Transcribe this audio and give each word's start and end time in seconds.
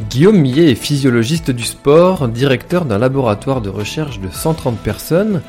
Guillaume 0.00 0.38
Millet 0.38 0.72
est 0.72 0.74
physiologiste 0.74 1.52
du 1.52 1.62
sport, 1.62 2.26
directeur 2.26 2.84
d'un 2.84 2.98
laboratoire 2.98 3.60
de 3.60 3.68
recherche 3.68 4.18
de 4.18 4.28
130 4.28 4.76
personnes, 4.78 5.40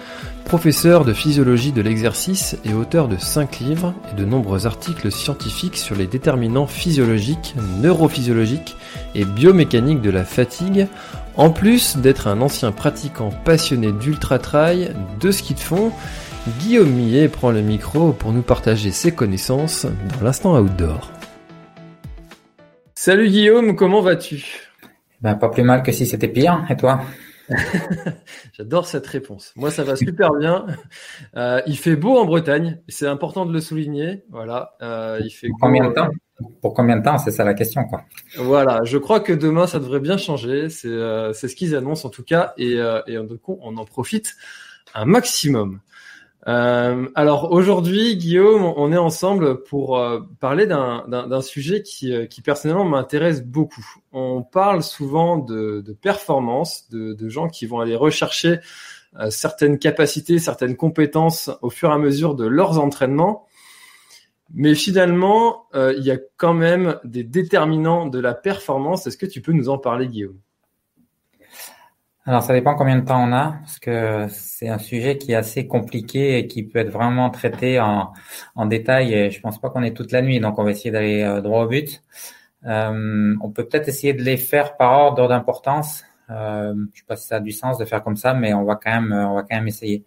professeur 0.45 1.03
de 1.03 1.13
physiologie 1.13 1.71
de 1.71 1.81
l'exercice 1.81 2.55
et 2.63 2.73
auteur 2.73 3.07
de 3.07 3.17
5 3.17 3.59
livres 3.59 3.95
et 4.11 4.15
de 4.15 4.23
nombreux 4.23 4.67
articles 4.67 5.11
scientifiques 5.11 5.77
sur 5.77 5.95
les 5.95 6.05
déterminants 6.05 6.67
physiologiques, 6.67 7.55
neurophysiologiques 7.81 8.75
et 9.15 9.25
biomécaniques 9.25 10.01
de 10.01 10.11
la 10.11 10.23
fatigue, 10.23 10.87
en 11.37 11.49
plus 11.49 11.97
d'être 11.97 12.27
un 12.27 12.39
ancien 12.41 12.71
pratiquant 12.71 13.31
passionné 13.43 13.91
d'ultra-trail, 13.91 14.93
de 15.19 15.31
ski 15.31 15.55
de 15.55 15.59
fond, 15.59 15.91
Guillaume 16.59 16.91
Millet 16.91 17.29
prend 17.29 17.49
le 17.49 17.61
micro 17.61 18.11
pour 18.11 18.31
nous 18.31 18.43
partager 18.43 18.91
ses 18.91 19.11
connaissances 19.11 19.87
dans 19.87 20.23
l'instant 20.23 20.55
outdoor. 20.59 21.14
Salut 23.05 23.29
Guillaume, 23.29 23.75
comment 23.75 24.01
vas-tu? 24.01 24.43
Ben 25.21 25.35
pas 25.35 25.49
plus 25.49 25.61
mal 25.61 25.83
que 25.83 25.91
si 25.91 26.07
c'était 26.07 26.27
pire, 26.27 26.65
et 26.71 26.75
toi? 26.75 27.01
J'adore 28.53 28.87
cette 28.87 29.05
réponse. 29.05 29.53
Moi, 29.55 29.69
ça 29.69 29.83
va 29.83 29.95
super 29.95 30.31
bien. 30.33 30.65
Euh, 31.35 31.61
il 31.67 31.77
fait 31.77 31.95
beau 31.95 32.17
en 32.17 32.25
Bretagne, 32.25 32.81
c'est 32.87 33.05
important 33.05 33.45
de 33.45 33.53
le 33.53 33.61
souligner. 33.61 34.23
Voilà, 34.31 34.75
euh, 34.81 35.21
il 35.23 35.29
fait 35.29 35.49
Pour 35.49 35.59
combien 35.59 35.87
de 35.87 35.93
temps? 35.93 36.09
Pour 36.63 36.73
combien 36.73 36.97
de 36.97 37.03
temps? 37.03 37.19
C'est 37.19 37.29
ça 37.29 37.43
la 37.43 37.53
question, 37.53 37.83
quoi. 37.83 38.05
Voilà, 38.37 38.83
je 38.85 38.97
crois 38.97 39.19
que 39.19 39.33
demain, 39.33 39.67
ça 39.67 39.77
devrait 39.77 39.99
bien 39.99 40.17
changer. 40.17 40.69
C'est 40.69 40.87
euh, 40.87 41.31
c'est 41.31 41.47
ce 41.47 41.55
qu'ils 41.55 41.75
annoncent 41.75 42.07
en 42.07 42.11
tout 42.11 42.23
cas, 42.23 42.55
et, 42.57 42.77
euh, 42.77 43.03
et 43.05 43.19
du 43.19 43.37
coup, 43.37 43.59
on 43.61 43.77
en 43.77 43.85
profite 43.85 44.33
un 44.95 45.05
maximum. 45.05 45.79
Euh, 46.47 47.09
alors 47.15 47.51
aujourd'hui, 47.51 48.17
Guillaume, 48.17 48.71
on 48.77 48.91
est 48.91 48.97
ensemble 48.97 49.63
pour 49.63 49.97
euh, 49.97 50.19
parler 50.39 50.67
d'un 50.67 51.41
sujet 51.41 51.81
qui, 51.81 52.13
euh, 52.13 52.27
qui 52.27 52.41
personnellement 52.41 52.85
m'intéresse 52.85 53.43
beaucoup. 53.43 53.85
On 54.11 54.43
parle 54.43 54.83
souvent 54.83 55.37
de, 55.37 55.83
performance, 56.01 56.89
de, 56.91 57.13
de, 57.13 57.29
gens 57.29 57.47
qui 57.47 57.65
vont 57.65 57.79
aller 57.79 57.95
rechercher 57.95 58.59
euh, 59.19 59.31
certaines 59.31 59.79
capacités, 59.79 60.37
certaines 60.37 60.75
compétences 60.75 61.49
au 61.63 61.71
fur 61.71 61.89
et 61.89 61.93
à 61.93 61.97
mesure 61.97 62.35
de 62.35 62.45
leurs 62.45 62.79
entraînements. 62.79 63.47
Mais 64.53 64.75
finalement, 64.75 65.65
il 65.73 66.03
y 66.03 66.11
a 66.11 66.17
quand 66.37 66.53
même 66.53 66.99
des 67.03 67.23
déterminants 67.23 68.05
de 68.05 68.19
la 68.19 68.35
performance. 68.35 69.07
Est-ce 69.07 69.17
que 69.17 69.25
tu 69.25 69.41
peux 69.41 69.51
nous 69.53 69.69
en 69.69 69.79
parler, 69.79 70.07
Guillaume? 70.07 70.37
Alors, 72.25 72.43
ça 72.43 72.53
dépend 72.53 72.75
combien 72.75 72.97
de 72.97 73.05
temps 73.05 73.23
on 73.23 73.33
a, 73.33 73.57
parce 73.59 73.79
que 73.79 74.27
c'est 74.29 74.67
un 74.69 74.79
sujet 74.79 75.17
qui 75.17 75.31
est 75.33 75.35
assez 75.35 75.67
compliqué 75.67 76.39
et 76.39 76.47
qui 76.47 76.63
peut 76.63 76.79
être 76.79 76.89
vraiment 76.89 77.29
traité 77.29 77.79
en, 77.79 78.13
en 78.55 78.65
détail. 78.65 79.13
Et 79.13 79.31
je 79.31 79.39
pense 79.41 79.59
pas 79.59 79.69
qu'on 79.69 79.83
ait 79.83 79.93
toute 79.93 80.11
la 80.11 80.21
nuit, 80.21 80.39
donc 80.39 80.57
on 80.57 80.63
va 80.63 80.71
essayer 80.71 80.91
d'aller 80.91 81.21
euh, 81.21 81.41
droit 81.41 81.63
au 81.63 81.67
but. 81.67 82.01
Euh, 82.65 83.35
on 83.41 83.51
peut 83.51 83.67
peut-être 83.67 83.87
essayer 83.87 84.13
de 84.13 84.23
les 84.23 84.37
faire 84.37 84.75
par 84.77 84.91
ordre 84.93 85.27
d'importance. 85.27 86.03
Euh, 86.31 86.73
je 86.93 86.99
sais 87.01 87.05
pas 87.07 87.15
si 87.15 87.27
ça 87.27 87.35
a 87.37 87.39
du 87.39 87.51
sens 87.51 87.77
de 87.77 87.85
faire 87.85 88.03
comme 88.03 88.17
ça, 88.17 88.33
mais 88.33 88.53
on 88.53 88.63
va 88.63 88.75
quand 88.75 88.91
même, 88.91 89.13
on 89.13 89.35
va 89.35 89.41
quand 89.43 89.55
même 89.55 89.67
essayer. 89.67 90.03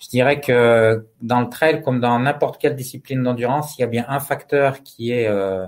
Je 0.00 0.08
dirais 0.08 0.40
que 0.40 1.06
dans 1.22 1.40
le 1.40 1.48
trail, 1.48 1.82
comme 1.82 2.00
dans 2.00 2.18
n'importe 2.18 2.60
quelle 2.60 2.76
discipline 2.76 3.22
d'endurance, 3.22 3.76
il 3.76 3.80
y 3.80 3.84
a 3.84 3.88
bien 3.88 4.04
un 4.08 4.20
facteur 4.20 4.82
qui 4.82 5.10
est 5.10 5.26
euh, 5.26 5.66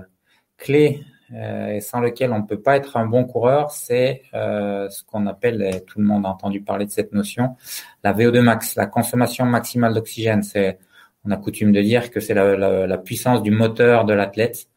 clé 0.57 1.03
euh, 1.03 1.10
et 1.35 1.79
sans 1.79 1.99
lequel 1.99 2.31
on 2.33 2.39
ne 2.39 2.45
peut 2.45 2.59
pas 2.59 2.75
être 2.75 2.97
un 2.97 3.05
bon 3.05 3.25
coureur, 3.25 3.71
c'est 3.71 4.23
euh, 4.33 4.89
ce 4.89 5.03
qu'on 5.03 5.27
appelle, 5.27 5.61
et 5.61 5.81
tout 5.83 5.99
le 5.99 6.05
monde 6.05 6.25
a 6.25 6.29
entendu 6.29 6.61
parler 6.61 6.85
de 6.85 6.91
cette 6.91 7.13
notion, 7.13 7.55
la 8.03 8.13
VO2 8.13 8.41
max, 8.41 8.75
la 8.75 8.85
consommation 8.85 9.45
maximale 9.45 9.93
d'oxygène. 9.93 10.43
C'est, 10.43 10.79
on 11.23 11.31
a 11.31 11.37
coutume 11.37 11.71
de 11.71 11.81
dire 11.81 12.11
que 12.11 12.19
c'est 12.19 12.33
la, 12.33 12.57
la, 12.57 12.87
la, 12.87 12.97
puissance 12.97 13.41
du 13.43 13.51
moteur 13.51 14.05
de 14.05 14.13
l'athlète. 14.13 14.67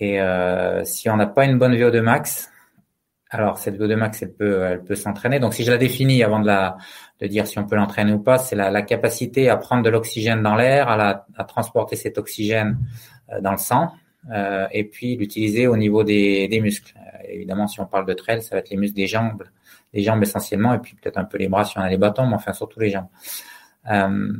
Et 0.00 0.20
euh, 0.20 0.84
si 0.84 1.08
on 1.08 1.16
n'a 1.16 1.26
pas 1.26 1.44
une 1.44 1.58
bonne 1.58 1.74
VO2 1.74 2.00
max, 2.00 2.50
alors 3.30 3.58
cette 3.58 3.78
VO2 3.78 3.96
max, 3.96 4.22
elle 4.22 4.32
peut, 4.32 4.62
elle 4.62 4.82
peut 4.82 4.94
s'entraîner. 4.94 5.38
Donc 5.38 5.54
si 5.54 5.64
je 5.64 5.70
la 5.70 5.78
définis 5.78 6.22
avant 6.22 6.40
de 6.40 6.46
la 6.46 6.76
de 7.20 7.26
dire 7.26 7.46
si 7.46 7.58
on 7.58 7.64
peut 7.64 7.76
l'entraîner 7.76 8.12
ou 8.12 8.18
pas, 8.18 8.38
c'est 8.38 8.56
la, 8.56 8.70
la, 8.70 8.82
capacité 8.82 9.48
à 9.48 9.56
prendre 9.56 9.82
de 9.82 9.88
l'oxygène 9.88 10.42
dans 10.42 10.54
l'air, 10.54 10.88
à, 10.88 10.96
la, 10.96 11.26
à 11.36 11.44
transporter 11.44 11.96
cet 11.96 12.18
oxygène 12.18 12.78
euh, 13.32 13.40
dans 13.40 13.52
le 13.52 13.58
sang, 13.58 13.92
euh, 14.32 14.66
et 14.72 14.84
puis 14.84 15.16
l'utiliser 15.16 15.66
au 15.66 15.76
niveau 15.76 16.02
des, 16.04 16.58
muscles. 16.62 16.94
Euh, 16.96 17.18
évidemment, 17.28 17.68
si 17.68 17.80
on 17.80 17.86
parle 17.86 18.06
de 18.06 18.14
trail, 18.14 18.42
ça 18.42 18.56
va 18.56 18.60
être 18.60 18.70
les 18.70 18.76
muscles 18.76 18.96
des 18.96 19.06
jambes, 19.06 19.44
les 19.92 20.02
jambes 20.02 20.22
essentiellement, 20.22 20.74
et 20.74 20.78
puis 20.78 20.96
peut-être 20.96 21.18
un 21.18 21.24
peu 21.24 21.38
les 21.38 21.48
bras 21.48 21.64
si 21.64 21.78
on 21.78 21.82
a 21.82 21.88
les 21.88 21.98
bâtons, 21.98 22.26
mais 22.26 22.34
enfin 22.34 22.52
surtout 22.52 22.80
les 22.80 22.90
jambes. 22.90 23.08
Euh, 23.90 24.32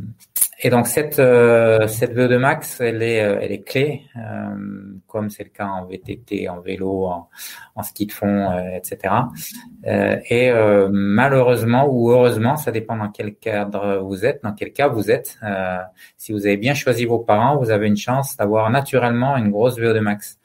et 0.59 0.71
donc 0.71 0.87
cette 0.87 1.19
euh, 1.19 1.87
cette 1.87 2.15
VO2 2.15 2.39
max, 2.39 2.81
elle 2.81 3.03
est 3.03 3.23
euh, 3.23 3.39
elle 3.43 3.53
est 3.53 3.63
clé, 3.63 4.05
euh, 4.17 4.99
comme 5.07 5.29
c'est 5.29 5.45
le 5.45 5.51
cas 5.51 5.67
en 5.67 5.85
VTT, 5.85 6.49
en 6.49 6.61
vélo, 6.61 7.07
en, 7.75 7.83
ski 7.83 8.07
de 8.07 8.13
fond, 8.13 8.51
etc. 8.75 9.15
et 9.85 10.51
malheureusement 10.91 11.87
ou 11.89 12.11
heureusement, 12.11 12.57
ça 12.57 12.71
dépend 12.73 12.97
dans 12.97 13.11
quel 13.11 13.37
cadre 13.37 13.99
vous 13.99 14.25
êtes, 14.25 14.43
dans 14.43 14.55
quel 14.55 14.73
cas 14.73 14.89
vous 14.89 15.11
êtes. 15.11 15.39
si 16.17 16.33
vous 16.33 16.47
avez 16.47 16.57
bien 16.57 16.75
choisi 16.75 17.05
vos 17.05 17.19
parents, 17.19 17.57
vous 17.59 17.71
avez 17.71 17.87
une 17.87 17.97
chance 17.97 18.37
d'avoir 18.37 18.71
naturellement 18.71 19.37
une 19.37 19.51
grosse 19.51 19.79
VO2 19.79 20.01
max. 20.01 20.39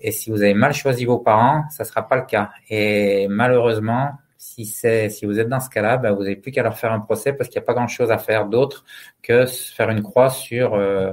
Et 0.00 0.12
si 0.12 0.30
vous 0.30 0.42
avez 0.42 0.54
mal 0.54 0.72
choisi 0.72 1.04
vos 1.04 1.18
parents, 1.18 1.64
ça 1.68 1.84
sera 1.84 2.08
pas 2.08 2.16
le 2.16 2.24
cas. 2.24 2.50
Et 2.70 3.28
malheureusement, 3.28 4.12
si 4.40 4.64
c'est 4.64 5.10
si 5.10 5.26
vous 5.26 5.38
êtes 5.38 5.50
dans 5.50 5.60
ce 5.60 5.68
cas-là, 5.68 5.98
ben, 5.98 6.12
vous 6.12 6.22
n'avez 6.22 6.34
plus 6.34 6.50
qu'à 6.50 6.62
leur 6.62 6.78
faire 6.78 6.92
un 6.92 7.00
procès 7.00 7.34
parce 7.34 7.50
qu'il 7.50 7.60
n'y 7.60 7.64
a 7.64 7.66
pas 7.66 7.74
grand-chose 7.74 8.10
à 8.10 8.16
faire 8.16 8.46
d'autre 8.46 8.86
que 9.22 9.44
faire 9.44 9.90
une 9.90 10.02
croix 10.02 10.30
sur 10.30 10.74
euh, 10.74 11.12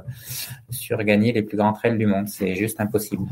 sur 0.69 0.97
gagner 1.03 1.33
les 1.33 1.43
plus 1.43 1.57
grands 1.57 1.73
trails 1.73 1.97
du 1.97 2.05
monde. 2.05 2.29
C'est 2.29 2.55
juste 2.55 2.79
impossible. 2.79 3.27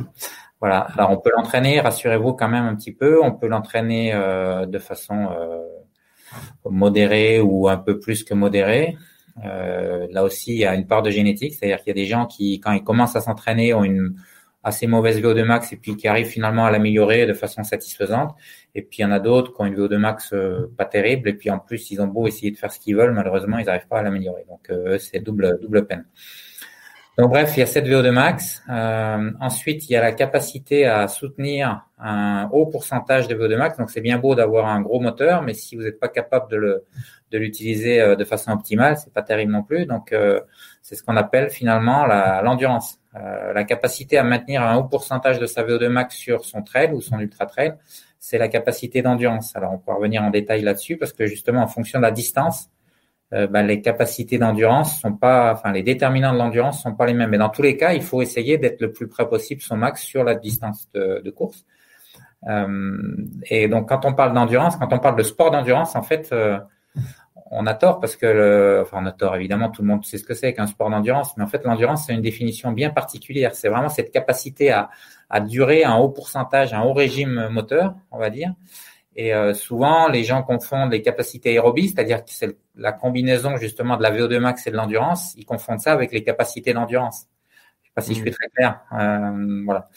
Voilà. 0.60 0.80
Alors 0.98 1.12
on 1.12 1.18
peut 1.18 1.32
l'entraîner, 1.36 1.80
rassurez-vous 1.80 2.34
quand 2.34 2.50
même 2.50 2.66
un 2.66 2.76
petit 2.76 2.92
peu. 2.92 3.24
On 3.24 3.32
peut 3.32 3.48
l'entraîner 3.48 4.14
euh, 4.14 4.66
de 4.66 4.80
façon 4.80 5.30
euh, 5.32 5.64
modérée 6.70 7.40
ou 7.40 7.70
un 7.70 7.78
peu 7.78 7.98
plus 7.98 8.26
que 8.26 8.34
modérée. 8.34 8.98
Euh, 9.46 10.08
là 10.12 10.24
aussi, 10.26 10.54
il 10.54 10.60
y 10.60 10.66
a 10.66 10.76
une 10.76 10.88
part 10.88 11.04
de 11.04 11.10
génétique, 11.10 11.54
c'est-à-dire 11.54 11.78
qu'il 11.78 11.88
y 11.88 11.92
a 11.92 12.02
des 12.02 12.06
gens 12.06 12.26
qui, 12.26 12.60
quand 12.60 12.74
ils 12.74 12.84
commencent 12.84 13.16
à 13.16 13.22
s'entraîner, 13.22 13.74
ont 13.74 13.84
une 13.86 14.16
assez 14.66 14.88
mauvaise 14.88 15.22
VO2 15.22 15.44
max 15.44 15.72
et 15.72 15.78
puis 15.78 15.96
qui 15.96 16.08
arrivent 16.08 16.28
finalement 16.28 16.66
à 16.66 16.72
l'améliorer 16.72 17.26
de 17.28 17.34
façon 17.34 17.64
satisfaisante. 17.64 18.36
Et 18.74 18.82
puis 18.82 19.00
il 19.00 19.02
y 19.04 19.06
en 19.06 19.12
a 19.12 19.20
d'autres 19.20 19.54
qui 19.54 19.62
ont 19.62 19.66
une 19.66 19.76
VO2 19.76 19.98
max 19.98 20.34
euh, 20.34 20.72
pas 20.76 20.86
terrible 20.86 21.30
et 21.30 21.34
puis 21.34 21.50
en 21.52 21.60
plus 21.60 21.92
ils 21.92 22.02
ont 22.02 22.08
beau 22.08 22.28
essayer 22.28 22.52
de 22.52 22.58
faire 22.58 22.72
ce 22.72 22.80
qu'ils 22.80 22.96
veulent, 22.96 23.14
malheureusement 23.14 23.60
ils 23.60 23.66
n'arrivent 23.66 23.88
pas 23.88 24.00
à 24.00 24.04
l'améliorer. 24.04 24.44
Donc 24.50 24.70
euh, 24.72 24.98
c'est 24.98 25.20
double 25.20 25.60
double 25.62 25.86
peine. 25.86 26.06
Donc 27.18 27.30
bref, 27.30 27.54
il 27.56 27.62
y 27.62 27.64
a 27.64 27.66
cette 27.66 27.88
VO2 27.88 28.12
max. 28.12 28.62
Euh, 28.70 29.32
ensuite, 29.40 29.90
il 29.90 29.94
y 29.94 29.96
a 29.96 30.02
la 30.02 30.12
capacité 30.12 30.86
à 30.86 31.08
soutenir 31.08 31.86
un 31.98 32.50
haut 32.52 32.66
pourcentage 32.66 33.30
de 33.30 33.36
VO2 33.36 33.56
max. 33.56 33.78
Donc 33.78 33.90
c'est 33.90 34.02
bien 34.02 34.18
beau 34.18 34.36
d'avoir 34.36 34.68
un 34.68 34.82
gros 34.82 35.00
moteur, 35.00 35.42
mais 35.42 35.54
si 35.54 35.78
vous 35.78 35.84
n'êtes 35.84 36.00
pas 36.00 36.10
capable 36.10 36.52
de 36.52 36.58
le 36.58 36.84
de 37.32 37.38
l'utiliser 37.38 38.02
euh, 38.02 38.16
de 38.16 38.24
façon 38.24 38.52
optimale, 38.52 38.98
c'est 38.98 39.14
pas 39.14 39.22
terrible 39.22 39.52
non 39.52 39.64
plus. 39.64 39.86
Donc 39.86 40.12
euh, 40.12 40.42
c'est 40.86 40.94
ce 40.94 41.02
qu'on 41.02 41.18
appelle 41.18 41.50
finalement 41.50 42.06
l'endurance. 42.44 43.00
Euh, 43.16 43.54
la 43.54 43.64
capacité 43.64 44.20
à 44.20 44.24
maintenir 44.24 44.62
un 44.62 44.76
haut 44.76 44.84
pourcentage 44.84 45.40
de 45.40 45.48
sa 45.48 45.64
VO2 45.64 45.88
max 45.88 46.16
sur 46.16 46.46
son 46.46 46.62
trail 46.62 46.92
ou 46.94 47.02
son 47.02 47.20
ultra 47.20 47.48
trail, 47.48 47.74
c'est 48.20 48.38
la 48.38 48.50
capacité 48.50 49.02
d'endurance. 49.02 49.56
Alors 49.56 49.74
on 49.74 49.80
peut 49.80 49.92
revenir 49.92 50.22
en 50.22 50.30
détail 50.30 50.62
là-dessus 50.62 50.98
parce 50.98 51.12
que 51.12 51.26
justement 51.26 51.64
en 51.64 51.68
fonction 51.68 51.98
de 51.98 52.04
la 52.04 52.12
distance, 52.12 52.70
euh, 53.34 53.48
ben, 53.48 53.64
les 53.64 53.82
capacités 53.82 54.38
d'endurance 54.38 55.02
sont 55.02 55.14
pas, 55.14 55.54
enfin 55.54 55.72
les 55.72 55.82
déterminants 55.82 56.34
de 56.34 56.38
l'endurance 56.38 56.84
sont 56.84 56.94
pas 56.94 57.08
les 57.08 57.16
mêmes. 57.16 57.32
Mais 57.32 57.40
dans 57.40 57.50
tous 57.50 57.64
les 57.64 57.78
cas, 57.78 57.94
il 57.94 58.04
faut 58.04 58.22
essayer 58.22 58.60
d'être 58.60 58.80
le 58.80 58.92
plus 58.92 59.08
près 59.08 59.28
possible 59.28 59.62
son 59.62 59.78
max 59.78 60.04
sur 60.04 60.24
la 60.24 60.36
distance 60.36 60.88
de, 60.94 61.20
de 61.26 61.32
course. 61.32 61.66
Euh, 62.48 63.26
et 63.50 63.68
donc 63.68 63.90
quand 63.90 64.06
on 64.06 64.14
parle 64.14 64.36
d'endurance, 64.36 64.76
quand 64.76 64.94
on 64.94 65.00
parle 65.00 65.16
de 65.16 65.24
sport 65.24 65.50
d'endurance, 65.50 65.96
en 65.96 66.04
fait, 66.04 66.30
euh, 66.32 66.60
on 67.52 67.68
a 67.68 67.74
tort 67.74 68.00
parce 68.00 68.16
que, 68.16 68.26
le, 68.26 68.80
enfin, 68.82 69.00
on 69.02 69.06
a 69.06 69.12
tort 69.12 69.36
évidemment, 69.36 69.70
tout 69.70 69.82
le 69.82 69.88
monde 69.88 70.04
sait 70.04 70.18
ce 70.18 70.24
que 70.24 70.34
c'est 70.34 70.54
qu'un 70.54 70.68
sport 70.68 70.90
d'endurance, 70.90 71.38
mais 71.38 71.44
en 71.44 71.48
fait, 71.48 71.64
l'endurance 71.64 72.06
c'est 72.08 72.14
une 72.14 72.22
définition 72.22 72.72
bien 72.72 72.90
particulière. 72.90 73.54
C'est 73.56 73.70
vraiment 73.70 73.90
cette 73.90 74.12
capacité 74.12 74.72
à, 74.72 74.90
à 75.30 75.40
durer 75.40 75.84
un 75.84 75.96
haut 75.96 76.10
pourcentage, 76.10 76.74
un 76.74 76.82
haut 76.82 76.94
régime 76.94 77.50
moteur, 77.50 77.96
on 78.12 78.18
va 78.18 78.30
dire. 78.30 78.54
Et 79.16 79.34
euh, 79.34 79.54
souvent, 79.54 80.10
les 80.10 80.24
gens 80.24 80.44
confondent 80.44 80.92
les 80.92 81.02
capacités 81.02 81.52
aérobies, 81.52 81.90
c'est-à-dire 81.90 82.24
que 82.24 82.32
c'est 82.32 82.58
la 82.76 82.92
combinaison 82.92 83.56
justement 83.58 83.96
de 83.96 84.04
la 84.04 84.12
VO2 84.12 84.40
max 84.40 84.68
et 84.68 84.72
de 84.72 84.76
l'endurance. 84.76 85.34
Ils 85.38 85.46
confondent 85.46 85.80
ça 85.80 85.94
avec 85.94 86.12
les 86.12 86.24
capacités 86.24 86.74
d'endurance. 86.74 87.28
Je 87.84 87.88
sais 87.88 87.94
pas 87.96 88.02
si 88.02 88.14
je 88.14 88.20
suis 88.20 88.30
mmh. 88.30 88.34
très 88.34 88.50
clair. 88.50 88.82
Euh, 88.92 89.64
voilà. 89.64 89.90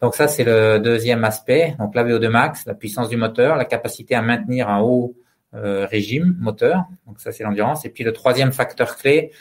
Donc 0.00 0.14
ça, 0.14 0.28
c'est 0.28 0.44
le 0.44 0.78
deuxième 0.78 1.24
aspect. 1.24 1.74
Donc 1.78 1.94
la 1.96 2.04
VO2 2.04 2.28
max, 2.28 2.64
la 2.66 2.74
puissance 2.74 3.08
du 3.08 3.16
moteur, 3.16 3.56
la 3.56 3.64
capacité 3.64 4.14
à 4.14 4.22
maintenir 4.22 4.68
un 4.68 4.80
haut 4.80 5.16
euh, 5.54 5.86
régime 5.86 6.36
moteur. 6.38 6.84
Donc 7.06 7.20
ça, 7.20 7.32
c'est 7.32 7.44
l'endurance. 7.44 7.84
Et 7.84 7.90
puis 7.90 8.04
le 8.04 8.12
troisième 8.12 8.52
facteur 8.52 8.96
clé, 8.96 9.32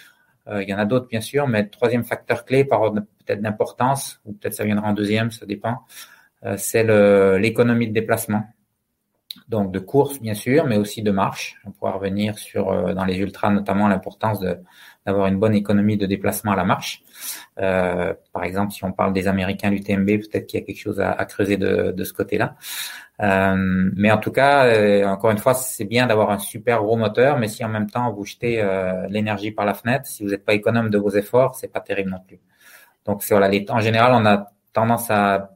euh, 0.48 0.62
il 0.62 0.69
y 0.69 0.74
en 0.74 0.78
a 0.78 0.86
d'autres 0.86 1.08
bien 1.08 1.22
sûr, 1.22 1.48
mais 1.48 1.63
le 1.63 1.69
troisième 1.69 2.04
facteur 2.04 2.46
clé 2.46 2.66
par 2.66 2.92
peut-être 2.94 3.42
d'importance, 3.42 4.19
ou 4.25 4.34
peut-être 4.34 4.54
ça 4.54 4.66
viendra 4.66 4.90
en 4.90 4.94
deuxième, 4.94 5.31
ça 5.31 5.46
dépend, 5.46 5.80
euh, 6.44 6.56
c'est 6.58 6.84
l'économie 7.40 7.88
de 7.88 7.94
déplacement. 7.94 8.44
Donc 9.48 9.72
de 9.72 9.80
course 9.80 10.19
bien 10.19 10.34
sûr, 10.34 10.66
mais 10.66 10.78
aussi 10.78 11.02
de 11.02 11.12
marche. 11.12 11.56
On 11.66 11.72
pourra 11.72 11.94
revenir 11.94 12.38
sur 12.38 12.94
dans 12.94 13.06
les 13.06 13.18
ultras 13.18 13.50
notamment 13.50 13.88
l'importance 13.88 14.42
d'avoir 15.06 15.28
une 15.28 15.40
bonne 15.40 15.56
économie 15.56 15.98
de 15.98 16.06
déplacement 16.06 16.52
à 16.52 16.56
la 16.56 16.66
marche. 16.66 17.04
Euh, 17.60 18.13
par 18.34 18.44
exemple, 18.44 18.74
si 18.74 18.84
on 18.84 18.92
parle 18.92 19.13
des 19.13 19.28
Américains 19.28 19.72
du 19.72 19.81
TMB, 19.81 20.06
peut-être 20.06 20.48
qu'il 20.48 20.60
y 20.60 20.63
a 20.63 20.66
quelque 20.66 20.80
chose 20.80 21.00
à, 21.00 21.12
à 21.12 21.25
creuser 21.25 21.58
de, 21.58 21.92
de 21.92 22.04
ce 22.04 22.13
côté-là. 22.13 22.56
Euh, 23.21 23.91
mais 23.95 24.12
en 24.12 24.18
tout 24.18 24.31
cas, 24.31 24.65
euh, 24.65 25.06
encore 25.06 25.31
une 25.31 25.38
fois, 25.38 25.53
c'est 25.53 25.85
bien 25.85 26.07
d'avoir 26.07 26.31
un 26.31 26.39
super 26.39 26.81
gros 26.81 26.97
moteur, 26.97 27.38
mais 27.38 27.47
si 27.47 27.63
en 27.63 27.69
même 27.69 27.89
temps 27.89 28.12
vous 28.12 28.25
jetez 28.25 28.62
euh, 28.62 29.07
l'énergie 29.09 29.51
par 29.51 29.65
la 29.65 29.73
fenêtre, 29.73 30.07
si 30.07 30.23
vous 30.23 30.29
n'êtes 30.29 30.45
pas 30.45 30.53
économe 30.53 30.89
de 30.89 30.97
vos 30.97 31.12
efforts, 31.12 31.56
c'est 31.56 31.71
pas 31.71 31.81
terrible 31.81 32.09
non 32.09 32.19
plus. 32.25 32.39
Donc 33.06 33.23
voilà, 33.29 33.47
les, 33.47 33.65
en 33.69 33.79
général, 33.79 34.13
on 34.13 34.25
a 34.25 34.51
tendance 34.73 35.09
à 35.12 35.51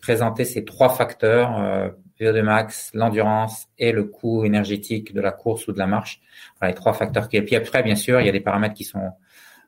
présenter 0.00 0.44
ces 0.44 0.64
trois 0.64 0.90
facteurs 0.90 1.58
euh, 1.58 1.88
VO2 2.20 2.42
max, 2.42 2.90
l'endurance 2.94 3.66
et 3.78 3.92
le 3.92 4.04
coût 4.04 4.44
énergétique 4.44 5.12
de 5.12 5.20
la 5.20 5.32
course 5.32 5.66
ou 5.68 5.72
de 5.72 5.78
la 5.78 5.86
marche. 5.86 6.20
Voilà 6.58 6.72
les 6.72 6.76
trois 6.76 6.92
facteurs 6.92 7.28
qui. 7.28 7.36
Et 7.36 7.42
puis 7.42 7.56
après, 7.56 7.82
bien 7.82 7.96
sûr, 7.96 8.20
il 8.20 8.26
y 8.26 8.28
a 8.28 8.32
des 8.32 8.40
paramètres 8.40 8.74
qui 8.74 8.84
sont 8.84 9.12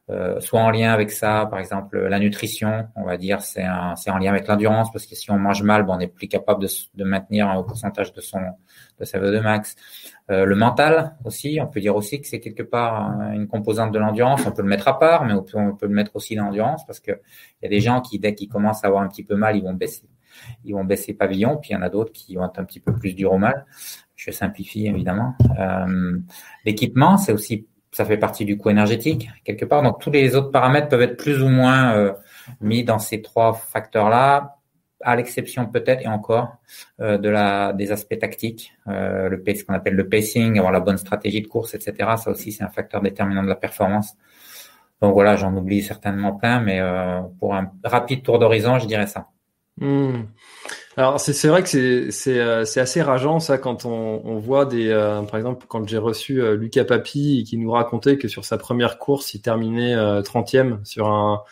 euh, 0.09 0.39
soit 0.39 0.61
en 0.61 0.71
lien 0.71 0.93
avec 0.93 1.11
ça, 1.11 1.49
par 1.51 1.59
exemple 1.59 1.99
la 1.99 2.21
nutrition, 2.21 2.87
on 2.95 3.03
va 3.03 3.17
dire 3.17 3.41
c'est 3.41 3.67
en 3.67 4.19
lien 4.19 4.31
avec 4.31 4.47
l'endurance 4.47 4.93
parce 4.93 5.05
que 5.05 5.17
si 5.17 5.33
on 5.33 5.39
mange 5.39 5.65
mal, 5.65 5.83
bon, 5.83 5.95
on 5.95 5.99
n'est 5.99 6.07
plus 6.07 6.29
capable 6.29 6.63
de, 6.63 6.69
de, 6.95 7.03
maintenir 7.03 7.49
un 7.49 7.57
haut 7.57 7.65
pourcentage 7.65 8.13
de 8.13 8.21
son 8.21 8.39
de 9.01 9.05
sa 9.05 9.19
VO2 9.19 9.43
max. 9.43 9.75
Euh, 10.31 10.45
le 10.45 10.55
mental 10.55 11.17
aussi, 11.25 11.59
on 11.61 11.67
peut 11.67 11.81
dire 11.81 11.97
aussi 11.97 12.21
que 12.21 12.29
c'est 12.29 12.39
quelque 12.39 12.63
part 12.63 13.21
une 13.33 13.49
composante 13.49 13.91
de 13.91 13.99
l'endurance. 13.99 14.47
On 14.47 14.53
peut 14.53 14.63
le 14.63 14.69
mettre 14.69 14.87
à 14.87 14.97
part, 14.97 15.25
mais 15.25 15.33
on 15.33 15.43
peut, 15.43 15.59
on 15.59 15.75
peut 15.75 15.87
le 15.87 15.95
mettre 15.95 16.15
aussi 16.15 16.37
dans 16.37 16.45
l'endurance 16.45 16.87
parce 16.87 17.01
que 17.01 17.11
il 17.11 17.65
y 17.65 17.67
a 17.67 17.69
des 17.69 17.81
gens 17.81 18.01
qui 18.01 18.21
dès 18.21 18.33
qu'ils 18.37 18.49
commencent 18.49 18.85
à 18.85 18.87
avoir 18.87 19.03
un 19.03 19.09
petit 19.09 19.25
peu 19.25 19.35
mal, 19.35 19.57
ils 19.57 19.65
vont 19.65 19.75
baisser, 19.75 20.09
ils 20.65 20.73
vont 20.73 20.85
baisser 20.85 21.15
pavillon, 21.15 21.57
puis 21.57 21.71
il 21.71 21.73
y 21.73 21.77
en 21.77 21.83
a 21.83 21.89
d'autres 21.89 22.13
qui 22.13 22.37
vont 22.37 22.47
être 22.47 22.61
un 22.61 22.65
petit 22.65 22.81
peu 22.81 22.95
plus 22.95 23.15
dur 23.15 23.33
au 23.33 23.39
mal. 23.39 23.67
Je 24.15 24.31
simplifie 24.31 24.87
évidemment. 24.87 25.35
Euh, 25.59 26.19
L'équipement, 26.65 27.17
c'est 27.17 27.33
aussi 27.33 27.67
ça 27.97 28.05
fait 28.05 28.19
partie 28.19 28.45
du 28.45 28.59
coût 28.59 28.69
énergétique 28.69 29.31
quelque 29.43 29.65
part. 29.65 29.83
Donc 29.83 30.01
tous 30.01 30.11
les 30.11 30.37
autres 30.37 30.51
paramètres 30.51 30.89
peuvent 30.89 31.01
être 31.01 31.17
plus 31.17 31.43
ou 31.43 31.49
moins 31.49 31.97
euh, 31.97 32.13
mis 32.61 32.85
dans 32.85 32.99
ces 32.99 33.23
trois 33.23 33.55
facteurs-là, 33.55 34.59
à 35.01 35.17
l'exception 35.17 35.65
peut-être 35.65 36.03
et 36.03 36.07
encore 36.07 36.59
euh, 37.01 37.17
de 37.17 37.31
la 37.31 37.73
des 37.73 37.93
aspects 37.93 38.19
tactiques, 38.19 38.75
euh, 38.87 39.31
le 39.31 39.43
ce 39.55 39.65
qu'on 39.65 39.73
appelle 39.73 39.95
le 39.95 40.07
pacing, 40.11 40.59
avoir 40.59 40.73
la 40.73 40.81
bonne 40.81 40.99
stratégie 40.99 41.41
de 41.41 41.47
course, 41.47 41.75
etc. 41.75 42.17
Ça 42.19 42.31
aussi 42.31 42.53
c'est 42.53 42.65
un 42.65 42.69
facteur 42.69 43.01
déterminant 43.01 43.43
de 43.43 43.49
la 43.49 43.57
performance. 43.57 44.15
Donc 45.01 45.15
voilà, 45.15 45.37
j'en 45.37 45.57
oublie 45.57 45.83
certainement 45.83 46.35
plein, 46.35 46.61
mais 46.61 46.81
pour 47.39 47.55
un 47.55 47.71
rapide 47.85 48.23
tour 48.23 48.39
d'horizon, 48.39 48.79
je 48.79 48.87
dirais 48.87 49.07
ça. 49.07 49.29
Hmm. 49.79 50.23
Alors 50.99 51.21
c'est 51.21 51.49
vrai 51.49 51.63
que 51.63 51.69
c'est 51.69 52.11
c'est 52.11 52.41
euh, 52.41 52.63
assez 52.63 53.03
rageant 53.03 53.39
ça 53.39 53.59
quand 53.59 53.85
on, 53.85 54.23
on 54.25 54.39
voit 54.39 54.65
des 54.65 54.89
euh, 54.89 55.21
par 55.23 55.37
exemple 55.37 55.67
quand 55.69 55.87
j'ai 55.87 55.99
reçu 55.99 56.41
euh, 56.41 56.57
Lucas 56.57 56.87
Papi 56.87 57.45
qui 57.47 57.59
nous 57.59 57.71
racontait 57.71 58.17
que 58.17 58.29
sur 58.29 58.47
sa 58.47 58.57
première 58.57 58.99
course 58.99 59.35
il 59.35 59.43
terminait 59.43 59.95
30e 59.95 60.83
sur 60.87 61.09
un 61.09 61.43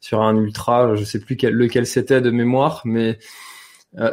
sur 0.00 0.22
un 0.22 0.36
ultra 0.36 0.96
je 0.96 1.04
sais 1.04 1.20
plus 1.20 1.36
quel, 1.36 1.54
lequel 1.54 1.86
c'était 1.86 2.20
de 2.20 2.30
mémoire 2.30 2.82
mais 2.84 3.18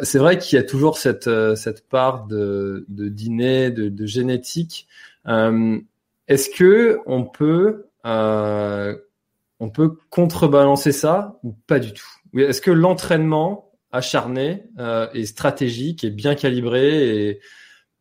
c'est 0.04 0.20
vrai 0.20 0.38
qu'il 0.38 0.56
y 0.58 0.60
a 0.60 0.64
toujours 0.64 0.98
cette 1.00 1.30
cette 1.56 1.88
part 1.90 2.28
de 2.28 2.86
de 2.88 3.10
dîner 3.10 3.72
de, 3.72 3.90
de 3.90 4.06
génétique. 4.06 4.88
Est-ce 5.26 6.50
que 6.50 7.00
on 7.08 7.24
peut 7.24 7.88
on 8.04 9.70
peut 9.70 9.98
contrebalancer 10.12 10.92
ça 10.92 11.40
ou 11.44 11.56
pas 11.68 11.80
du 11.80 11.92
tout? 11.94 12.08
Est-ce 12.38 12.62
que 12.62 12.72
l'entraînement 12.72 13.66
acharné 13.96 14.64
euh, 14.78 15.08
et 15.14 15.26
stratégique 15.26 16.04
et 16.04 16.10
bien 16.10 16.36
calibré 16.36 17.28
et 17.28 17.40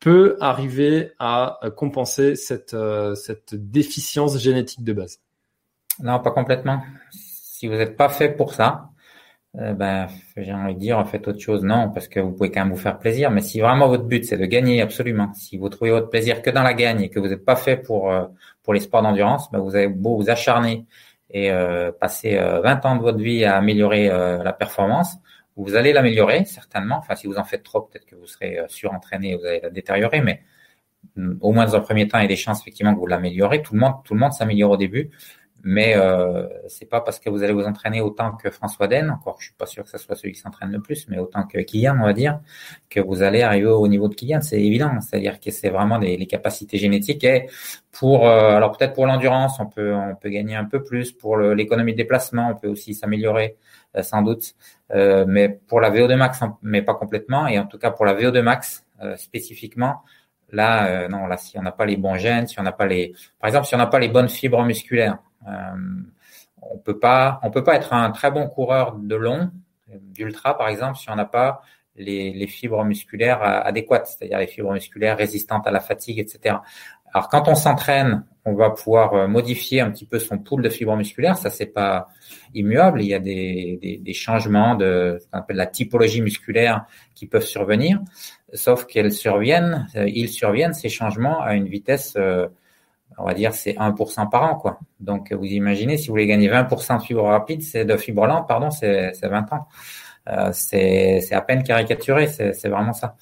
peut 0.00 0.36
arriver 0.40 1.12
à 1.18 1.60
compenser 1.76 2.36
cette, 2.36 2.74
euh, 2.74 3.14
cette 3.14 3.54
déficience 3.54 4.38
génétique 4.38 4.84
de 4.84 4.92
base 4.92 5.20
Non, 6.00 6.20
pas 6.20 6.30
complètement. 6.30 6.82
Si 7.10 7.68
vous 7.68 7.74
n'êtes 7.74 7.96
pas 7.96 8.10
fait 8.10 8.28
pour 8.28 8.52
ça, 8.52 8.90
euh, 9.56 9.72
ben, 9.72 10.08
j'ai 10.36 10.52
envie 10.52 10.74
de 10.74 10.80
dire, 10.80 11.06
faites 11.08 11.26
autre 11.28 11.40
chose. 11.40 11.62
Non, 11.62 11.90
parce 11.90 12.08
que 12.08 12.20
vous 12.20 12.32
pouvez 12.32 12.50
quand 12.50 12.64
même 12.64 12.74
vous 12.74 12.80
faire 12.80 12.98
plaisir. 12.98 13.30
Mais 13.30 13.40
si 13.40 13.60
vraiment 13.60 13.88
votre 13.88 14.04
but, 14.04 14.24
c'est 14.24 14.36
de 14.36 14.44
gagner 14.46 14.82
absolument, 14.82 15.32
si 15.32 15.56
vous 15.56 15.68
trouvez 15.68 15.92
votre 15.92 16.10
plaisir 16.10 16.42
que 16.42 16.50
dans 16.50 16.62
la 16.62 16.74
gagne 16.74 17.00
et 17.00 17.08
que 17.08 17.20
vous 17.20 17.28
n'êtes 17.28 17.44
pas 17.44 17.56
fait 17.56 17.76
pour, 17.76 18.12
pour 18.62 18.74
les 18.74 18.80
sports 18.80 19.02
d'endurance, 19.02 19.50
ben, 19.52 19.60
vous 19.60 19.76
avez 19.76 19.88
beau 19.88 20.16
vous 20.16 20.28
acharner 20.28 20.86
et 21.30 21.50
passer 21.98 22.36
20 22.36 22.86
ans 22.86 22.96
de 22.96 23.00
votre 23.00 23.18
vie 23.18 23.44
à 23.44 23.56
améliorer 23.56 24.08
la 24.08 24.52
performance, 24.52 25.16
vous 25.56 25.74
allez 25.76 25.92
l'améliorer 25.92 26.44
certainement. 26.44 26.96
Enfin, 26.98 27.14
si 27.14 27.26
vous 27.26 27.36
en 27.36 27.44
faites 27.44 27.62
trop, 27.62 27.82
peut-être 27.82 28.06
que 28.06 28.16
vous 28.16 28.26
serez 28.26 28.58
euh, 28.58 28.68
surentraîné 28.68 29.32
et 29.32 29.36
vous 29.36 29.44
allez 29.44 29.60
la 29.60 29.70
détériorer, 29.70 30.20
mais 30.20 30.42
mm, 31.16 31.38
au 31.40 31.52
moins 31.52 31.66
dans 31.66 31.76
un 31.76 31.80
premier 31.80 32.08
temps, 32.08 32.18
il 32.18 32.22
y 32.22 32.24
a 32.24 32.28
des 32.28 32.36
chances 32.36 32.60
effectivement 32.60 32.94
que 32.94 33.00
vous 33.00 33.06
l'améliorez. 33.06 33.62
Tout 33.62 33.74
le 33.74 33.80
monde, 33.80 33.94
tout 34.04 34.14
le 34.14 34.20
monde 34.20 34.32
s'améliore 34.32 34.72
au 34.72 34.76
début, 34.76 35.10
mais 35.64 35.94
euh, 35.96 36.46
c'est 36.68 36.88
pas 36.88 37.00
parce 37.00 37.18
que 37.18 37.28
vous 37.28 37.42
allez 37.42 37.52
vous 37.52 37.64
entraîner 37.64 38.00
autant 38.00 38.32
que 38.32 38.50
François 38.50 38.86
Den, 38.86 39.10
encore 39.10 39.36
je 39.40 39.46
suis 39.46 39.54
pas 39.54 39.66
sûr 39.66 39.82
que 39.82 39.90
ce 39.90 39.98
soit 39.98 40.14
celui 40.14 40.34
qui 40.34 40.40
s'entraîne 40.40 40.70
le 40.70 40.80
plus, 40.80 41.08
mais 41.08 41.18
autant 41.18 41.44
que 41.44 41.58
Kylian, 41.58 41.96
on 42.00 42.04
va 42.04 42.12
dire, 42.12 42.40
que 42.90 43.00
vous 43.00 43.22
allez 43.22 43.42
arriver 43.42 43.66
au 43.66 43.88
niveau 43.88 44.08
de 44.08 44.14
Kylian, 44.14 44.42
c'est 44.42 44.60
évident. 44.60 45.00
C'est-à-dire 45.00 45.40
que 45.40 45.50
c'est 45.50 45.70
vraiment 45.70 45.98
des, 45.98 46.16
les 46.16 46.26
capacités 46.26 46.78
génétiques 46.78 47.24
et 47.24 47.48
pour 47.90 48.28
euh, 48.28 48.56
alors 48.56 48.76
peut-être 48.76 48.92
pour 48.92 49.06
l'endurance, 49.06 49.58
on 49.58 49.66
peut 49.66 49.94
on 49.94 50.14
peut 50.14 50.28
gagner 50.28 50.54
un 50.54 50.64
peu 50.64 50.82
plus. 50.82 51.12
Pour 51.12 51.36
l'économie 51.38 51.92
de 51.92 51.98
déplacement, 51.98 52.50
on 52.50 52.54
peut 52.54 52.68
aussi 52.68 52.94
s'améliorer 52.94 53.56
euh, 53.96 54.02
sans 54.02 54.22
doute. 54.22 54.54
Euh, 54.92 55.24
mais 55.26 55.48
pour 55.48 55.80
la 55.80 55.90
VO2 55.90 56.16
max, 56.16 56.40
mais 56.62 56.82
pas 56.82 56.94
complètement. 56.94 57.46
Et 57.46 57.58
en 57.58 57.66
tout 57.66 57.78
cas 57.78 57.90
pour 57.90 58.04
la 58.04 58.14
VO2 58.14 58.42
max 58.42 58.84
euh, 59.02 59.16
spécifiquement, 59.16 60.02
là, 60.50 61.08
non, 61.08 61.26
là, 61.26 61.36
si 61.36 61.58
on 61.58 61.62
n'a 61.62 61.72
pas 61.72 61.86
les 61.86 61.96
bons 61.96 62.16
gènes, 62.16 62.46
si 62.46 62.60
on 62.60 62.62
n'a 62.62 62.72
pas 62.72 62.86
les, 62.86 63.12
par 63.40 63.48
exemple, 63.48 63.66
si 63.66 63.74
on 63.74 63.78
n'a 63.78 63.86
pas 63.86 63.98
les 63.98 64.08
bonnes 64.08 64.28
fibres 64.28 64.62
musculaires, 64.64 65.18
on 65.46 66.78
peut 66.78 66.98
pas, 66.98 67.40
on 67.42 67.50
peut 67.50 67.64
pas 67.64 67.76
être 67.76 67.92
un 67.92 68.10
très 68.10 68.30
bon 68.30 68.48
coureur 68.48 68.96
de 68.96 69.14
long, 69.14 69.50
d'ultra 69.88 70.56
par 70.56 70.68
exemple, 70.68 70.98
si 70.98 71.10
on 71.10 71.14
n'a 71.14 71.24
pas 71.24 71.62
les, 71.96 72.46
fibres 72.46 72.84
musculaires 72.84 73.42
adéquates, 73.42 74.06
c'est-à-dire 74.06 74.38
les 74.38 74.46
fibres 74.46 74.72
musculaires 74.72 75.16
résistantes 75.16 75.66
à 75.66 75.70
la 75.70 75.80
fatigue, 75.80 76.18
etc. 76.18 76.56
Alors 77.12 77.28
quand 77.28 77.46
on 77.46 77.54
s'entraîne, 77.54 78.24
on 78.44 78.54
va 78.54 78.70
pouvoir 78.70 79.14
euh, 79.14 79.26
modifier 79.28 79.80
un 79.80 79.90
petit 79.90 80.04
peu 80.04 80.18
son 80.18 80.38
pool 80.38 80.62
de 80.62 80.68
fibres 80.68 80.96
musculaires. 80.96 81.36
Ça 81.36 81.48
c'est 81.48 81.66
pas 81.66 82.08
immuable. 82.54 83.00
Il 83.02 83.06
y 83.06 83.14
a 83.14 83.20
des, 83.20 84.12
changements 84.12 84.74
de 84.74 85.18
ce 85.20 85.28
qu'on 85.28 85.38
appelle 85.38 85.56
la 85.56 85.66
typologie 85.66 86.22
musculaire 86.22 86.86
qui 87.14 87.26
peuvent 87.26 87.44
survenir, 87.44 88.00
sauf 88.52 88.86
qu'elles 88.86 89.12
surviennent, 89.12 89.86
euh, 89.94 90.08
ils 90.08 90.28
surviennent 90.28 90.74
ces 90.74 90.88
changements 90.88 91.40
à 91.40 91.54
une 91.54 91.68
vitesse, 91.68 92.14
euh, 92.16 92.48
on 93.18 93.24
va 93.24 93.34
dire 93.34 93.54
c'est 93.54 93.72
1% 93.74 94.30
par 94.30 94.42
an 94.42 94.56
quoi. 94.56 94.78
Donc 95.00 95.32
vous 95.32 95.44
imaginez 95.44 95.98
si 95.98 96.08
vous 96.08 96.12
voulez 96.12 96.26
gagner 96.26 96.48
20% 96.48 96.98
de 96.98 97.02
fibres 97.02 97.24
rapides, 97.24 97.62
c'est 97.62 97.84
de 97.84 97.96
fibres 97.96 98.26
lentes, 98.26 98.48
pardon, 98.48 98.70
c'est 98.70 99.12
20 99.22 99.52
ans. 99.52 99.68
Euh, 100.28 100.50
c'est 100.52 101.32
à 101.32 101.40
peine 101.42 101.62
caricaturé, 101.62 102.28
c'est 102.28 102.68
vraiment 102.68 102.92
ça. 102.92 103.16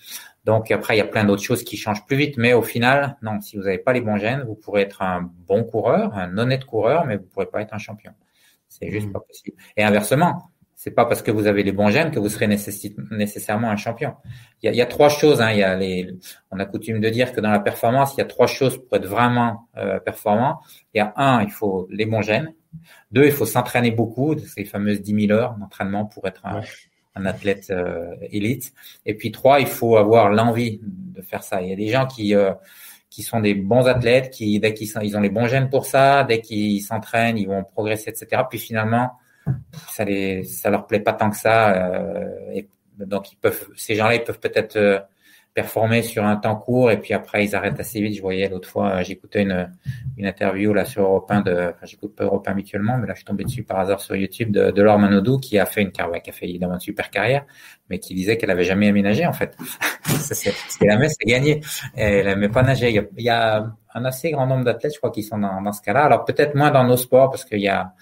Donc 0.44 0.70
après, 0.70 0.94
il 0.94 0.98
y 0.98 1.02
a 1.02 1.06
plein 1.06 1.24
d'autres 1.24 1.42
choses 1.42 1.62
qui 1.62 1.76
changent 1.76 2.04
plus 2.04 2.16
vite, 2.16 2.36
mais 2.36 2.52
au 2.52 2.62
final, 2.62 3.16
non, 3.22 3.40
si 3.40 3.56
vous 3.56 3.62
n'avez 3.62 3.78
pas 3.78 3.92
les 3.92 4.00
bons 4.00 4.16
gènes, 4.16 4.42
vous 4.42 4.56
pourrez 4.56 4.82
être 4.82 5.02
un 5.02 5.30
bon 5.46 5.62
coureur, 5.62 6.16
un 6.16 6.36
honnête 6.36 6.64
coureur, 6.64 7.04
mais 7.06 7.16
vous 7.16 7.22
ne 7.22 7.28
pourrez 7.28 7.46
pas 7.46 7.62
être 7.62 7.74
un 7.74 7.78
champion. 7.78 8.12
C'est 8.68 8.90
juste 8.90 9.08
hmm. 9.08 9.12
pas 9.12 9.20
possible. 9.20 9.56
Et 9.76 9.84
inversement, 9.84 10.50
c'est 10.82 10.90
pas 10.90 11.04
parce 11.04 11.22
que 11.22 11.30
vous 11.30 11.46
avez 11.46 11.62
les 11.62 11.70
bons 11.70 11.90
gènes 11.90 12.10
que 12.10 12.18
vous 12.18 12.28
serez 12.28 12.48
nécessairement 12.48 13.70
un 13.70 13.76
champion. 13.76 14.16
Il 14.60 14.66
y 14.66 14.68
a, 14.68 14.72
il 14.72 14.76
y 14.76 14.80
a 14.80 14.86
trois 14.86 15.08
choses. 15.08 15.40
Hein, 15.40 15.52
il 15.52 15.58
y 15.58 15.62
a 15.62 15.76
les, 15.76 16.10
on 16.50 16.58
a 16.58 16.64
coutume 16.64 16.98
de 16.98 17.08
dire 17.08 17.30
que 17.30 17.40
dans 17.40 17.52
la 17.52 17.60
performance, 17.60 18.14
il 18.14 18.18
y 18.18 18.20
a 18.20 18.24
trois 18.24 18.48
choses 18.48 18.78
pour 18.78 18.96
être 18.96 19.06
vraiment 19.06 19.68
euh, 19.76 20.00
performant. 20.00 20.58
Il 20.92 20.98
y 20.98 21.00
a 21.00 21.12
un, 21.14 21.40
il 21.44 21.52
faut 21.52 21.86
les 21.88 22.04
bons 22.04 22.22
gènes. 22.22 22.52
Deux, 23.12 23.26
il 23.26 23.30
faut 23.30 23.46
s'entraîner 23.46 23.92
beaucoup, 23.92 24.36
ces 24.36 24.64
fameuses 24.64 25.00
10 25.02 25.28
000 25.28 25.38
heures 25.38 25.54
d'entraînement 25.54 26.04
pour 26.04 26.26
être 26.26 26.44
un, 26.44 26.62
un 27.14 27.26
athlète 27.26 27.70
euh, 27.70 28.16
élite. 28.32 28.72
Et 29.06 29.14
puis 29.14 29.30
trois, 29.30 29.60
il 29.60 29.68
faut 29.68 29.96
avoir 29.96 30.30
l'envie 30.30 30.80
de 30.82 31.22
faire 31.22 31.44
ça. 31.44 31.62
Il 31.62 31.68
y 31.68 31.72
a 31.72 31.76
des 31.76 31.90
gens 31.90 32.08
qui 32.08 32.34
euh, 32.34 32.54
qui 33.08 33.22
sont 33.22 33.38
des 33.38 33.54
bons 33.54 33.86
athlètes, 33.86 34.30
qui 34.30 34.58
dès 34.58 34.74
qu'ils 34.74 34.90
ils 35.04 35.16
ont 35.16 35.20
les 35.20 35.30
bons 35.30 35.46
gènes 35.46 35.70
pour 35.70 35.86
ça, 35.86 36.24
dès 36.24 36.40
qu'ils 36.40 36.82
s'entraînent, 36.82 37.38
ils 37.38 37.46
vont 37.46 37.62
progresser, 37.62 38.10
etc. 38.10 38.42
Puis 38.50 38.58
finalement, 38.58 39.12
ça 39.90 40.04
les, 40.04 40.44
ça 40.44 40.70
leur 40.70 40.86
plaît 40.86 41.00
pas 41.00 41.12
tant 41.12 41.30
que 41.30 41.36
ça. 41.36 41.74
Euh, 41.74 42.28
et 42.54 42.68
donc 42.98 43.32
ils 43.32 43.36
peuvent, 43.36 43.68
ces 43.76 43.94
gens-là, 43.94 44.14
ils 44.14 44.24
peuvent 44.24 44.40
peut-être 44.40 44.76
euh, 44.76 44.98
performer 45.54 46.02
sur 46.02 46.24
un 46.24 46.36
temps 46.36 46.56
court 46.56 46.90
et 46.90 46.98
puis 46.98 47.12
après 47.12 47.44
ils 47.44 47.54
arrêtent 47.54 47.78
assez 47.78 48.00
vite. 48.00 48.16
Je 48.16 48.22
voyais 48.22 48.48
l'autre 48.48 48.68
fois, 48.68 48.96
euh, 48.96 49.02
j'écoutais 49.02 49.42
une, 49.42 49.70
une 50.16 50.26
interview 50.26 50.72
là 50.72 50.84
sur 50.84 51.02
Europe 51.02 51.30
1 51.30 51.42
de, 51.42 51.52
enfin 51.52 51.84
j'écoute 51.84 52.14
pas 52.16 52.24
Europe 52.24 52.46
1 52.46 52.52
habituellement, 52.52 52.96
mais 52.96 53.06
là 53.06 53.14
je 53.14 53.18
suis 53.18 53.24
tombé 53.24 53.44
dessus 53.44 53.62
par 53.62 53.80
hasard 53.80 54.00
sur 54.00 54.16
YouTube 54.16 54.50
de, 54.50 54.70
de 54.70 54.82
Laure 54.82 54.98
Manodou 54.98 55.38
qui 55.38 55.58
a 55.58 55.66
fait 55.66 55.82
une 55.82 55.92
carrière, 55.92 56.22
qui 56.22 56.30
a 56.30 56.32
fait 56.32 56.48
évidemment 56.48 56.74
une 56.74 56.80
super 56.80 57.10
carrière, 57.10 57.44
mais 57.90 57.98
qui 57.98 58.14
disait 58.14 58.38
qu'elle 58.38 58.50
avait 58.50 58.64
jamais 58.64 58.88
aménagé 58.88 59.26
en 59.26 59.32
fait. 59.32 59.56
c'est, 60.06 60.34
ce 60.34 60.78
qu'elle 60.78 60.90
aimait, 60.90 61.08
c'est 61.08 61.26
gagner. 61.26 61.60
Elle 61.94 62.28
aimait 62.28 62.48
pas 62.48 62.62
nager. 62.62 62.88
Il 62.88 62.94
y, 62.94 62.98
a, 62.98 63.04
il 63.18 63.24
y 63.24 63.30
a 63.30 63.66
un 63.94 64.04
assez 64.06 64.30
grand 64.30 64.46
nombre 64.46 64.64
d'athlètes, 64.64 64.94
je 64.94 64.98
crois, 64.98 65.10
qui 65.10 65.22
sont 65.22 65.38
dans, 65.38 65.60
dans 65.60 65.72
ce 65.72 65.82
cas-là. 65.82 66.04
Alors 66.04 66.24
peut-être 66.24 66.54
moins 66.54 66.70
dans 66.70 66.84
nos 66.84 66.96
sports 66.96 67.30
parce 67.30 67.44
qu'il 67.44 67.60
y 67.60 67.68
a 67.68 67.92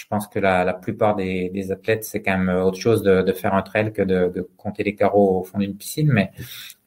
je 0.00 0.06
pense 0.06 0.26
que 0.28 0.38
la, 0.38 0.64
la 0.64 0.72
plupart 0.72 1.14
des, 1.14 1.72
athlètes, 1.72 2.04
c'est 2.04 2.22
quand 2.22 2.38
même 2.38 2.48
autre 2.48 2.78
chose 2.78 3.02
de, 3.02 3.32
faire 3.32 3.54
un 3.54 3.60
trail 3.60 3.92
que 3.92 4.00
de, 4.00 4.48
compter 4.56 4.82
les 4.82 4.94
carreaux 4.94 5.40
au 5.40 5.44
fond 5.44 5.58
d'une 5.58 5.76
piscine. 5.76 6.10
Mais, 6.10 6.30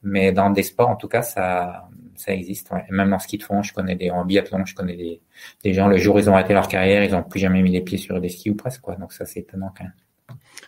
mais 0.02 0.32
dans 0.32 0.50
des 0.50 0.64
sports, 0.64 0.88
en 0.88 0.96
tout 0.96 1.06
cas, 1.06 1.22
ça, 1.22 1.88
ça 2.16 2.32
existe. 2.32 2.72
Ouais. 2.72 2.84
Même 2.90 3.12
en 3.12 3.20
ski 3.20 3.38
de 3.38 3.44
fond, 3.44 3.62
je 3.62 3.72
connais 3.72 3.94
des, 3.94 4.10
en 4.10 4.24
biathlon, 4.24 4.64
je 4.64 4.74
connais 4.74 4.96
des, 4.96 5.20
des 5.62 5.72
gens, 5.72 5.86
le 5.86 5.96
jour 5.96 6.16
où 6.16 6.18
ils 6.18 6.28
ont 6.28 6.34
arrêté 6.34 6.54
leur 6.54 6.66
carrière, 6.66 7.04
ils 7.04 7.12
n'ont 7.12 7.22
plus 7.22 7.38
jamais 7.38 7.62
mis 7.62 7.70
les 7.70 7.82
pieds 7.82 7.98
sur 7.98 8.20
des 8.20 8.28
skis 8.28 8.50
ou 8.50 8.56
presque. 8.56 8.80
Quoi. 8.80 8.96
Donc 8.96 9.12
ça, 9.12 9.24
c'est 9.26 9.40
étonnant 9.40 9.72
quand 9.76 9.84
même. 9.84 9.92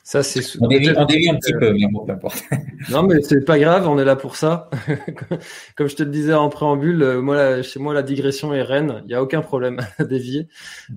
Ça, 0.07 0.23
c'est 0.23 0.41
on 0.61 0.69
dévie, 0.69 0.93
on 0.97 1.05
dévie 1.05 1.29
un 1.29 1.35
petit 1.35 1.53
peu, 1.53 1.73
mais 1.73 1.89
bon, 1.91 2.07
peu 2.07 2.13
importe. 2.13 2.45
non, 2.91 3.03
mais 3.03 3.21
c'est 3.23 3.45
pas 3.45 3.59
grave, 3.59 3.89
on 3.89 3.99
est 3.99 4.05
là 4.05 4.15
pour 4.15 4.37
ça. 4.37 4.71
Comme 5.77 5.89
je 5.89 5.97
te 5.97 6.05
le 6.05 6.11
disais 6.11 6.33
en 6.33 6.49
préambule, 6.49 7.03
euh, 7.03 7.21
moi, 7.21 7.63
chez 7.63 7.81
moi, 7.81 7.93
la 7.93 8.05
digression 8.05 8.55
est 8.55 8.63
reine. 8.63 9.03
Il 9.07 9.11
y 9.11 9.15
a 9.15 9.23
aucun 9.23 9.41
problème 9.41 9.81
à 9.99 10.05
dévier. 10.05 10.47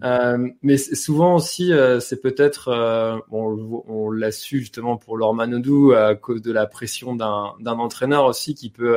Euh, 0.04 0.48
mais 0.62 0.78
souvent 0.78 1.34
aussi, 1.34 1.74
euh, 1.74 2.00
c'est 2.00 2.22
peut-être, 2.22 2.68
euh, 2.68 3.18
on, 3.32 3.84
on 3.88 4.12
l'a 4.12 4.32
su 4.32 4.60
justement 4.60 4.98
pour 4.98 5.18
Laure 5.18 5.34
Manodou 5.34 5.94
à 5.94 6.14
cause 6.14 6.44
de 6.44 6.52
la 6.52 6.68
pression 6.68 7.16
d'un 7.16 7.56
entraîneur 7.66 8.26
aussi 8.26 8.54
qui 8.54 8.70
peut. 8.70 8.96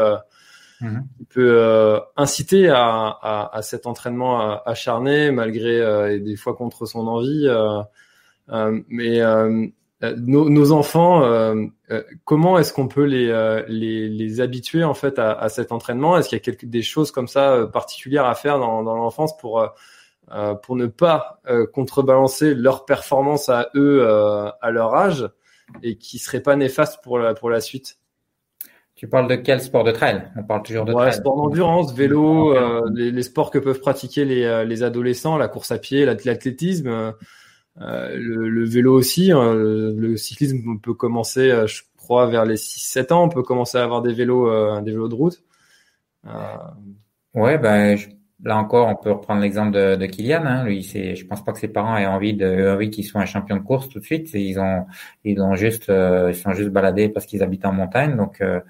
Mmh. 0.83 0.99
qui 1.17 1.25
peut 1.27 2.01
inciter 2.17 2.69
à, 2.69 3.07
à, 3.07 3.57
à, 3.57 3.63
cet 3.63 3.87
entraînement 3.87 4.61
acharné 4.65 5.31
malgré 5.31 5.77
et 6.13 6.19
des 6.19 6.35
fois 6.35 6.55
contre 6.55 6.87
son 6.87 7.07
envie. 7.07 7.49
Mais 8.49 9.23
euh, 10.03 10.17
nos, 10.17 10.49
nos, 10.49 10.73
enfants, 10.73 11.23
euh, 11.25 11.55
euh, 11.91 12.03
comment 12.25 12.59
est-ce 12.59 12.73
qu'on 12.73 12.89
peut 12.89 13.05
les, 13.05 13.27
les, 13.69 14.09
les, 14.09 14.41
habituer 14.41 14.83
en 14.83 14.95
fait 14.95 15.19
à, 15.19 15.33
à 15.33 15.49
cet 15.49 15.71
entraînement? 15.71 16.17
Est-ce 16.17 16.29
qu'il 16.29 16.39
y 16.39 16.41
a 16.41 16.45
quelque, 16.45 16.67
des 16.67 16.83
choses 16.83 17.13
comme 17.13 17.29
ça 17.29 17.69
particulières 17.73 18.27
à 18.27 18.35
faire 18.35 18.59
dans, 18.59 18.83
dans 18.83 18.97
l'enfance 18.97 19.37
pour 19.37 19.67
pour 20.63 20.77
ne 20.77 20.87
pas 20.87 21.41
contrebalancer 21.73 22.55
leur 22.55 22.85
performance 22.85 23.49
à 23.49 23.71
eux 23.75 24.07
à 24.09 24.71
leur 24.71 24.95
âge 24.95 25.29
et 25.83 25.97
qui 25.97 26.19
serait 26.19 26.41
pas 26.41 26.57
néfaste 26.57 27.03
pour 27.03 27.19
la 27.19 27.35
pour 27.35 27.51
la 27.51 27.61
suite? 27.61 27.99
Tu 28.95 29.09
parles 29.09 29.29
de 29.29 29.35
quel 29.35 29.61
sport 29.61 29.85
de 29.85 29.91
trail? 29.91 30.31
On 30.37 30.45
parle 30.45 30.63
toujours 30.63 30.85
de 30.85 30.93
ouais, 30.93 31.11
trail. 31.11 31.15
Sport 31.15 31.37
d'endurance, 31.37 31.93
vélo, 31.93 32.55
les, 32.95 33.11
les, 33.11 33.23
sports 33.23 33.51
que 33.51 33.59
peuvent 33.59 33.81
pratiquer 33.81 34.25
les, 34.25 34.65
les 34.65 34.83
adolescents, 34.83 35.37
la 35.37 35.49
course 35.49 35.71
à 35.71 35.79
pied, 35.79 36.05
l'athlétisme. 36.05 37.15
Euh, 37.81 38.17
le, 38.17 38.49
le, 38.49 38.65
vélo 38.65 38.95
aussi, 38.95 39.33
hein, 39.33 39.55
le, 39.55 40.17
cyclisme 40.17 40.79
peut 40.81 40.95
commencer, 40.95 41.51
euh, 41.51 41.67
je 41.67 41.83
crois, 41.97 42.27
vers 42.27 42.45
les 42.45 42.57
6-7 42.57 43.13
ans, 43.13 43.25
on 43.25 43.29
peut 43.29 43.43
commencer 43.43 43.79
à 43.79 43.85
avoir 43.85 44.03
des 44.03 44.13
vélos, 44.13 44.49
euh, 44.51 44.81
des 44.83 44.91
vélos 44.91 45.09
de 45.09 45.15
route. 45.15 45.43
Ouais, 47.35 47.57
ben 47.59 47.99
là 48.45 48.59
encore, 48.59 48.89
on 48.89 48.97
peut 48.97 49.13
reprendre 49.13 49.41
l'exemple 49.41 49.73
de, 49.73 49.97
de 49.97 50.07
Kylian. 50.07 50.45
Hein. 50.45 50.65
Lui, 50.65 50.83
c'est, 50.83 51.17
je 51.17 51.27
pense 51.27 51.43
pas 51.45 51.53
que 51.53 51.59
ses 51.59 51.69
parents 51.69 51.97
aient 51.97 52.07
envie 52.07 52.35
de, 52.35 52.73
envie 52.75 52.91
qu'il 52.91 53.05
soit 53.05 53.21
un 53.21 53.27
champion 53.27 53.57
de 53.57 53.63
course 53.63 53.89
tout 53.89 54.01
de 54.01 54.05
suite. 54.05 54.31
Ils 54.35 54.59
ont, 54.59 54.87
ils 55.25 55.41
ont 55.41 55.55
juste, 55.55 55.89
ils 55.89 56.35
sont 56.35 56.53
juste 56.53 56.71
baladés 56.71 57.09
parce 57.09 57.25
qu'ils 57.27 57.43
habitent 57.43 57.65
en 57.65 57.73
montagne. 57.73 58.17
Donc 58.17 58.41
euh, 58.41 58.61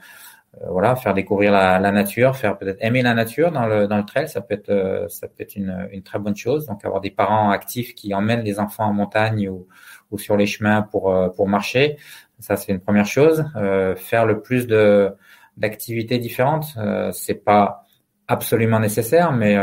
voilà, 0.61 0.97
faire 0.97 1.15
découvrir 1.15 1.51
la, 1.51 1.93
nature, 1.93 2.37
faire 2.37 2.59
peut-être 2.59 2.79
aimer 2.81 3.03
la 3.03 3.15
nature 3.15 3.53
dans 3.53 3.67
le 3.67 3.87
dans 3.87 3.97
le 3.97 4.05
trail, 4.05 4.29
ça 4.29 4.43
peut 4.43 4.55
être 4.55 4.69
euh, 4.69 5.09
ça 5.09 5.27
peut 5.27 5.43
être 5.43 5.57
une, 5.57 5.89
une 5.93 6.03
très 6.03 6.19
bonne 6.19 6.37
chose. 6.37 6.67
Donc 6.67 6.85
avoir 6.85 7.01
des 7.01 7.11
parents 7.11 7.51
actifs 7.51 7.95
qui 7.95 8.13
emmènent 8.13 8.43
les 8.43 8.59
enfants 8.59 8.85
en 8.85 8.93
montagne 8.93 9.49
ou, 9.49 9.67
ou 10.11 10.19
sur 10.19 10.37
les 10.37 10.47
chemins 10.47 10.83
pour 10.83 11.11
euh, 11.11 11.31
pour 11.31 11.49
marcher, 11.49 11.97
ça 12.39 12.57
c'est 12.57 12.71
une 12.71 12.81
première 12.81 13.07
chose. 13.07 13.45
faire 13.97 14.27
le 14.27 14.43
plus 14.43 14.67
de 14.67 15.15
d'activités 15.57 16.19
différentes, 16.19 16.77
c'est 17.13 17.45
pas 17.45 17.85
absolument 18.29 18.81
nécessaire, 18.81 19.33
mais 19.33 19.57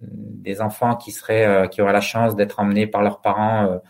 des 0.00 0.60
enfants 0.60 0.96
qui 0.96 1.12
seraient 1.12 1.68
qui 1.70 1.82
auraient 1.82 1.92
la 1.92 2.00
chance 2.00 2.36
d'être 2.36 2.60
emmenés 2.60 2.86
par 2.86 3.02
leurs 3.02 3.20
parents 3.20 3.80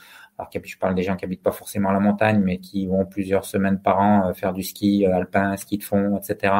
alors 0.41 0.51
je 0.65 0.79
parle 0.79 0.95
des 0.95 1.03
gens 1.03 1.17
qui 1.17 1.27
habitent 1.27 1.43
pas 1.43 1.53
forcément 1.53 1.93
la 1.93 2.01
montagne, 2.01 2.41
mais 2.43 2.59
qui 2.59 2.87
vont 2.87 3.05
plusieurs 3.05 3.45
semaines 3.45 3.79
par 3.79 4.01
an 4.01 4.29
euh, 4.29 4.33
faire 4.33 4.55
du 4.55 4.63
ski 4.63 5.07
euh, 5.07 5.15
alpin, 5.15 5.55
ski 5.57 5.77
de 5.77 5.85
fond, 5.85 6.17
etc. 6.17 6.55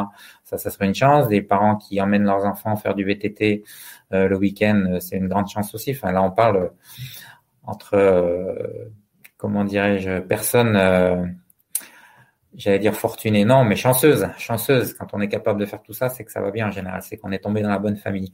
Ça, 0.45 0.59
ça 0.59 0.71
serait 0.71 0.87
une 0.87 0.95
chance. 0.95 1.29
Des 1.29 1.41
parents 1.41 1.77
qui 1.77 2.01
emmènent 2.01 2.25
leurs 2.25 2.45
enfants 2.45 2.77
faire 2.77 2.95
du 2.95 3.05
VTT 3.05 3.65
euh, 4.13 4.29
le 4.29 4.37
week-end, 4.37 4.99
c'est 5.01 5.17
une 5.17 5.29
grande 5.29 5.49
chance 5.49 5.75
aussi. 5.75 5.93
Enfin, 5.93 6.13
là, 6.13 6.23
on 6.23 6.31
parle 6.31 6.73
entre, 7.65 7.97
comment 9.39 9.65
dirais-je, 9.65 10.21
personnes 10.21 10.77
j'allais 12.55 12.79
dire 12.79 12.95
fortunée, 12.95 13.45
non, 13.45 13.65
mais 13.65 13.77
chanceuse, 13.77 14.29
chanceuse. 14.39 14.95
Quand 14.95 15.07
on 15.13 15.21
est 15.21 15.29
capable 15.29 15.61
de 15.61 15.67
faire 15.67 15.83
tout 15.83 15.93
ça, 15.93 16.09
c'est 16.09 16.25
que 16.25 16.33
ça 16.33 16.41
va 16.41 16.51
bien 16.51 16.69
en 16.69 16.71
général, 16.71 17.03
c'est 17.03 17.17
qu'on 17.17 17.33
est 17.33 17.39
tombé 17.39 17.63
dans 17.63 17.69
la 17.69 17.79
bonne 17.79 17.97
famille. 17.97 18.33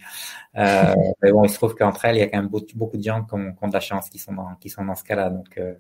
Euh, 0.56 0.94
mais 1.23 1.32
bon, 1.32 1.44
il 1.44 1.50
se 1.50 1.56
trouve 1.56 1.75
qu'entre 1.75 2.04
elles, 2.04 2.16
il 2.16 2.20
y 2.20 2.23
a 2.23 2.28
quand 2.28 2.38
même 2.38 2.49
beaucoup 2.49 2.96
de 2.96 3.02
gens 3.02 3.23
qui 3.25 3.35
ont, 3.35 3.52
qui 3.52 3.58
ont 3.64 3.68
de 3.68 3.75
la 3.75 3.80
chance, 3.80 4.08
qui 4.08 4.18
sont 4.18 4.32
dans, 4.32 4.54
qui 4.61 4.70
sont 4.70 4.85
dans 4.85 4.94
ce 4.94 5.04
cas-là. 5.04 5.30
Donc, 5.30 5.58
euh, 5.58 5.75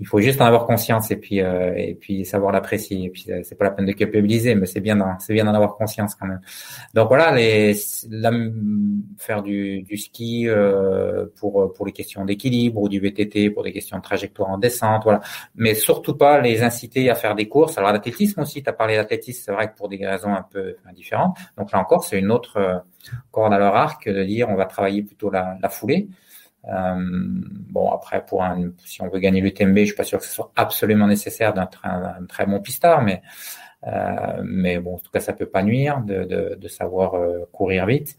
il 0.00 0.06
faut 0.06 0.20
juste 0.20 0.40
en 0.40 0.46
avoir 0.46 0.66
conscience 0.66 1.10
et 1.12 1.16
puis 1.16 1.40
euh, 1.40 1.72
et 1.76 1.94
puis 1.94 2.24
savoir 2.24 2.52
l'apprécier. 2.52 3.04
Et 3.04 3.10
puis, 3.10 3.26
euh, 3.28 3.40
c'est 3.44 3.54
pas 3.54 3.64
la 3.64 3.70
peine 3.70 3.86
de 3.86 3.92
culpabiliser, 3.92 4.54
mais 4.56 4.66
c'est 4.66 4.80
bien, 4.80 4.98
c'est 5.20 5.32
bien 5.32 5.44
d'en 5.44 5.54
avoir 5.54 5.76
conscience 5.76 6.14
quand 6.16 6.26
même. 6.26 6.40
Donc 6.94 7.08
voilà, 7.08 7.32
les, 7.32 7.74
la, 8.10 8.32
faire 9.18 9.42
du, 9.42 9.82
du 9.82 9.96
ski 9.96 10.48
euh, 10.48 11.26
pour 11.36 11.72
pour 11.74 11.86
les 11.86 11.92
questions 11.92 12.24
d'équilibre 12.24 12.82
ou 12.82 12.88
du 12.88 12.98
VTT 12.98 13.50
pour 13.50 13.62
des 13.62 13.72
questions 13.72 13.96
de 13.98 14.02
trajectoire 14.02 14.50
en 14.50 14.58
descente, 14.58 15.04
voilà. 15.04 15.20
Mais 15.54 15.74
surtout 15.74 16.16
pas 16.16 16.40
les 16.40 16.62
inciter 16.62 17.08
à 17.08 17.14
faire 17.14 17.36
des 17.36 17.43
courses. 17.48 17.78
Alors 17.78 17.92
l'athlétisme 17.92 18.40
aussi, 18.40 18.62
tu 18.62 18.68
as 18.68 18.72
parlé 18.72 18.96
d'athlétisme, 18.96 19.42
c'est 19.44 19.52
vrai 19.52 19.70
que 19.70 19.76
pour 19.76 19.88
des 19.88 20.04
raisons 20.06 20.34
un 20.34 20.42
peu 20.42 20.76
différentes. 20.94 21.36
Donc 21.56 21.72
là 21.72 21.78
encore, 21.78 22.04
c'est 22.04 22.18
une 22.18 22.30
autre 22.30 22.56
euh, 22.56 22.78
corde 23.30 23.52
à 23.52 23.58
leur 23.58 23.74
arc 23.76 24.08
de 24.08 24.24
dire 24.24 24.48
on 24.48 24.54
va 24.54 24.66
travailler 24.66 25.02
plutôt 25.02 25.30
la, 25.30 25.58
foulée. 25.68 26.08
Euh, 26.66 26.94
bon 26.98 27.90
après 27.90 28.24
pour 28.24 28.42
un, 28.42 28.70
si 28.84 29.02
on 29.02 29.08
veut 29.08 29.18
gagner 29.18 29.40
l'UTMB, 29.40 29.78
je 29.78 29.84
suis 29.84 29.94
pas 29.94 30.04
sûr 30.04 30.18
que 30.18 30.24
ce 30.24 30.32
soit 30.32 30.50
absolument 30.56 31.06
nécessaire 31.06 31.52
d'un 31.52 31.68
un, 31.82 32.24
très 32.26 32.46
bon 32.46 32.60
pistard, 32.60 33.02
mais 33.02 33.22
euh, 33.86 34.42
mais 34.44 34.78
bon 34.78 34.94
en 34.94 34.98
tout 34.98 35.10
cas 35.10 35.20
ça 35.20 35.34
peut 35.34 35.46
pas 35.46 35.62
nuire 35.62 36.00
de, 36.00 36.24
de, 36.24 36.56
de 36.58 36.68
savoir 36.68 37.14
courir 37.52 37.86
vite. 37.86 38.16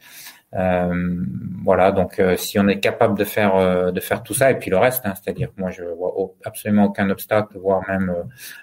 Euh, 0.56 1.26
voilà, 1.64 1.92
donc 1.92 2.20
euh, 2.20 2.38
si 2.38 2.58
on 2.60 2.68
est 2.68 2.80
capable 2.80 3.18
de 3.18 3.26
faire 3.26 3.56
euh, 3.56 3.92
de 3.92 4.00
faire 4.00 4.24
tout 4.24 4.34
ça 4.34 4.52
et 4.52 4.58
puis 4.58 4.70
le 4.70 4.78
reste, 4.78 5.06
hein, 5.06 5.14
c'est-à-dire 5.16 5.50
moi 5.58 5.70
je 5.70 5.84
vois 5.84 6.14
absolument 6.46 6.86
aucun 6.86 7.10
obstacle, 7.10 7.58
voire 7.58 7.82
même 7.90 8.14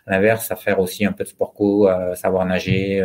l'inverse, 0.06 0.50
à 0.50 0.56
faire 0.56 0.80
aussi 0.80 1.04
un 1.04 1.12
peu 1.12 1.25
de 1.25 1.28
sport 1.28 1.52
co, 1.52 1.88
savoir 2.14 2.46
nager, 2.46 2.99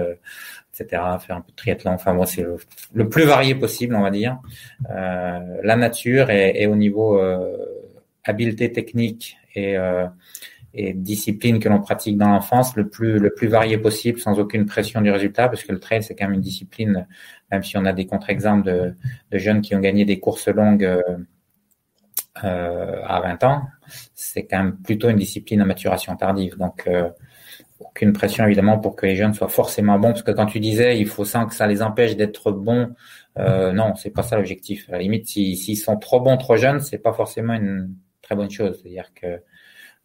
etc., 0.73 1.01
faire 1.19 1.37
un 1.37 1.41
peu 1.41 1.51
de 1.51 1.55
triathlon. 1.55 1.91
Enfin 1.91 2.13
bon, 2.13 2.25
c'est 2.25 2.45
le, 2.93 3.09
plus 3.09 3.25
varié 3.25 3.55
possible, 3.55 3.95
on 3.95 4.01
va 4.01 4.11
dire. 4.11 4.37
la 4.89 5.75
nature 5.75 6.29
et, 6.29 6.53
et 6.61 6.67
au 6.67 6.75
niveau 6.75 7.19
habileté 8.23 8.71
technique 8.71 9.37
et 9.55 9.75
et 10.77 10.93
discipline 10.93 11.59
que 11.59 11.67
l'on 11.67 11.81
pratique 11.81 12.17
dans 12.17 12.29
l'enfance 12.29 12.75
le 12.75 12.87
plus 12.87 13.17
le 13.17 13.33
plus 13.33 13.47
varié 13.47 13.77
possible 13.77 14.19
sans 14.19 14.39
aucune 14.39 14.65
pression 14.65 15.01
du 15.01 15.09
résultat 15.09 15.49
parce 15.49 15.63
que 15.63 15.71
le 15.71 15.79
trail 15.79 16.03
c'est 16.03 16.15
quand 16.15 16.25
même 16.25 16.35
une 16.35 16.41
discipline 16.41 17.07
même 17.51 17.63
si 17.63 17.77
on 17.77 17.85
a 17.85 17.93
des 17.93 18.05
contre-exemples 18.05 18.65
de, 18.65 18.93
de, 19.31 19.37
jeunes 19.37 19.61
qui 19.61 19.75
ont 19.75 19.79
gagné 19.79 20.05
des 20.05 20.19
courses 20.19 20.47
longues 20.47 20.85
euh, 20.85 21.01
euh, 22.43 23.01
à 23.05 23.19
20 23.21 23.43
ans 23.43 23.63
c'est 24.13 24.45
quand 24.45 24.63
même 24.63 24.77
plutôt 24.77 25.09
une 25.09 25.17
discipline 25.17 25.61
à 25.61 25.65
maturation 25.65 26.15
tardive. 26.15 26.57
Donc 26.57 26.87
euh, 26.87 27.09
aucune 27.79 28.13
pression 28.13 28.45
évidemment 28.45 28.77
pour 28.77 28.95
que 28.95 29.05
les 29.05 29.15
jeunes 29.15 29.33
soient 29.33 29.49
forcément 29.49 29.97
bons 29.97 30.09
parce 30.09 30.23
que 30.23 30.31
quand 30.31 30.45
tu 30.45 30.59
disais 30.59 30.99
il 30.99 31.07
faut 31.07 31.25
sans 31.25 31.47
que 31.47 31.55
ça 31.55 31.65
les 31.65 31.81
empêche 31.81 32.15
d'être 32.15 32.51
bons 32.51 32.93
euh, 33.39 33.71
non 33.71 33.95
c'est 33.95 34.11
pas 34.11 34.23
ça 34.23 34.35
l'objectif. 34.35 34.87
À 34.89 34.93
la 34.93 34.99
limite 34.99 35.27
s'ils 35.27 35.57
si, 35.57 35.75
sont 35.75 35.97
trop 35.97 36.19
bons 36.19 36.37
trop 36.37 36.55
jeunes 36.55 36.81
c'est 36.81 36.99
pas 36.99 37.13
forcément 37.13 37.53
une 37.53 37.95
très 38.21 38.35
bonne 38.35 38.51
chose. 38.51 38.79
C'est 38.81 38.89
à 38.89 38.91
dire 38.91 39.13
que 39.15 39.41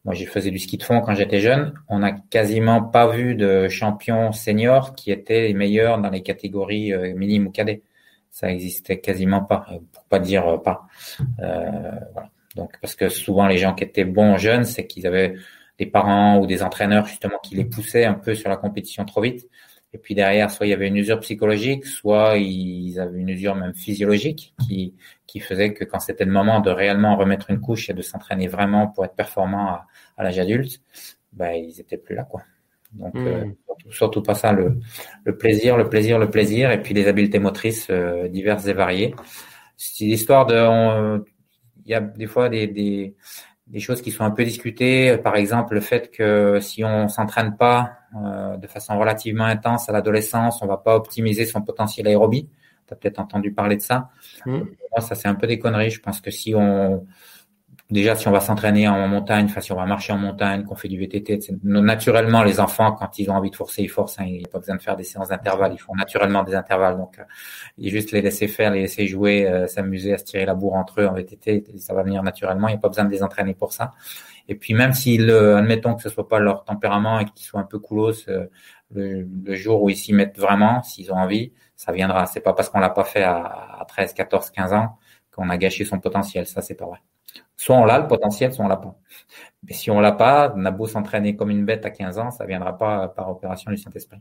moi, 0.05 0.15
j'ai 0.15 0.27
faisais 0.27 0.51
du 0.51 0.59
ski 0.59 0.79
de 0.79 0.83
fond 0.83 1.01
quand 1.01 1.15
j'étais 1.15 1.41
jeune. 1.41 1.75
On 1.89 2.01
n'a 2.01 2.11
quasiment 2.13 2.83
pas 2.83 3.07
vu 3.09 3.37
de 3.37 3.69
champions 3.69 4.33
seniors 4.33 4.95
qui 4.97 5.13
étaient 5.13 5.43
les 5.43 5.55
meilleurs 5.55 5.99
dans 5.99 6.11
les 6.11 6.23
catégories 6.23 6.93
euh, 6.93 7.15
minimes 7.15 7.47
ou 7.47 7.51
cadets. 7.51 7.83
Ça 8.31 8.51
existait 8.51 8.99
quasiment 8.99 9.45
pas, 9.45 9.65
euh, 9.71 9.79
pour 9.93 10.05
pas 10.05 10.19
dire 10.19 10.49
euh, 10.49 10.59
pas. 10.59 10.87
Donc, 12.57 12.77
parce 12.81 12.97
que 12.97 13.09
souvent 13.09 13.47
les 13.47 13.59
gens 13.59 13.75
qui 13.75 13.85
étaient 13.85 14.05
bons 14.05 14.37
jeunes, 14.39 14.65
c'est 14.65 14.87
qu'ils 14.87 15.07
avaient 15.07 15.35
des 15.79 15.87
parents 15.87 16.39
ou 16.39 16.47
des 16.47 16.63
entraîneurs 16.63 17.07
justement 17.07 17.39
qui 17.43 17.55
les 17.55 17.65
poussaient 17.65 18.05
un 18.05 18.15
peu 18.15 18.35
sur 18.35 18.51
la 18.51 18.57
compétition 18.57 19.05
trop 19.05 19.21
vite. 19.21 19.49
Et 19.95 19.99
puis 19.99 20.15
derrière, 20.15 20.51
soit 20.51 20.67
il 20.67 20.71
y 20.71 20.73
avait 20.73 20.89
une 20.89 20.97
usure 20.97 21.21
psychologique, 21.21 21.85
soit 21.85 22.39
ils 22.39 22.99
avaient 22.99 23.19
une 23.19 23.29
usure 23.29 23.55
même 23.55 23.75
physiologique 23.75 24.55
qui, 24.67 24.95
qui 25.27 25.41
faisait 25.41 25.75
que 25.75 25.85
quand 25.85 26.01
c'était 26.01 26.25
le 26.25 26.33
moment 26.33 26.61
de 26.61 26.71
réellement 26.71 27.17
remettre 27.17 27.51
une 27.51 27.61
couche 27.61 27.91
et 27.91 27.95
de 27.95 28.01
s'entraîner 28.01 28.49
vraiment 28.49 28.87
pour 28.89 29.05
être 29.05 29.15
performant 29.15 29.69
à, 29.69 29.87
à 30.17 30.25
l'âge 30.25 30.39
adulte, 30.39 30.81
ben, 31.33 31.53
ils 31.53 31.79
étaient 31.81 31.99
plus 31.99 32.15
là, 32.15 32.25
quoi. 32.25 32.43
Donc, 32.93 33.17
euh, 33.17 33.47
hmm. 33.47 33.55
surtout, 33.91 34.23
pas 34.23 34.35
ça, 34.35 34.53
le, 34.53 34.79
le, 35.25 35.37
plaisir, 35.37 35.77
le 35.77 35.89
plaisir, 35.89 36.19
le 36.19 36.31
plaisir, 36.31 36.71
et 36.71 36.83
puis 36.83 36.95
les 36.95 37.09
habiletés 37.09 37.39
motrices 37.39 37.89
euh, 37.91 38.29
diverses 38.29 38.67
et 38.67 38.75
variées. 38.75 39.15
C'est 39.77 40.05
l'histoire 40.05 40.47
de, 40.47 41.25
il 41.85 41.91
y 41.91 41.95
a 41.95 42.01
des 42.01 42.27
fois 42.27 42.49
des, 42.49 42.67
des, 42.67 43.15
des, 43.73 43.81
choses 43.81 44.03
qui 44.03 44.11
sont 44.11 44.25
un 44.25 44.31
peu 44.31 44.45
discutées. 44.45 45.17
Par 45.19 45.37
exemple, 45.37 45.75
le 45.75 45.81
fait 45.81 46.11
que 46.11 46.61
si 46.61 46.85
on 46.85 47.09
s'entraîne 47.09 47.57
pas 47.57 47.93
euh, 48.15 48.57
de 48.57 48.67
façon 48.67 48.99
relativement 48.99 49.45
intense 49.45 49.89
à 49.89 49.93
l'adolescence, 49.93 50.63
on 50.63 50.67
va 50.67 50.77
pas 50.77 50.95
optimiser 50.97 51.47
son 51.47 51.63
potentiel 51.63 52.07
aérobie. 52.07 52.49
Tu 52.87 52.95
as 52.95 52.97
peut-être 52.97 53.19
entendu 53.19 53.53
parler 53.53 53.77
de 53.77 53.83
ça. 53.83 54.11
Hmm. 54.47 54.65
Moi, 54.91 55.01
ça 55.01 55.15
c'est 55.15 55.29
un 55.29 55.35
peu 55.35 55.47
des 55.47 55.59
conneries. 55.59 55.91
Je 55.91 56.01
pense 56.01 56.21
que 56.21 56.31
si 56.31 56.55
on 56.55 57.07
déjà 57.93 58.17
si 58.17 58.27
on 58.27 58.33
va 58.33 58.41
s'entraîner 58.41 58.89
en 58.89 59.07
montagne, 59.07 59.45
enfin 59.45 59.61
si 59.61 59.71
on 59.71 59.77
va 59.77 59.87
marcher 59.87 60.13
en 60.13 60.19
montagne, 60.19 60.65
qu'on 60.65 60.75
fait 60.75 60.89
du 60.89 60.99
VTT, 60.99 61.39
naturellement 61.63 62.43
les 62.43 62.59
enfants 62.59 62.93
quand 62.93 63.19
ils 63.19 63.31
ont 63.31 63.35
envie 63.35 63.51
de 63.51 63.57
forcer, 63.57 63.83
ils 63.83 63.89
forcent. 63.89 64.19
Hein, 64.19 64.25
il 64.27 64.39
n'y 64.39 64.45
a 64.45 64.49
pas 64.49 64.59
besoin 64.59 64.77
de 64.77 64.83
faire 64.83 64.97
des 64.97 65.05
séances 65.05 65.29
d'intervalle, 65.29 65.73
ils 65.75 65.79
font 65.79 65.95
naturellement 65.95 66.43
des 66.43 66.55
intervalles. 66.55 66.97
Donc 66.97 67.19
euh, 67.19 67.25
juste 67.79 68.11
les 68.13 68.23
laisser 68.23 68.49
faire, 68.49 68.71
les 68.73 68.81
laisser 68.81 69.07
jouer, 69.07 69.47
euh, 69.47 69.67
s'amuser 69.67 70.15
à 70.15 70.19
se 70.19 70.25
tirer 70.25 70.47
la 70.47 70.55
bourre 70.55 70.75
entre 70.75 71.01
eux 71.03 71.07
en 71.07 71.13
VTT, 71.13 71.65
ça 71.79 71.95
va 71.95 72.03
venir 72.03 72.23
naturellement. 72.23 72.69
Il 72.69 72.73
n'y 72.73 72.79
a 72.79 72.81
pas 72.81 72.89
besoin 72.89 73.05
de 73.05 73.11
les 73.11 73.23
entraîner 73.23 73.55
pour 73.55 73.73
ça. 73.73 73.93
Et 74.49 74.55
puis 74.55 74.75
même 74.75 74.93
si, 74.93 75.19
admettons 75.21 75.95
que 75.95 76.03
ce 76.03 76.09
soit 76.09 76.29
pas 76.29 76.39
leur 76.41 76.65
tempérament 76.65 77.21
et 77.21 77.25
qu'ils 77.27 77.47
soient 77.47 77.61
un 77.61 77.65
peu 77.65 77.79
coolos, 77.79 78.29
euh, 78.29 78.47
le, 78.95 79.23
le, 79.45 79.55
jour 79.55 79.83
où 79.83 79.91
ils 79.91 79.97
s'y 79.97 80.13
mettent 80.13 80.39
vraiment, 80.39 80.83
s'ils 80.83 81.13
ont 81.13 81.17
envie, 81.17 81.53
ça 81.77 81.93
viendra. 81.93 82.27
C'est 82.27 82.41
pas 82.41 82.53
parce 82.53 82.69
qu'on 82.69 82.81
l'a 82.81 82.91
pas 82.91 83.05
fait 83.05 83.23
à, 83.23 83.79
à 83.81 83.85
13, 83.87 84.13
14, 84.15 84.51
15 84.51 84.73
ans 84.73 84.99
qu'on 85.31 85.49
a 85.49 85.57
gâché 85.57 85.85
son 85.85 85.99
potentiel. 86.01 86.47
Ça, 86.47 86.61
c'est 86.61 86.75
pas 86.75 86.87
vrai. 86.87 86.99
Soit 87.63 87.77
on 87.77 87.85
l'a 87.85 88.01
le 88.01 88.09
potentiel, 88.09 88.53
soit 88.53 88.65
on 88.65 88.69
l'a 88.69 88.77
pas. 88.77 88.99
Mais 89.63 89.73
si 89.73 89.89
on 89.89 90.01
l'a 90.01 90.11
pas, 90.11 90.53
on 90.57 90.87
s'entraîner 90.87 91.37
comme 91.37 91.49
une 91.49 91.65
bête 91.65 91.87
à 91.87 91.91
15 91.91 92.19
ans, 92.19 92.33
ça 92.33 92.45
viendra 92.45 92.77
pas 92.77 93.07
par 93.07 93.31
opération 93.31 93.71
du 93.71 93.77
Saint-Esprit. 93.77 94.19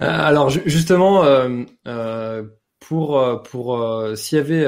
Euh, 0.00 0.06
alors 0.06 0.50
justement, 0.50 1.24
euh, 1.24 1.62
euh, 1.86 2.42
pour 2.80 3.42
pour 3.44 3.80
s'il 4.16 4.38
y 4.38 4.40
avait 4.40 4.66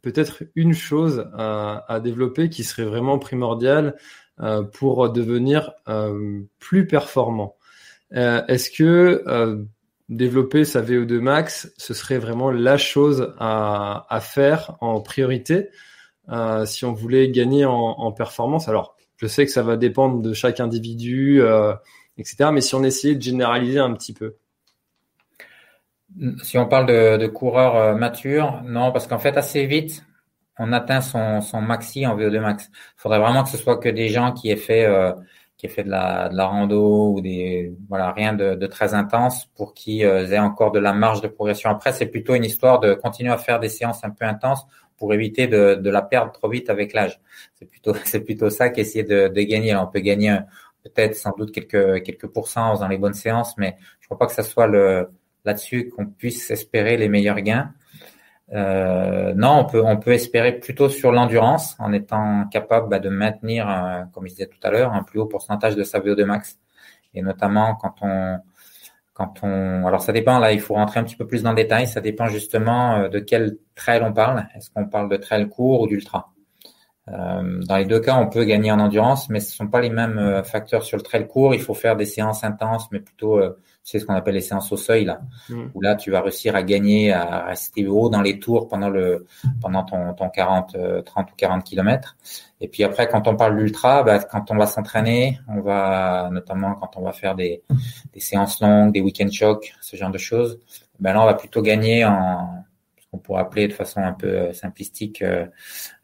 peut-être 0.00 0.44
une 0.54 0.72
chose 0.72 1.30
à, 1.36 2.00
développer 2.02 2.48
qui 2.48 2.64
serait 2.64 2.84
vraiment 2.84 3.18
primordiale 3.18 3.94
pour 4.72 5.10
devenir 5.10 5.72
plus 6.58 6.86
performant, 6.86 7.56
est-ce 8.12 8.70
que 8.70 9.66
développer 10.16 10.64
sa 10.64 10.82
VO2 10.82 11.18
max, 11.20 11.72
ce 11.76 11.94
serait 11.94 12.18
vraiment 12.18 12.50
la 12.50 12.76
chose 12.76 13.34
à, 13.38 14.18
faire 14.20 14.76
en 14.80 15.00
priorité 15.00 15.68
euh, 16.28 16.64
si 16.64 16.84
on 16.84 16.92
voulait 16.92 17.30
gagner 17.30 17.64
en, 17.64 18.12
performance. 18.12 18.68
Alors, 18.68 18.96
je 19.16 19.26
sais 19.26 19.46
que 19.46 19.52
ça 19.52 19.62
va 19.62 19.76
dépendre 19.76 20.20
de 20.20 20.32
chaque 20.32 20.60
individu, 20.60 21.40
euh, 21.42 21.74
etc. 22.18 22.50
Mais 22.52 22.60
si 22.60 22.74
on 22.74 22.82
essayait 22.84 23.14
de 23.14 23.22
généraliser 23.22 23.78
un 23.78 23.92
petit 23.94 24.12
peu. 24.12 24.36
Si 26.42 26.58
on 26.58 26.66
parle 26.66 26.86
de, 26.86 27.16
de 27.16 27.26
coureurs 27.26 27.76
euh, 27.76 27.94
matures, 27.94 28.62
non, 28.64 28.92
parce 28.92 29.06
qu'en 29.06 29.18
fait, 29.18 29.36
assez 29.36 29.66
vite, 29.66 30.04
on 30.58 30.72
atteint 30.72 31.00
son, 31.00 31.40
son 31.40 31.62
maxi 31.62 32.06
en 32.06 32.16
VO2 32.16 32.40
max. 32.40 32.68
Il 32.70 33.00
faudrait 33.00 33.18
vraiment 33.18 33.42
que 33.42 33.48
ce 33.48 33.56
soit 33.56 33.78
que 33.78 33.88
des 33.88 34.08
gens 34.08 34.32
qui 34.32 34.50
aient 34.50 34.56
fait 34.56 34.86
euh, 35.64 35.68
qui 35.68 35.68
fait 35.68 35.84
de 35.84 35.90
la, 35.90 36.28
de 36.28 36.36
la 36.36 36.46
rando 36.46 37.12
ou 37.12 37.20
des 37.20 37.72
voilà 37.88 38.12
rien 38.12 38.32
de, 38.32 38.54
de 38.54 38.66
très 38.66 38.94
intense 38.94 39.46
pour 39.54 39.74
qu'ils 39.74 40.04
euh, 40.04 40.26
aient 40.30 40.38
encore 40.38 40.72
de 40.72 40.78
la 40.78 40.92
marge 40.92 41.20
de 41.20 41.28
progression. 41.28 41.70
Après, 41.70 41.92
c'est 41.92 42.06
plutôt 42.06 42.34
une 42.34 42.44
histoire 42.44 42.80
de 42.80 42.94
continuer 42.94 43.30
à 43.32 43.38
faire 43.38 43.60
des 43.60 43.68
séances 43.68 44.04
un 44.04 44.10
peu 44.10 44.24
intenses 44.24 44.66
pour 44.96 45.14
éviter 45.14 45.46
de, 45.46 45.74
de 45.74 45.90
la 45.90 46.02
perdre 46.02 46.32
trop 46.32 46.48
vite 46.48 46.70
avec 46.70 46.92
l'âge. 46.92 47.20
C'est 47.54 47.66
plutôt 47.66 47.94
c'est 48.04 48.20
plutôt 48.20 48.50
ça 48.50 48.70
qu'essayer 48.70 49.04
de, 49.04 49.28
de 49.28 49.42
gagner. 49.42 49.74
on 49.76 49.86
peut 49.86 50.00
gagner 50.00 50.38
peut-être 50.82 51.14
sans 51.14 51.32
doute 51.36 51.52
quelques 51.52 52.02
quelques 52.02 52.26
pourcents 52.26 52.78
dans 52.78 52.88
les 52.88 52.98
bonnes 52.98 53.14
séances, 53.14 53.56
mais 53.56 53.76
je 54.00 54.06
crois 54.06 54.18
pas 54.18 54.26
que 54.26 54.32
ça 54.32 54.42
soit 54.42 54.66
le 54.66 55.08
là-dessus 55.44 55.88
qu'on 55.88 56.06
puisse 56.06 56.50
espérer 56.50 56.96
les 56.96 57.08
meilleurs 57.08 57.40
gains. 57.40 57.72
Euh, 58.54 59.32
non, 59.34 59.60
on 59.60 59.64
peut, 59.64 59.82
on 59.82 59.96
peut 59.96 60.12
espérer 60.12 60.52
plutôt 60.58 60.88
sur 60.90 61.10
l'endurance 61.10 61.74
en 61.78 61.92
étant 61.92 62.46
capable 62.48 62.88
bah, 62.88 62.98
de 62.98 63.08
maintenir, 63.08 63.68
euh, 63.68 64.02
comme 64.12 64.26
je 64.26 64.30
disais 64.30 64.46
tout 64.46 64.58
à 64.62 64.70
l'heure, 64.70 64.92
un 64.92 65.02
plus 65.02 65.20
haut 65.20 65.26
pourcentage 65.26 65.74
de 65.74 65.82
sa 65.82 66.00
VO2 66.00 66.24
max. 66.24 66.58
Et 67.14 67.22
notamment 67.22 67.74
quand 67.76 67.94
on, 68.02 68.38
quand 69.14 69.42
on, 69.42 69.86
alors 69.86 70.02
ça 70.02 70.12
dépend. 70.12 70.38
Là, 70.38 70.52
il 70.52 70.60
faut 70.60 70.74
rentrer 70.74 71.00
un 71.00 71.04
petit 71.04 71.16
peu 71.16 71.26
plus 71.26 71.42
dans 71.42 71.50
le 71.50 71.56
détail. 71.56 71.86
Ça 71.86 72.00
dépend 72.00 72.26
justement 72.26 72.96
euh, 72.96 73.08
de 73.08 73.20
quel 73.20 73.56
trail 73.74 74.02
on 74.04 74.12
parle. 74.12 74.46
Est-ce 74.54 74.70
qu'on 74.70 74.86
parle 74.86 75.08
de 75.08 75.16
trail 75.16 75.48
court 75.48 75.80
ou 75.82 75.86
d'ultra? 75.86 76.28
Dans 77.08 77.76
les 77.76 77.84
deux 77.84 77.98
cas, 77.98 78.16
on 78.16 78.28
peut 78.28 78.44
gagner 78.44 78.70
en 78.70 78.78
endurance, 78.78 79.28
mais 79.28 79.40
ce 79.40 79.52
sont 79.54 79.66
pas 79.66 79.80
les 79.80 79.90
mêmes 79.90 80.42
facteurs 80.44 80.84
sur 80.84 80.96
le 80.96 81.02
trail 81.02 81.26
court. 81.26 81.52
Il 81.52 81.60
faut 81.60 81.74
faire 81.74 81.96
des 81.96 82.06
séances 82.06 82.44
intenses, 82.44 82.88
mais 82.92 83.00
plutôt 83.00 83.40
c'est 83.84 83.98
ce 83.98 84.04
qu'on 84.04 84.14
appelle 84.14 84.34
les 84.34 84.40
séances 84.40 84.70
au 84.72 84.76
seuil 84.76 85.04
là, 85.04 85.20
mm. 85.48 85.64
où 85.74 85.80
là 85.80 85.94
tu 85.96 86.10
vas 86.10 86.20
réussir 86.20 86.54
à 86.54 86.62
gagner, 86.62 87.12
à 87.12 87.46
rester 87.46 87.86
haut 87.86 88.08
dans 88.08 88.22
les 88.22 88.38
tours 88.38 88.68
pendant 88.68 88.88
le 88.88 89.26
pendant 89.60 89.82
ton, 89.84 90.14
ton 90.14 90.28
40, 90.28 90.76
30 91.04 91.30
ou 91.30 91.34
40 91.36 91.64
kilomètres. 91.64 92.16
Et 92.60 92.68
puis 92.68 92.84
après, 92.84 93.08
quand 93.08 93.26
on 93.26 93.34
parle 93.34 93.56
d'ultra, 93.56 94.04
bah, 94.04 94.20
quand 94.20 94.50
on 94.50 94.56
va 94.56 94.66
s'entraîner, 94.66 95.40
on 95.48 95.60
va 95.60 96.30
notamment 96.32 96.74
quand 96.74 96.96
on 96.96 97.02
va 97.02 97.12
faire 97.12 97.34
des, 97.34 97.62
des 98.12 98.20
séances 98.20 98.60
longues, 98.60 98.92
des 98.92 99.00
week-end 99.00 99.30
shocks, 99.30 99.74
ce 99.80 99.96
genre 99.96 100.10
de 100.10 100.18
choses, 100.18 100.60
ben 101.00 101.12
là 101.12 101.22
on 101.22 101.26
va 101.26 101.34
plutôt 101.34 101.62
gagner 101.62 102.04
en 102.04 102.64
ce 103.00 103.06
qu'on 103.10 103.18
pourrait 103.18 103.42
appeler 103.42 103.66
de 103.66 103.72
façon 103.72 104.00
un 104.00 104.12
peu 104.12 104.28
euh, 104.28 104.52
simplistique 104.52 105.22
euh, 105.22 105.46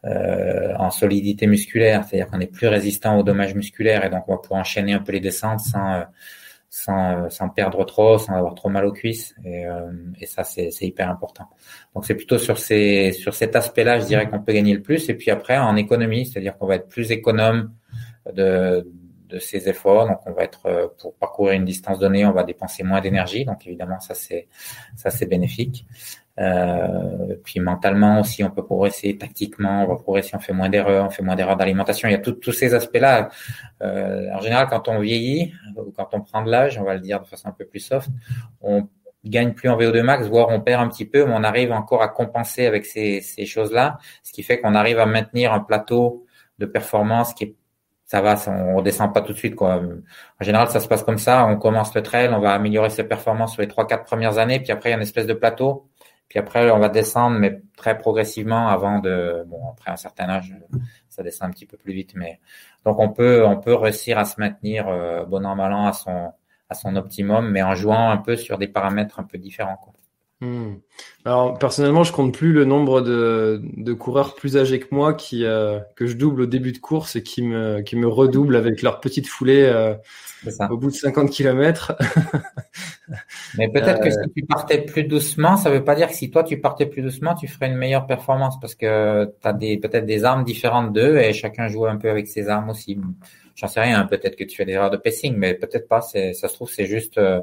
euh, 0.05 0.75
en 0.77 0.91
solidité 0.91 1.47
musculaire, 1.47 2.05
c'est-à-dire 2.05 2.29
qu'on 2.29 2.41
est 2.41 2.53
plus 2.53 2.67
résistant 2.67 3.19
aux 3.19 3.23
dommages 3.23 3.55
musculaires 3.55 4.05
et 4.05 4.11
donc 4.11 4.25
on 4.29 4.33
va 4.33 4.39
pouvoir 4.39 4.61
enchaîner 4.61 4.93
un 4.95 5.01
peu 5.01 5.13
les 5.13 5.21
descentes 5.21 5.61
sans 5.61 5.95
euh, 5.95 6.03
sans, 6.71 7.31
sans 7.31 7.49
perdre 7.49 7.85
trop, 7.85 8.19
sans 8.19 8.35
avoir 8.35 8.55
trop 8.55 8.69
mal 8.69 8.85
aux 8.85 8.93
cuisses. 8.93 9.35
Et, 9.45 9.67
euh, 9.67 9.91
et 10.21 10.27
ça, 10.27 10.45
c'est 10.45 10.71
hyper 10.83 11.09
important. 11.09 11.45
Donc, 11.95 12.05
c'est 12.05 12.15
plutôt 12.15 12.39
sur, 12.39 12.59
ces, 12.59 13.13
sur 13.13 13.35
cet 13.35 13.57
aspect-là, 13.57 14.01
je 14.01 14.07
dirais 14.07 14.29
qu'on 14.29 14.41
peut 14.41 14.53
gagner 14.53 14.75
le 14.75 14.83
plus. 14.83 15.09
Et 15.09 15.15
puis 15.15 15.31
après, 15.31 15.57
en 15.59 15.77
économie, 15.77 16.27
c'est-à-dire 16.27 16.57
qu'on 16.59 16.67
va 16.67 16.77
être 16.77 16.89
plus 16.89 17.11
économe 17.11 17.73
de, 18.33 18.87
de 19.29 19.39
ces 19.39 19.69
efforts. 19.69 20.09
Donc, 20.09 20.21
on 20.27 20.33
va 20.33 20.45
être 20.45 20.67
euh, 20.67 20.89
pour 21.01 21.15
parcourir 21.15 21.55
une 21.55 21.65
distance 21.65 21.99
donnée, 21.99 22.25
on 22.27 22.33
va 22.33 22.45
dépenser 22.45 22.83
moins 22.83 23.01
d'énergie. 23.01 23.45
Donc, 23.45 23.67
évidemment, 23.67 24.01
ça 24.01 24.15
c'est 24.15 24.49
ça 24.97 25.11
c'est 25.11 25.27
bénéfique. 25.27 25.87
Euh, 26.39 27.37
puis 27.45 27.61
mentalement 27.61 28.21
aussi, 28.21 28.45
on 28.45 28.51
peut 28.51 28.65
progresser 28.65 29.17
tactiquement, 29.19 29.85
on 29.85 29.89
va 29.89 29.97
progresser, 29.97 30.37
on 30.37 30.39
fait 30.41 30.53
moins 30.53 30.69
d'erreurs, 30.69 31.07
on 31.07 31.11
fait 31.11 31.23
moins 31.23 31.37
d'erreurs 31.37 31.57
d'alimentation. 31.57 32.09
Il 32.09 32.13
y 32.13 32.15
a 32.15 32.19
tous 32.19 32.53
ces 32.53 32.75
aspects-là. 32.75 33.29
Euh, 33.83 34.29
en 34.33 34.41
général, 34.41 34.69
quand 34.69 34.89
on 34.89 35.01
vieillit 35.01 35.53
ou 35.77 35.91
quand 35.91 36.09
on 36.13 36.21
prend 36.21 36.43
de 36.43 36.51
l'âge, 36.51 36.79
on 36.79 36.85
va 36.85 36.95
le 36.95 37.01
dire 37.01 37.21
de 37.21 37.27
façon 37.27 37.49
un 37.49 37.53
peu 37.53 37.65
plus 37.65 37.81
soft, 37.81 38.09
on 38.61 38.89
gagne 39.25 39.53
plus 39.53 39.69
en 39.69 39.77
VO2 39.77 40.03
max, 40.03 40.27
voire 40.29 40.49
on 40.51 40.61
perd 40.61 40.83
un 40.83 40.89
petit 40.89 41.05
peu, 41.05 41.25
mais 41.25 41.35
on 41.35 41.43
arrive 41.43 41.73
encore 41.73 42.03
à 42.03 42.09
compenser 42.09 42.67
avec 42.67 42.87
ces, 42.87 43.21
ces 43.21 43.47
choses-là, 43.47 43.99
ce 44.23 44.33
qui 44.33 44.43
fait 44.43 44.61
qu'on 44.61 44.75
arrive 44.75 45.01
à 45.01 45.07
maintenir 45.07 45.53
un 45.53 45.61
plateau 45.61 46.25
de 46.59 46.67
performance 46.67 47.35
qui 47.35 47.45
est 47.45 47.55
ça 48.09 48.23
va, 48.23 48.37
on 48.47 48.77
redescend 48.77 49.13
pas 49.13 49.21
tout 49.21 49.35
de 49.35 49.39
suite. 49.39 49.55
Quoi. 49.55 49.83
En 50.41 50.43
général, 50.45 50.69
ça 50.71 50.81
se 50.81 50.89
passe 50.89 51.03
comme 51.03 51.19
ça. 51.19 51.45
On 51.45 51.57
commence 51.59 51.95
le 51.95 52.03
trail, 52.03 52.31
on 52.33 52.41
va 52.41 52.55
améliorer 52.55 52.89
ses 52.89 53.05
performances 53.05 53.53
sur 53.53 53.61
les 53.61 53.69
trois, 53.69 53.87
quatre 53.87 54.05
premières 54.05 54.39
années, 54.39 54.61
puis 54.61 54.73
après, 54.73 54.89
il 54.89 54.93
y 54.93 54.95
a 54.95 54.97
une 54.97 55.03
espèce 55.03 55.27
de 55.27 55.35
plateau. 55.35 55.88
Puis 56.29 56.39
après, 56.39 56.71
on 56.71 56.79
va 56.79 56.89
descendre, 56.89 57.39
mais 57.39 57.63
très 57.77 57.97
progressivement 57.97 58.69
avant 58.69 58.99
de, 58.99 59.45
bon, 59.47 59.71
après 59.71 59.91
un 59.91 59.97
certain 59.97 60.29
âge, 60.29 60.55
ça 61.09 61.23
descend 61.23 61.49
un 61.49 61.53
petit 61.53 61.67
peu 61.67 61.77
plus 61.77 61.93
vite, 61.93 62.13
mais 62.15 62.39
donc 62.85 62.99
on 62.99 63.09
peut, 63.09 63.45
on 63.47 63.57
peut 63.57 63.75
réussir 63.75 64.19
à 64.19 64.25
se 64.25 64.39
maintenir 64.39 64.89
euh, 64.89 65.25
bon 65.25 65.45
an 65.47 65.57
mal 65.57 65.73
an 65.73 65.87
à 65.87 65.93
son, 65.93 66.33
à 66.69 66.75
son 66.75 66.97
optimum, 66.97 67.51
mais 67.51 67.63
en 67.63 67.75
jouant 67.75 68.11
un 68.11 68.19
peu 68.19 68.37
sur 68.37 68.59
des 68.59 68.69
paramètres 68.69 69.19
un 69.19 69.25
peu 69.25 69.39
différents. 69.39 69.77
Quoi. 69.77 69.95
Hmm. 70.41 70.77
Alors 71.25 71.59
personnellement, 71.59 72.05
je 72.05 72.13
compte 72.13 72.33
plus 72.33 72.53
le 72.53 72.65
nombre 72.65 73.01
de, 73.01 73.61
de 73.77 73.93
coureurs 73.93 74.37
plus 74.37 74.57
âgés 74.57 74.79
que 74.79 74.95
moi 74.95 75.15
qui 75.15 75.45
euh, 75.45 75.81
que 75.97 76.07
je 76.07 76.17
double 76.17 76.43
au 76.43 76.47
début 76.47 76.71
de 76.71 76.79
course 76.79 77.17
et 77.17 77.25
qui 77.25 77.43
me 77.43 77.81
qui 77.81 77.97
me 77.97 78.07
redoublent 78.07 78.55
avec 78.55 78.83
leur 78.83 79.01
petite 79.01 79.27
foulée 79.27 79.65
euh, 79.65 79.95
au 80.71 80.77
bout 80.77 80.91
de 80.91 80.95
50 80.95 81.31
km. 81.31 81.97
Mais 83.57 83.69
peut-être 83.69 84.01
que 84.01 84.11
si 84.11 84.19
tu 84.35 84.45
partais 84.45 84.83
plus 84.83 85.05
doucement, 85.05 85.57
ça 85.57 85.71
veut 85.71 85.85
pas 85.85 85.95
dire 85.95 86.09
que 86.09 86.15
si 86.15 86.31
toi 86.31 86.45
tu 86.45 86.61
partais 86.61 86.87
plus 86.87 87.03
doucement, 87.03 87.35
tu 87.35 87.49
ferais 87.49 87.69
une 87.69 87.77
meilleure 87.77 88.07
performance 88.07 88.59
parce 88.61 88.75
que 88.75 89.33
tu 89.41 89.49
as 89.49 89.53
des 89.53 89.79
peut-être 89.79 90.07
des 90.07 90.25
armes 90.25 90.45
différentes 90.45 90.93
d'eux 90.93 91.19
et 91.19 91.33
chacun 91.33 91.69
joue 91.69 91.87
un 91.87 91.97
peu 91.97 92.11
avec 92.11 92.27
ses 92.29 92.49
armes 92.49 92.71
aussi. 92.71 92.99
J'en 93.55 93.69
sais 93.69 93.81
rien, 93.81 94.05
peut-être 94.07 94.37
que 94.37 94.45
tu 94.45 94.57
fais 94.57 94.65
des 94.65 94.73
erreurs 94.73 94.91
de 94.91 94.97
pacing, 94.97 95.35
mais 95.37 95.55
peut-être 95.55 95.89
pas. 95.89 96.01
Ça 96.01 96.33
se 96.33 96.55
trouve 96.55 96.71
c'est 96.71 96.87
juste 96.87 97.19
euh, 97.19 97.41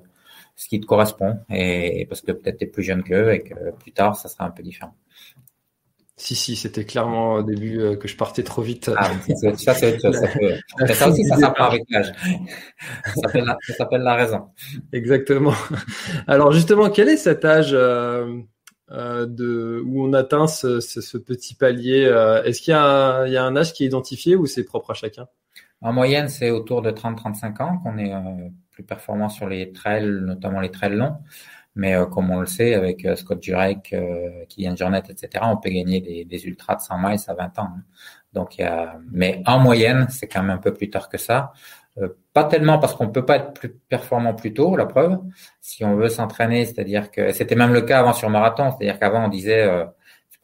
ce 0.56 0.70
qui 0.70 0.80
te 0.80 0.86
correspond 0.86 1.40
et 1.50 2.06
parce 2.08 2.22
que 2.22 2.32
peut-être 2.32 2.58
tu 2.58 2.64
es 2.66 2.68
plus 2.68 2.84
jeune 2.84 3.04
qu'eux 3.04 3.34
et 3.34 3.42
que 3.42 3.72
plus 3.80 3.92
tard 3.92 4.16
ça 4.16 4.30
sera 4.30 4.46
un 4.46 4.52
peu 4.52 4.64
différent. 4.64 4.96
Si, 6.18 6.34
si, 6.34 6.56
c'était 6.56 6.86
clairement 6.86 7.34
au 7.34 7.44
début 7.44 7.82
euh, 7.82 7.98
que 7.98 8.08
je 8.08 8.16
partais 8.16 8.44
trop 8.44 8.62
vite. 8.62 8.90
Ah, 8.96 9.12
ça, 9.58 9.74
c'est 9.74 9.96
autre 9.96 10.02
chose. 10.02 10.16
Ça, 10.16 10.28
peut... 10.30 10.94
ça 10.94 11.10
aussi, 11.10 11.26
ça 11.26 11.36
s'apprend 11.36 11.66
avec 11.66 11.84
l'âge. 11.90 12.12
Ça 13.16 13.74
s'appelle 13.78 14.02
la... 14.02 14.16
raison. 14.16 14.48
Exactement. 14.94 15.54
Alors, 16.28 16.54
justement, 16.54 16.90
quel 16.90 17.10
est 17.10 17.18
cet 17.18 17.44
âge 17.44 17.72
euh, 17.74 18.40
euh, 18.92 19.26
de, 19.26 19.84
où 19.86 20.06
on 20.06 20.14
atteint 20.14 20.48
ce, 20.48 20.80
ce, 20.80 21.18
petit 21.18 21.54
palier 21.54 22.04
Est-ce 22.46 22.62
qu'il 22.62 22.72
y, 22.72 22.78
y, 23.32 23.38
a 23.38 23.44
un 23.44 23.56
âge 23.58 23.74
qui 23.74 23.84
est 23.84 23.88
identifié 23.88 24.38
ou 24.38 24.46
c'est 24.46 24.64
propre 24.64 24.92
à 24.92 24.94
chacun? 24.94 25.28
En 25.82 25.92
moyenne, 25.92 26.30
c'est 26.30 26.50
autour 26.50 26.82
de 26.82 26.92
30-35 26.92 27.62
ans 27.62 27.78
qu'on 27.80 27.98
est 27.98 28.14
plus 28.72 28.84
performant 28.84 29.28
sur 29.28 29.48
les 29.48 29.74
trails, 29.74 30.10
notamment 30.22 30.62
les 30.62 30.72
trails 30.72 30.96
longs. 30.96 31.18
Mais 31.76 31.96
euh, 31.96 32.06
comme 32.06 32.32
on 32.32 32.40
le 32.40 32.46
sait, 32.46 32.74
avec 32.74 33.06
euh, 33.06 33.16
Scott 33.16 33.44
Jurek, 33.44 33.92
euh, 33.94 34.46
Kylian 34.48 34.76
Jornet, 34.76 35.04
etc., 35.10 35.44
on 35.44 35.58
peut 35.58 35.70
gagner 35.70 36.00
des, 36.00 36.24
des, 36.24 36.46
ultras 36.46 36.76
de 36.76 36.82
100 36.82 36.98
miles 37.00 37.20
à 37.28 37.34
20 37.34 37.60
ans. 37.60 37.64
Hein. 37.64 37.84
Donc, 38.34 38.58
y 38.58 38.64
a... 38.64 38.98
Mais 39.12 39.42
en 39.46 39.60
moyenne, 39.60 40.08
c'est 40.10 40.28
quand 40.28 40.42
même 40.42 40.52
un 40.52 40.58
peu 40.58 40.74
plus 40.74 40.90
tard 40.90 41.10
que 41.10 41.18
ça. 41.18 41.54
Euh, 41.98 42.10
pas 42.34 42.44
tellement 42.46 42.80
parce 42.80 42.96
qu'on 42.96 43.10
peut 43.10 43.26
pas 43.26 43.38
être 43.38 43.54
plus 43.54 43.70
performant 43.70 44.34
plus 44.34 44.54
tôt, 44.54 44.76
la 44.76 44.86
preuve. 44.86 45.20
Si 45.62 45.84
on 45.86 45.96
veut 45.96 46.10
s'entraîner, 46.10 46.66
c'est-à-dire 46.66 47.12
que 47.12 47.32
c'était 47.32 47.56
même 47.56 47.74
le 47.74 47.82
cas 47.82 48.00
avant 48.00 48.14
sur 48.14 48.30
marathon, 48.30 48.72
c'est-à-dire 48.72 49.00
qu'avant 49.00 49.26
on 49.26 49.28
disait, 49.30 49.64
euh, 49.64 49.86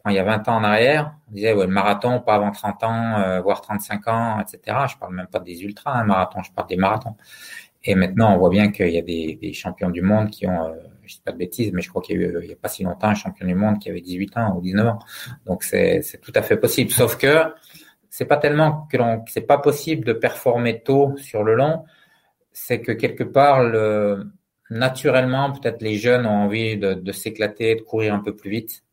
prends 0.02 0.10
il 0.10 0.16
y 0.16 0.18
a 0.18 0.24
20 0.24 0.48
ans 0.48 0.56
en 0.56 0.64
arrière, 0.64 1.14
on 1.30 1.34
disait 1.34 1.52
ouais 1.52 1.66
le 1.66 1.72
marathon 1.72 2.20
pas 2.20 2.34
avant 2.36 2.50
30 2.50 2.84
ans, 2.84 3.40
voire 3.42 3.60
35 3.60 4.08
ans, 4.08 4.40
etc. 4.40 4.78
Je 4.90 4.96
parle 4.96 5.14
même 5.14 5.26
pas 5.26 5.40
des 5.40 5.62
ultras, 5.62 5.92
un 5.92 6.04
marathon, 6.04 6.42
je 6.42 6.52
parle 6.52 6.68
des 6.68 6.76
marathons. 6.76 7.16
Et 7.84 7.94
maintenant 7.94 8.34
on 8.34 8.38
voit 8.38 8.50
bien 8.50 8.70
qu'il 8.72 8.88
y 8.90 8.98
a 8.98 9.02
des, 9.02 9.38
des 9.40 9.52
champions 9.52 9.90
du 9.90 10.02
monde 10.02 10.30
qui 10.30 10.46
ont 10.46 10.74
je 11.12 11.16
dis 11.16 11.22
pas 11.24 11.32
de 11.32 11.38
bêtises, 11.38 11.72
mais 11.72 11.82
je 11.82 11.88
crois 11.88 12.02
qu'il 12.02 12.20
y 12.20 12.24
a 12.24 12.28
eu, 12.28 12.38
il 12.42 12.50
y 12.50 12.52
a 12.52 12.56
pas 12.56 12.68
si 12.68 12.82
longtemps, 12.82 13.08
un 13.08 13.14
champion 13.14 13.46
du 13.46 13.54
monde 13.54 13.78
qui 13.78 13.90
avait 13.90 14.00
18 14.00 14.36
ans 14.36 14.56
ou 14.56 14.60
19 14.60 14.86
ans. 14.86 14.98
Donc 15.46 15.62
c'est, 15.62 16.02
tout 16.20 16.32
à 16.34 16.42
fait 16.42 16.56
possible. 16.56 16.90
Sauf 16.90 17.16
que 17.16 17.44
c'est 18.10 18.26
pas 18.26 18.36
tellement 18.36 18.86
que 18.90 18.98
c'est 19.28 19.42
pas 19.42 19.58
possible 19.58 20.04
de 20.04 20.12
performer 20.12 20.82
tôt 20.82 21.16
sur 21.16 21.44
le 21.44 21.54
long. 21.54 21.84
C'est 22.52 22.80
que 22.80 22.92
quelque 22.92 23.24
part, 23.24 23.62
le, 23.62 24.26
naturellement, 24.70 25.52
peut-être 25.52 25.82
les 25.82 25.96
jeunes 25.96 26.26
ont 26.26 26.44
envie 26.44 26.76
de, 26.76 27.12
s'éclater, 27.12 27.76
de 27.76 27.82
courir 27.82 28.14
un 28.14 28.20
peu 28.20 28.34
plus 28.34 28.50
vite. 28.50 28.84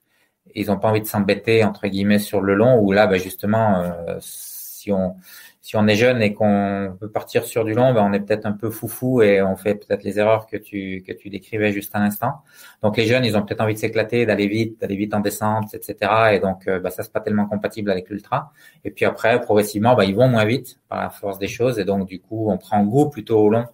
Ils 0.55 0.71
ont 0.71 0.77
pas 0.77 0.89
envie 0.89 1.01
de 1.01 1.05
s'embêter 1.05 1.63
entre 1.63 1.87
guillemets 1.87 2.19
sur 2.19 2.41
le 2.41 2.55
long. 2.55 2.79
Où 2.79 2.91
là, 2.91 3.07
bah, 3.07 3.17
justement, 3.17 3.81
euh, 3.81 4.17
si 4.19 4.91
on 4.91 5.15
si 5.61 5.75
on 5.75 5.87
est 5.87 5.95
jeune 5.95 6.21
et 6.21 6.33
qu'on 6.33 6.97
veut 7.01 7.11
partir 7.11 7.43
sur 7.43 7.65
du 7.65 7.73
long, 7.73 7.93
ben 7.93 8.01
on 8.01 8.13
est 8.13 8.21
peut-être 8.21 8.45
un 8.45 8.53
peu 8.53 8.69
foufou 8.69 9.21
et 9.21 9.41
on 9.41 9.57
fait 9.57 9.75
peut-être 9.75 10.03
les 10.03 10.17
erreurs 10.17 10.47
que 10.47 10.55
tu 10.55 11.03
que 11.05 11.11
tu 11.11 11.29
décrivais 11.29 11.73
juste 11.73 11.93
à 11.95 11.99
l'instant. 11.99 12.43
Donc 12.81 12.95
les 12.95 13.05
jeunes, 13.05 13.25
ils 13.25 13.35
ont 13.35 13.43
peut-être 13.43 13.61
envie 13.61 13.73
de 13.73 13.79
s'éclater, 13.79 14.25
d'aller 14.25 14.47
vite, 14.47 14.79
d'aller 14.79 14.95
vite 14.95 15.13
en 15.13 15.19
descente, 15.19 15.73
etc. 15.73 15.95
Et 16.33 16.39
donc 16.39 16.67
euh, 16.67 16.79
ben, 16.79 16.89
ça 16.89 17.03
c'est 17.03 17.11
pas 17.11 17.19
tellement 17.19 17.45
compatible 17.45 17.91
avec 17.91 18.09
l'ultra. 18.09 18.53
Et 18.85 18.91
puis 18.91 19.05
après, 19.05 19.41
progressivement, 19.41 19.95
ben, 19.95 20.03
ils 20.05 20.15
vont 20.15 20.29
moins 20.29 20.45
vite 20.45 20.79
par 20.87 21.01
la 21.01 21.09
force 21.09 21.39
des 21.39 21.47
choses 21.47 21.77
et 21.77 21.85
donc 21.85 22.07
du 22.07 22.21
coup, 22.21 22.49
on 22.49 22.57
prend 22.57 22.83
goût 22.85 23.09
plutôt 23.09 23.39
au 23.39 23.49
long. 23.49 23.65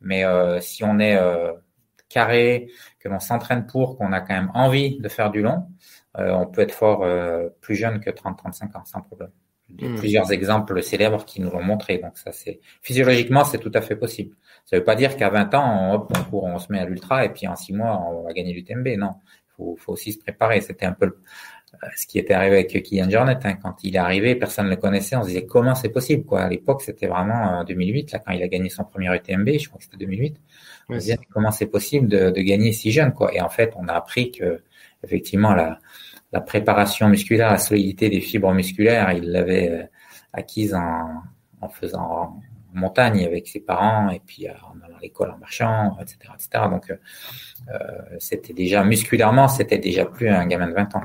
Mais 0.00 0.24
euh, 0.24 0.60
si 0.60 0.84
on 0.84 0.98
est 1.00 1.16
euh, 1.16 1.52
carré, 2.08 2.68
que 3.00 3.08
l'on 3.08 3.20
s'entraîne 3.20 3.66
pour, 3.66 3.96
qu'on 3.98 4.12
a 4.12 4.20
quand 4.20 4.34
même 4.34 4.50
envie 4.54 4.98
de 5.00 5.08
faire 5.08 5.30
du 5.30 5.42
long, 5.42 5.66
on 6.14 6.46
peut 6.46 6.60
être 6.60 6.72
fort 6.72 7.06
plus 7.62 7.74
jeune 7.74 8.00
que 8.00 8.10
30-35 8.10 8.76
ans 8.76 8.84
sans 8.84 9.00
problème. 9.00 9.30
Hmm. 9.80 9.96
plusieurs 9.96 10.30
exemples 10.32 10.82
célèbres 10.82 11.24
qui 11.24 11.40
nous 11.40 11.50
l'ont 11.50 11.62
montré. 11.62 11.98
Donc 11.98 12.18
ça, 12.18 12.32
c'est 12.32 12.60
physiologiquement, 12.82 13.44
c'est 13.44 13.58
tout 13.58 13.72
à 13.74 13.80
fait 13.80 13.96
possible. 13.96 14.36
Ça 14.64 14.76
veut 14.76 14.84
pas 14.84 14.94
dire 14.94 15.16
qu'à 15.16 15.30
20 15.30 15.54
ans, 15.54 15.90
on, 15.90 15.94
hop, 15.94 16.12
on 16.16 16.24
court, 16.30 16.44
on 16.44 16.58
se 16.58 16.70
met 16.70 16.78
à 16.78 16.84
l'ultra 16.84 17.24
et 17.24 17.30
puis 17.30 17.46
en 17.46 17.56
6 17.56 17.72
mois, 17.72 18.04
on 18.08 18.22
va 18.24 18.32
gagner 18.32 18.52
l'UTMB. 18.52 18.88
Non, 18.98 19.12
faut, 19.56 19.76
faut 19.78 19.92
aussi 19.92 20.12
se 20.12 20.18
préparer. 20.18 20.60
C'était 20.60 20.86
un 20.86 20.92
peu 20.92 21.06
euh, 21.06 21.86
ce 21.96 22.06
qui 22.06 22.18
était 22.18 22.34
arrivé 22.34 22.56
avec 22.56 22.82
Kylian 22.82 23.08
Jornet. 23.08 23.38
Hein. 23.44 23.54
Quand 23.62 23.76
il 23.82 23.96
est 23.96 23.98
arrivé, 23.98 24.34
personne 24.36 24.66
ne 24.66 24.70
le 24.70 24.76
connaissait. 24.76 25.16
On 25.16 25.22
se 25.22 25.28
disait 25.28 25.46
comment 25.46 25.74
c'est 25.74 25.88
possible. 25.88 26.24
Quoi. 26.24 26.42
À 26.42 26.48
l'époque, 26.48 26.82
c'était 26.82 27.06
vraiment 27.06 27.60
en 27.60 27.64
2008, 27.64 28.12
là, 28.12 28.18
quand 28.18 28.32
il 28.32 28.42
a 28.42 28.48
gagné 28.48 28.68
son 28.68 28.84
premier 28.84 29.14
UTMB. 29.14 29.48
Je 29.58 29.68
crois 29.68 29.78
que 29.78 29.84
c'était 29.84 29.96
2008. 29.96 30.36
On 30.88 30.94
se 30.94 30.98
disait 30.98 31.18
comment 31.32 31.50
c'est 31.50 31.66
possible 31.66 32.08
de, 32.08 32.30
de, 32.30 32.40
gagner 32.42 32.72
si 32.72 32.92
jeune. 32.92 33.12
Quoi. 33.12 33.34
Et 33.34 33.40
en 33.40 33.48
fait, 33.48 33.72
on 33.76 33.88
a 33.88 33.94
appris 33.94 34.30
que 34.32 34.62
effectivement 35.02 35.54
la 35.54 35.78
la 36.32 36.40
préparation 36.40 37.08
musculaire, 37.08 37.50
la 37.50 37.58
solidité 37.58 38.08
des 38.08 38.20
fibres 38.20 38.52
musculaires, 38.52 39.12
il 39.12 39.30
l'avait 39.30 39.70
euh, 39.70 39.84
acquise 40.32 40.74
en, 40.74 41.22
en 41.60 41.68
faisant 41.68 42.00
en 42.00 42.42
montagne 42.74 43.24
avec 43.24 43.48
ses 43.48 43.60
parents 43.60 44.10
et 44.10 44.20
puis 44.24 44.48
euh, 44.48 44.52
en 44.64 44.84
allant 44.84 44.96
à 44.96 45.00
l'école 45.00 45.30
en 45.30 45.38
marchant, 45.38 45.96
etc., 46.00 46.18
etc. 46.34 46.64
Donc, 46.70 46.90
euh, 46.90 46.96
euh, 47.72 48.16
c'était 48.18 48.52
déjà 48.52 48.84
musculairement, 48.84 49.48
c'était 49.48 49.78
déjà 49.78 50.04
plus 50.04 50.28
un 50.28 50.46
gamin 50.46 50.68
de 50.68 50.74
20 50.74 50.96
ans. 50.96 51.02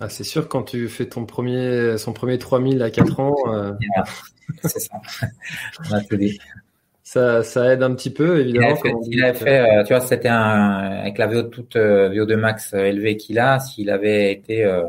Ah, 0.00 0.08
c'est 0.08 0.24
sûr, 0.24 0.48
quand 0.48 0.62
tu 0.62 0.88
fais 0.88 1.06
ton 1.06 1.26
premier, 1.26 1.98
son 1.98 2.12
premier 2.12 2.38
3000 2.38 2.82
à 2.82 2.90
4 2.90 3.20
ans. 3.20 3.34
Euh... 3.48 3.72
c'est 4.62 4.80
ça. 4.80 5.00
On 5.90 5.94
a 5.94 6.00
tout 6.02 6.16
dit 6.16 6.38
ça, 7.08 7.42
ça 7.42 7.72
aide 7.72 7.82
un 7.82 7.94
petit 7.94 8.10
peu, 8.10 8.38
évidemment. 8.40 8.76
Il 9.06 9.24
a 9.24 9.32
fait, 9.32 9.60
euh, 9.60 9.82
tu 9.82 9.94
vois, 9.94 10.02
c'était 10.02 10.28
un, 10.28 11.00
avec 11.00 11.16
la 11.16 11.26
VO 11.26 11.44
toute 11.44 11.74
euh, 11.76 12.10
VO2 12.10 12.36
max 12.36 12.74
euh, 12.74 12.84
élevée 12.84 13.16
qu'il 13.16 13.38
a, 13.38 13.58
s'il 13.60 13.88
avait 13.88 14.30
été 14.30 14.62
euh, 14.62 14.84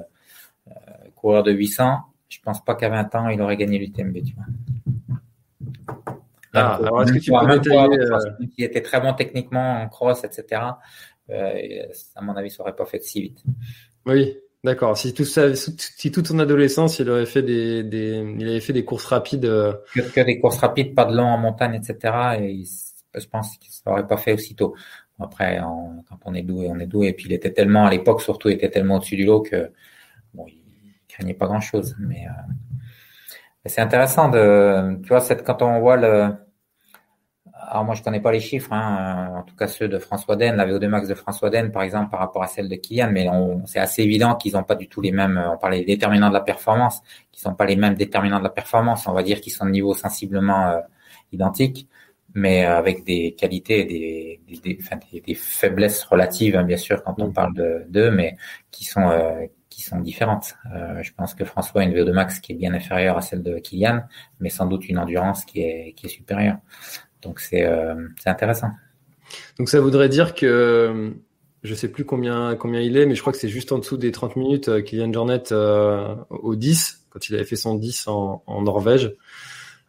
coureur 1.15 1.43
de 1.43 1.53
800, 1.53 1.97
je 2.27 2.39
pense 2.43 2.61
pas 2.65 2.75
qu'à 2.75 2.89
20 2.89 3.15
ans, 3.15 3.29
il 3.29 3.41
aurait 3.41 3.55
gagné 3.55 3.79
l'UTMB, 3.79 4.17
tu 4.25 4.35
vois. 4.35 4.43
Ah, 6.53 6.75
alors 6.75 7.03
est-ce 7.03 7.13
que 7.13 7.19
tu 7.19 7.31
peux 7.31 7.57
détailler, 7.57 8.65
était 8.65 8.81
très 8.81 8.99
bon 8.99 9.13
techniquement 9.13 9.81
en 9.81 9.87
cross, 9.87 10.25
etc. 10.25 10.61
Euh, 11.29 11.53
à 12.15 12.21
mon 12.21 12.35
avis, 12.35 12.49
ça 12.49 12.63
aurait 12.63 12.75
pas 12.75 12.85
fait 12.85 13.01
si 13.01 13.21
vite. 13.21 13.41
Oui, 14.05 14.37
D'accord. 14.63 14.97
Si 14.97 15.13
tout 15.13 15.23
ça, 15.23 15.55
si 15.55 16.11
toute 16.11 16.27
son 16.27 16.39
adolescence, 16.39 16.99
il 16.99 17.09
aurait 17.09 17.25
fait 17.25 17.43
des, 17.43 17.79
il 18.37 18.49
avait 18.49 18.59
fait 18.59 18.73
des 18.73 18.83
courses 18.83 19.05
rapides. 19.05 19.45
Euh, 19.45 19.73
que, 19.95 20.01
que, 20.01 20.21
des 20.21 20.39
courses 20.39 20.57
rapides, 20.57 20.93
pas 20.93 21.05
de 21.05 21.15
long 21.15 21.27
en 21.27 21.37
montagne, 21.37 21.75
etc. 21.75 22.13
Et 22.41 22.63
je 23.15 23.27
pense 23.27 23.57
qu'il 23.57 23.71
ça 23.71 23.91
aurait 23.91 24.07
pas 24.07 24.17
fait 24.17 24.33
aussitôt. 24.33 24.75
Après, 25.19 25.59
quand 25.59 26.19
on 26.25 26.33
est 26.33 26.41
doué, 26.41 26.67
on 26.69 26.79
est 26.79 26.87
doué. 26.87 27.07
Et 27.07 27.13
puis 27.13 27.25
il 27.27 27.33
était 27.33 27.51
tellement, 27.53 27.85
à 27.85 27.89
l'époque 27.89 28.21
surtout, 28.21 28.49
il 28.49 28.55
était 28.55 28.69
tellement 28.69 28.97
au-dessus 28.97 29.15
du 29.15 29.25
lot 29.25 29.41
que 29.41 29.71
bon, 30.33 30.45
il 30.47 30.93
craignait 31.07 31.33
pas 31.33 31.47
grand-chose. 31.47 31.95
Mais 31.99 32.25
euh, 32.27 32.53
c'est 33.65 33.81
intéressant 33.81 34.29
de, 34.29 34.99
tu 35.03 35.09
vois, 35.09 35.21
cette, 35.21 35.45
quand 35.45 35.61
on 35.61 35.79
voit 35.79 35.97
le 35.97 36.33
alors 37.67 37.83
moi 37.83 37.95
je 37.95 38.01
connais 38.01 38.21
pas 38.21 38.31
les 38.31 38.39
chiffres, 38.39 38.71
hein, 38.71 39.33
en 39.37 39.43
tout 39.43 39.55
cas 39.55 39.67
ceux 39.67 39.87
de 39.87 39.99
François 39.99 40.35
Den, 40.35 40.55
la 40.55 40.65
VO2 40.65 40.87
max 40.87 41.07
de 41.07 41.13
François 41.13 41.49
Den 41.49 41.71
par 41.71 41.83
exemple 41.83 42.09
par 42.09 42.19
rapport 42.19 42.41
à 42.41 42.47
celle 42.47 42.69
de 42.69 42.75
Kylian, 42.75 43.11
mais 43.11 43.27
c'est 43.65 43.79
assez 43.79 44.01
évident 44.03 44.35
qu'ils 44.35 44.53
n'ont 44.53 44.63
pas 44.63 44.75
du 44.75 44.87
tout 44.87 45.01
les 45.01 45.11
mêmes. 45.11 45.41
On 45.53 45.57
parlait 45.57 45.79
des 45.79 45.85
déterminants 45.85 46.29
de 46.29 46.33
la 46.33 46.41
performance, 46.41 47.01
qui 47.31 47.41
sont 47.41 47.53
pas 47.53 47.65
les 47.65 47.75
mêmes 47.75 47.95
déterminants 47.95 48.39
de 48.39 48.43
la 48.43 48.49
performance. 48.49 49.07
On 49.07 49.13
va 49.13 49.23
dire 49.23 49.41
qu'ils 49.41 49.53
sont 49.53 49.65
de 49.65 49.71
niveau 49.71 49.93
sensiblement 49.93 50.69
euh, 50.69 50.79
identiques, 51.31 51.87
mais 52.33 52.65
avec 52.65 53.03
des 53.03 53.35
qualités, 53.37 53.85
des, 53.85 54.41
des, 54.47 54.59
des, 54.59 54.77
enfin, 54.81 54.97
des, 55.11 55.33
faiblesses 55.33 56.03
relatives 56.03 56.55
hein, 56.55 56.63
bien 56.63 56.77
sûr 56.77 57.03
quand 57.03 57.15
on 57.19 57.27
mm. 57.29 57.33
parle 57.33 57.53
de 57.55 57.85
d'eux, 57.89 58.11
mais 58.11 58.37
qui 58.71 58.85
sont 58.85 59.09
euh, 59.09 59.45
qui 59.69 59.81
sont 59.81 59.99
différentes. 59.99 60.55
Euh, 60.73 61.03
je 61.03 61.13
pense 61.13 61.33
que 61.35 61.45
François 61.45 61.81
a 61.81 61.83
une 61.83 61.93
VO2 61.93 62.11
max 62.11 62.39
qui 62.39 62.53
est 62.53 62.55
bien 62.55 62.73
inférieure 62.73 63.17
à 63.17 63.21
celle 63.21 63.43
de 63.43 63.59
Kylian, 63.59 64.03
mais 64.39 64.49
sans 64.49 64.65
doute 64.65 64.87
une 64.89 64.97
endurance 64.97 65.45
qui 65.45 65.61
est 65.61 65.93
qui 65.93 66.05
est 66.05 66.09
supérieure. 66.09 66.57
Donc 67.21 67.41
euh, 67.53 68.07
c'est 68.17 68.29
intéressant. 68.29 68.69
Donc 69.57 69.69
ça 69.69 69.79
voudrait 69.79 70.09
dire 70.09 70.33
que 70.33 71.13
je 71.63 71.75
sais 71.75 71.89
plus 71.89 72.05
combien 72.05 72.55
combien 72.55 72.79
il 72.79 72.97
est, 72.97 73.05
mais 73.05 73.15
je 73.15 73.21
crois 73.21 73.33
que 73.33 73.39
c'est 73.39 73.49
juste 73.49 73.71
en 73.71 73.79
dessous 73.79 73.97
des 73.97 74.11
30 74.11 74.35
minutes 74.37 74.69
euh, 74.69 74.81
Kylian 74.81 75.11
Jornet 75.11 75.51
euh, 75.51 76.15
au 76.29 76.55
10 76.55 77.05
quand 77.09 77.27
il 77.29 77.35
avait 77.35 77.45
fait 77.45 77.55
son 77.55 77.75
10 77.75 78.07
en, 78.07 78.43
en 78.45 78.61
Norvège. 78.61 79.13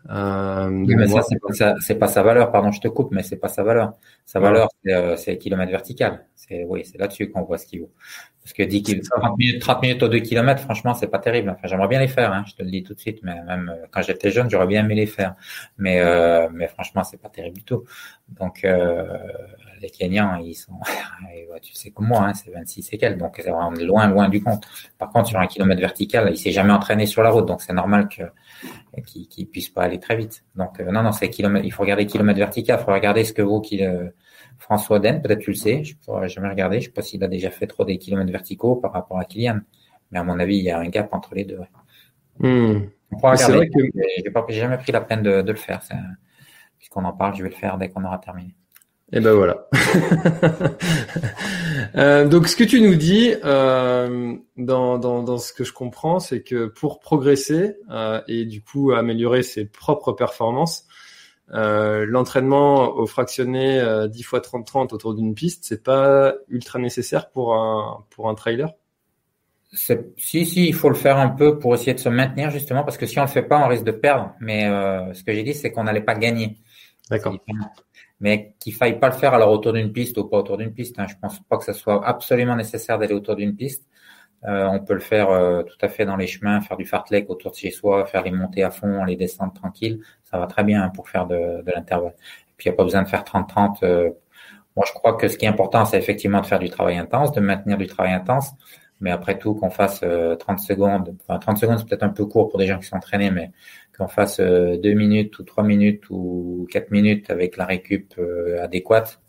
Euh, 0.08 0.70
mais 0.70 1.06
ça, 1.08 1.22
c'est 1.22 1.38
pas, 1.38 1.52
sa, 1.52 1.94
pas 1.94 2.08
sa 2.08 2.22
valeur, 2.22 2.50
pardon, 2.50 2.70
je 2.72 2.80
te 2.80 2.88
coupe, 2.88 3.10
mais 3.12 3.22
c'est 3.22 3.36
pas 3.36 3.48
sa 3.48 3.62
valeur. 3.62 3.94
Sa 4.24 4.40
valeur, 4.40 4.68
c'est 4.82 4.92
euh, 4.94 5.16
le 5.26 5.34
kilomètre 5.34 5.70
vertical. 5.70 6.26
C'est, 6.34 6.64
oui, 6.64 6.84
c'est 6.84 6.98
là-dessus 6.98 7.30
qu'on 7.30 7.42
voit 7.42 7.58
ce 7.58 7.66
qu'il 7.66 7.80
vaut. 7.80 7.90
Parce 8.42 8.54
que 8.54 8.62
10 8.62 8.82
km, 8.82 9.20
30 9.20 9.38
minutes, 9.38 9.60
30 9.60 9.82
minutes 9.82 10.02
aux 10.02 10.08
2 10.08 10.18
km, 10.20 10.62
franchement, 10.62 10.94
c'est 10.94 11.08
pas 11.08 11.18
terrible. 11.18 11.50
Enfin, 11.50 11.68
j'aimerais 11.68 11.88
bien 11.88 12.00
les 12.00 12.08
faire, 12.08 12.32
hein, 12.32 12.44
je 12.46 12.54
te 12.54 12.62
le 12.62 12.70
dis 12.70 12.82
tout 12.82 12.94
de 12.94 12.98
suite, 12.98 13.20
mais 13.22 13.42
même 13.42 13.68
euh, 13.68 13.86
quand 13.90 14.00
j'étais 14.02 14.30
jeune, 14.30 14.48
j'aurais 14.48 14.66
bien 14.66 14.82
aimé 14.84 14.94
les 14.94 15.06
faire. 15.06 15.34
Mais, 15.76 16.00
euh, 16.00 16.48
mais 16.52 16.66
franchement, 16.66 17.04
c'est 17.04 17.20
pas 17.20 17.28
terrible 17.28 17.58
du 17.58 17.64
tout. 17.64 17.84
Donc, 18.28 18.64
euh, 18.64 19.06
les 19.80 19.90
Kenyans, 19.90 20.36
ils 20.36 20.54
sont, 20.54 20.78
tu 21.62 21.74
sais 21.74 21.90
comme 21.90 22.08
moi, 22.08 22.24
hein, 22.24 22.34
c'est 22.34 22.50
26 22.50 22.92
et 22.92 22.98
quelques, 22.98 23.18
donc 23.18 23.34
c'est 23.36 23.50
vraiment 23.50 23.70
loin, 23.70 24.08
loin 24.08 24.28
du 24.28 24.42
compte. 24.42 24.66
Par 24.98 25.10
contre, 25.10 25.28
sur 25.28 25.38
un 25.38 25.46
kilomètre 25.46 25.80
vertical, 25.80 26.28
il 26.30 26.38
s'est 26.38 26.52
jamais 26.52 26.72
entraîné 26.72 27.06
sur 27.06 27.22
la 27.22 27.30
route, 27.30 27.46
donc 27.46 27.62
c'est 27.62 27.72
normal 27.72 28.08
que 28.08 28.22
qu'il 29.06 29.28
qu 29.28 29.46
puisse 29.46 29.68
pas 29.68 29.82
aller 29.82 29.98
très 29.98 30.16
vite. 30.16 30.44
Donc, 30.54 30.80
euh, 30.80 30.90
non, 30.90 31.02
non, 31.02 31.12
c'est 31.12 31.30
kilomètre, 31.30 31.64
il 31.64 31.72
faut 31.72 31.82
regarder 31.82 32.06
kilomètre 32.06 32.38
vertical, 32.38 32.78
il 32.80 32.84
faut 32.84 32.92
regarder 32.92 33.24
ce 33.24 33.32
que 33.32 33.42
vaut 33.42 33.60
qu'il, 33.60 33.82
euh, 33.82 34.10
François 34.58 34.98
Den, 34.98 35.22
peut-être 35.22 35.40
tu 35.40 35.50
le 35.50 35.56
sais, 35.56 35.84
je 35.84 35.96
pourrais 35.96 36.28
jamais 36.28 36.48
regarder, 36.48 36.80
je 36.80 36.86
sais 36.86 36.92
pas 36.92 37.02
s'il 37.02 37.22
a 37.24 37.28
déjà 37.28 37.50
fait 37.50 37.66
trop 37.66 37.84
des 37.84 37.98
kilomètres 37.98 38.32
verticaux 38.32 38.76
par 38.76 38.92
rapport 38.92 39.18
à 39.18 39.24
Kylian, 39.24 39.60
mais 40.10 40.18
à 40.18 40.24
mon 40.24 40.38
avis, 40.38 40.58
il 40.58 40.64
y 40.64 40.70
a 40.70 40.78
un 40.78 40.88
gap 40.88 41.12
entre 41.12 41.34
les 41.34 41.44
deux. 41.44 41.58
Ouais. 41.58 41.68
Hmm. 42.38 42.88
On 43.12 43.16
pourra 43.16 43.32
regarder, 43.32 43.68
que... 43.70 43.80
j'ai 44.48 44.60
jamais 44.60 44.78
pris 44.78 44.92
la 44.92 45.00
peine 45.00 45.22
de, 45.22 45.42
de 45.42 45.50
le 45.50 45.58
faire, 45.58 45.80
puisqu'on 46.78 47.04
en 47.04 47.12
parle, 47.12 47.34
je 47.34 47.42
vais 47.42 47.48
le 47.48 47.54
faire 47.54 47.76
dès 47.76 47.88
qu'on 47.88 48.04
aura 48.04 48.18
terminé. 48.18 48.54
Et 49.12 49.20
ben 49.20 49.32
voilà. 49.32 49.68
euh, 51.96 52.28
donc 52.28 52.46
ce 52.46 52.54
que 52.54 52.62
tu 52.62 52.80
nous 52.80 52.94
dis 52.94 53.34
euh, 53.44 54.36
dans, 54.56 54.98
dans, 54.98 55.22
dans, 55.22 55.38
ce 55.38 55.52
que 55.52 55.64
je 55.64 55.72
comprends, 55.72 56.20
c'est 56.20 56.42
que 56.42 56.66
pour 56.66 57.00
progresser 57.00 57.76
euh, 57.90 58.20
et 58.28 58.44
du 58.44 58.62
coup 58.62 58.92
améliorer 58.92 59.42
ses 59.42 59.64
propres 59.64 60.12
performances, 60.12 60.86
euh, 61.52 62.06
l'entraînement 62.06 62.94
au 62.94 63.06
fractionné 63.06 63.82
10 64.08 64.20
x 64.20 64.32
30-30 64.32 64.94
autour 64.94 65.14
d'une 65.14 65.34
piste, 65.34 65.64
c'est 65.64 65.82
pas 65.82 66.34
ultra 66.48 66.78
nécessaire 66.78 67.30
pour 67.30 67.54
un 67.54 68.04
pour 68.10 68.28
un 68.28 68.36
trailer? 68.36 68.72
Si, 69.72 70.46
si, 70.46 70.66
il 70.66 70.74
faut 70.74 70.88
le 70.88 70.96
faire 70.96 71.16
un 71.16 71.28
peu 71.28 71.58
pour 71.58 71.74
essayer 71.74 71.94
de 71.94 72.00
se 72.00 72.08
maintenir 72.08 72.50
justement, 72.50 72.82
parce 72.82 72.98
que 72.98 73.06
si 73.06 73.18
on 73.20 73.22
le 73.22 73.28
fait 73.28 73.42
pas, 73.42 73.64
on 73.64 73.68
risque 73.68 73.84
de 73.84 73.92
perdre. 73.92 74.34
Mais 74.40 74.66
euh, 74.66 75.14
ce 75.14 75.22
que 75.22 75.32
j'ai 75.32 75.44
dit, 75.44 75.54
c'est 75.54 75.70
qu'on 75.70 75.84
n'allait 75.84 76.00
pas 76.00 76.16
gagner. 76.16 76.58
D'accord 77.08 77.36
mais 78.20 78.54
qu'il 78.60 78.74
faille 78.74 78.98
pas 78.98 79.08
le 79.08 79.14
faire 79.14 79.34
alors 79.34 79.50
autour 79.50 79.72
d'une 79.72 79.92
piste 79.92 80.18
ou 80.18 80.24
pas 80.28 80.38
autour 80.38 80.58
d'une 80.58 80.72
piste. 80.72 80.98
Hein. 80.98 81.06
Je 81.08 81.14
pense 81.20 81.40
pas 81.40 81.56
que 81.56 81.64
ce 81.64 81.72
soit 81.72 82.06
absolument 82.06 82.54
nécessaire 82.54 82.98
d'aller 82.98 83.14
autour 83.14 83.36
d'une 83.36 83.56
piste. 83.56 83.86
Euh, 84.44 84.66
on 84.66 84.80
peut 84.80 84.94
le 84.94 85.00
faire 85.00 85.30
euh, 85.30 85.62
tout 85.62 85.76
à 85.82 85.88
fait 85.88 86.06
dans 86.06 86.16
les 86.16 86.26
chemins, 86.26 86.60
faire 86.60 86.76
du 86.76 86.86
fartlek 86.86 87.28
autour 87.28 87.50
de 87.50 87.56
chez 87.56 87.70
soi, 87.70 88.06
faire 88.06 88.22
les 88.22 88.30
montées 88.30 88.62
à 88.62 88.70
fond, 88.70 89.04
les 89.04 89.16
descendre 89.16 89.52
tranquilles. 89.52 90.00
Ça 90.24 90.38
va 90.38 90.46
très 90.46 90.64
bien 90.64 90.88
pour 90.90 91.08
faire 91.08 91.26
de, 91.26 91.62
de 91.62 91.72
l'intervalle. 91.72 92.14
Et 92.14 92.54
puis 92.56 92.68
il 92.68 92.70
n'y 92.70 92.74
a 92.74 92.76
pas 92.76 92.84
besoin 92.84 93.02
de 93.02 93.08
faire 93.08 93.24
30-30. 93.24 93.84
Euh. 93.84 94.10
moi, 94.76 94.84
je 94.86 94.92
crois 94.92 95.16
que 95.16 95.28
ce 95.28 95.36
qui 95.36 95.46
est 95.46 95.48
important, 95.48 95.84
c'est 95.84 95.98
effectivement 95.98 96.40
de 96.40 96.46
faire 96.46 96.58
du 96.58 96.70
travail 96.70 96.98
intense, 96.98 97.32
de 97.32 97.40
maintenir 97.40 97.78
du 97.78 97.86
travail 97.86 98.12
intense. 98.12 98.52
Mais 99.00 99.10
après 99.10 99.38
tout, 99.38 99.54
qu'on 99.54 99.70
fasse 99.70 100.04
30 100.38 100.60
secondes, 100.60 101.16
enfin 101.22 101.38
30 101.38 101.56
secondes, 101.56 101.78
c'est 101.78 101.88
peut-être 101.88 102.02
un 102.02 102.10
peu 102.10 102.26
court 102.26 102.50
pour 102.50 102.58
des 102.58 102.66
gens 102.66 102.78
qui 102.78 102.86
sont 102.86 102.96
entraînés, 102.96 103.30
mais 103.30 103.50
qu'on 104.00 104.08
fasse 104.08 104.40
euh, 104.40 104.78
deux 104.78 104.94
minutes 104.94 105.38
ou 105.38 105.42
trois 105.42 105.62
minutes 105.62 106.04
ou 106.08 106.66
quatre 106.70 106.90
minutes 106.90 107.28
avec 107.30 107.58
la 107.58 107.66
récup 107.66 108.14
euh, 108.18 108.62
adéquate, 108.62 109.20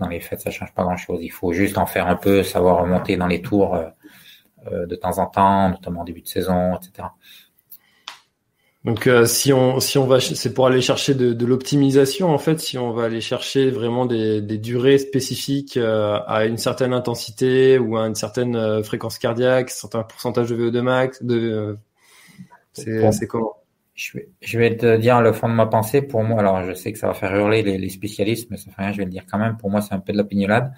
dans 0.00 0.08
les 0.08 0.20
faits, 0.20 0.40
ça 0.40 0.50
change 0.50 0.72
pas 0.74 0.82
grand-chose. 0.82 1.20
Il 1.22 1.30
faut 1.30 1.52
juste 1.52 1.76
en 1.76 1.86
faire 1.86 2.06
un 2.08 2.16
peu, 2.16 2.42
savoir 2.42 2.82
remonter 2.82 3.16
dans 3.16 3.26
les 3.26 3.42
tours 3.42 3.74
euh, 3.74 4.86
de 4.86 4.96
temps 4.96 5.18
en 5.18 5.26
temps, 5.26 5.68
notamment 5.68 6.00
en 6.00 6.04
début 6.04 6.22
de 6.22 6.28
saison, 6.28 6.76
etc. 6.76 7.08
Donc 8.84 9.08
si 9.26 9.52
on 9.52 9.78
si 9.78 9.96
on 9.96 10.06
va 10.06 10.18
c'est 10.18 10.52
pour 10.52 10.66
aller 10.66 10.80
chercher 10.80 11.14
de, 11.14 11.46
l'optimisation 11.46 12.30
en 12.30 12.38
fait 12.38 12.58
si 12.58 12.78
on 12.78 12.90
va 12.92 13.04
aller 13.04 13.20
chercher 13.20 13.70
vraiment 13.70 14.06
des, 14.06 14.40
durées 14.58 14.98
spécifiques 14.98 15.76
à 15.76 16.46
une 16.46 16.58
certaine 16.58 16.92
intensité 16.92 17.78
ou 17.78 17.96
à 17.96 18.08
une 18.08 18.16
certaine 18.16 18.82
fréquence 18.82 19.18
cardiaque, 19.18 19.70
un 19.70 19.72
certain 19.72 20.02
pourcentage 20.02 20.50
de 20.50 20.56
VO2 20.56 20.80
max 20.80 21.22
de 21.22 21.78
c'est 22.72 23.26
comment? 23.28 23.61
Je 23.94 24.58
vais, 24.58 24.76
te 24.76 24.96
dire 24.96 25.20
le 25.20 25.32
fond 25.32 25.48
de 25.48 25.54
ma 25.54 25.66
pensée. 25.66 26.02
Pour 26.02 26.22
moi, 26.24 26.40
alors 26.40 26.64
je 26.64 26.72
sais 26.72 26.92
que 26.92 26.98
ça 26.98 27.08
va 27.08 27.14
faire 27.14 27.34
hurler 27.34 27.62
les, 27.62 27.88
spécialistes, 27.90 28.50
mais 28.50 28.56
ça 28.56 28.70
fait 28.70 28.82
rien, 28.82 28.92
je 28.92 28.98
vais 28.98 29.04
le 29.04 29.10
dire 29.10 29.24
quand 29.30 29.38
même. 29.38 29.56
Pour 29.56 29.70
moi, 29.70 29.80
c'est 29.80 29.94
un 29.94 30.00
peu 30.00 30.12
de 30.12 30.18
la 30.18 30.24
pignolade. 30.24 30.72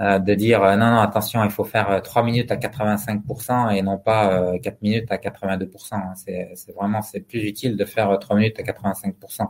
Euh, 0.00 0.20
de 0.20 0.34
dire 0.34 0.62
euh, 0.62 0.76
non, 0.76 0.90
non, 0.90 1.00
attention, 1.00 1.42
il 1.42 1.50
faut 1.50 1.64
faire 1.64 2.00
3 2.02 2.22
euh, 2.22 2.24
minutes 2.24 2.52
à 2.52 2.56
85% 2.56 3.74
et 3.74 3.82
non 3.82 3.98
pas 3.98 4.56
4 4.62 4.80
minutes 4.80 5.10
à 5.10 5.16
82%. 5.16 5.94
Hein. 5.94 6.12
C'est, 6.14 6.72
vraiment, 6.72 7.02
c'est 7.02 7.20
plus 7.20 7.40
utile 7.40 7.76
de 7.76 7.84
faire 7.84 8.16
3 8.18 8.36
minutes 8.36 8.60
à 8.60 8.62
85%. 8.62 9.48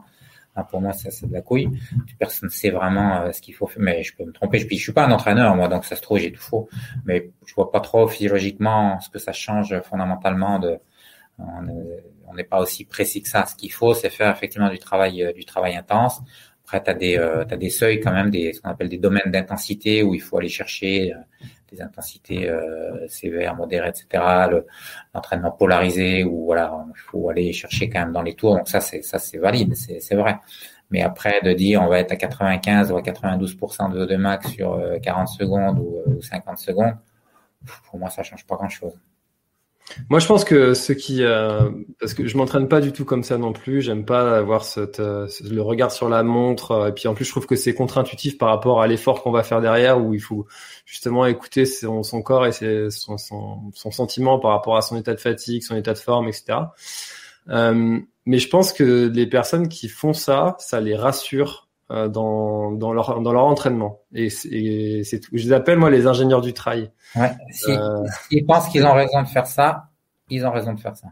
Hein, 0.57 0.65
pour 0.65 0.81
moi, 0.81 0.93
c'est, 0.93 1.11
c'est 1.11 1.27
de 1.27 1.35
la 1.35 1.43
couille. 1.43 1.69
Personne 2.19 2.49
ne 2.49 2.53
sait 2.53 2.71
vraiment 2.71 3.31
ce 3.31 3.41
qu'il 3.43 3.55
faut 3.55 3.67
faire. 3.67 3.83
Mais 3.83 4.03
je 4.03 4.17
peux 4.17 4.25
me 4.25 4.33
tromper. 4.33 4.59
Je, 4.59 4.67
je 4.71 4.77
suis 4.77 4.93
pas 4.93 5.05
un 5.05 5.13
entraîneur, 5.13 5.55
moi, 5.55 5.69
donc 5.69 5.85
ça 5.85 5.97
se 5.97 6.03
trouve, 6.03 6.19
j'ai 6.19 6.33
tout 6.33 6.41
faux. 6.41 6.69
Mais 7.05 7.31
je 7.47 7.55
vois 7.55 7.71
pas 7.71 7.81
trop 7.81 8.07
physiologiquement 8.09 9.01
ce 9.01 9.11
que 9.11 9.19
ça 9.19 9.33
change 9.33 9.79
fondamentalement 9.83 10.59
de, 10.59 10.79
on 11.39 12.35
n'est 12.35 12.45
pas 12.45 12.61
aussi 12.61 12.85
précis 12.85 13.23
que 13.23 13.29
ça. 13.29 13.47
Ce 13.47 13.55
qu'il 13.55 13.73
faut, 13.73 13.95
c'est 13.95 14.11
faire 14.11 14.31
effectivement 14.31 14.71
du 14.71 14.79
travail, 14.79 15.23
euh, 15.23 15.33
du 15.33 15.45
travail 15.45 15.77
intense. 15.77 16.21
Après, 16.65 16.83
tu 16.83 16.95
des, 16.99 17.17
euh, 17.17 17.45
des 17.45 17.71
seuils 17.71 18.01
quand 18.01 18.13
même, 18.13 18.31
des, 18.31 18.53
ce 18.53 18.61
qu'on 18.61 18.69
appelle 18.69 18.91
des 18.91 18.99
domaines 18.99 19.31
d'intensité 19.31 20.03
où 20.03 20.15
il 20.15 20.21
faut 20.21 20.37
aller 20.37 20.51
chercher 20.51 21.15
euh, 21.15 21.19
des 21.73 21.81
intensités 21.83 22.51
sévères, 23.09 23.55
modérées, 23.55 23.91
etc. 23.91 24.25
L'entraînement 25.15 25.51
polarisé 25.51 26.25
où 26.25 26.47
voilà, 26.47 26.87
il 26.89 26.99
faut 26.99 27.29
aller 27.29 27.53
chercher 27.53 27.91
quand 27.91 28.01
même 28.01 28.13
dans 28.13 28.23
les 28.23 28.35
tours. 28.35 28.57
Donc 28.57 28.69
ça, 28.71 28.81
c'est 28.81 29.03
ça, 29.03 29.19
c'est 29.19 29.37
valide, 29.37 29.75
c'est 29.75 30.15
vrai. 30.15 30.39
Mais 30.91 31.03
après, 31.03 31.43
de 31.43 31.53
dire 31.53 31.83
on 31.83 31.89
va 31.89 31.99
être 32.01 32.13
à 32.13 32.17
95 32.17 32.91
ou 32.93 32.97
à 32.97 33.03
92% 33.03 33.93
de, 33.93 34.07
de 34.07 34.17
max 34.17 34.49
sur 34.51 34.81
40 35.03 35.29
secondes 35.29 35.79
ou, 35.79 35.99
ou 36.07 36.23
50 36.23 36.57
secondes, 36.57 36.97
pour 37.91 37.99
moi, 37.99 38.09
ça 38.09 38.23
change 38.23 38.47
pas 38.47 38.57
grand-chose. 38.57 38.99
Moi, 40.11 40.21
je 40.21 40.27
pense 40.27 40.45
que 40.45 40.75
ce 40.75 40.93
qui, 40.93 41.23
euh, 41.23 41.71
parce 42.01 42.15
que 42.15 42.27
je 42.27 42.37
m'entraîne 42.37 42.69
pas 42.69 42.81
du 42.81 42.93
tout 42.93 43.05
comme 43.05 43.23
ça 43.23 43.39
non 43.39 43.53
plus. 43.53 43.83
J'aime 43.83 44.05
pas 44.05 44.37
avoir 44.37 44.65
cette, 44.65 45.01
euh, 45.01 45.27
le 45.49 45.63
regard 45.63 45.91
sur 45.91 46.09
la 46.09 46.23
montre. 46.23 46.89
Et 46.89 46.93
puis 46.93 47.09
en 47.09 47.15
plus, 47.15 47.25
je 47.25 47.31
trouve 47.31 47.47
que 47.47 47.57
c'est 47.57 47.75
contre-intuitif 47.75 48.39
par 48.39 48.49
rapport 48.51 48.83
à 48.83 48.87
l'effort 48.87 49.23
qu'on 49.23 49.31
va 49.31 49.43
faire 49.43 49.61
derrière, 49.61 50.01
où 50.01 50.15
il 50.15 50.21
faut 50.21 50.47
justement 50.85 51.27
écouter 51.27 51.65
son, 51.65 52.03
corps 52.23 52.47
et 52.47 52.53
ses, 52.53 52.91
son, 52.91 53.19
son, 53.19 53.71
son, 53.75 53.91
sentiment 53.91 54.39
par 54.39 54.53
rapport 54.53 54.77
à 54.77 54.83
son 54.83 54.97
état 54.97 55.15
de 55.15 55.21
fatigue, 55.21 55.63
son 55.63 55.77
état 55.77 55.93
de 55.93 55.99
forme, 55.99 56.29
etc. 56.29 56.59
Euh, 57.51 57.99
mais 58.27 58.39
je 58.39 58.49
pense 58.49 58.73
que 58.73 59.11
les 59.13 59.27
personnes 59.27 59.69
qui 59.69 59.89
font 59.89 60.13
ça, 60.13 60.57
ça 60.59 60.81
les 60.81 60.95
rassure 60.95 61.68
dans, 61.91 62.73
dans, 62.73 62.93
leur, 62.93 63.21
dans 63.21 63.33
leur 63.33 63.45
entraînement. 63.45 64.01
Et 64.15 64.31
c'est 64.31 64.51
Je 64.51 65.03
les 65.33 65.53
appelle, 65.53 65.79
moi, 65.79 65.91
les 65.91 66.07
ingénieurs 66.07 66.43
du 66.43 66.53
trail. 66.53 66.91
Ouais. 67.17 67.31
S'ils 67.51 67.81
si, 68.31 68.43
pensent 68.43 68.69
qu'ils 68.69 68.85
ont 68.85 68.93
raison 68.93 69.23
de 69.23 69.29
faire 69.29 69.47
ça, 69.47 69.89
ils 70.29 70.45
ont 70.47 70.51
raison 70.51 70.75
de 70.75 70.81
faire 70.81 70.97
ça. 70.97 71.09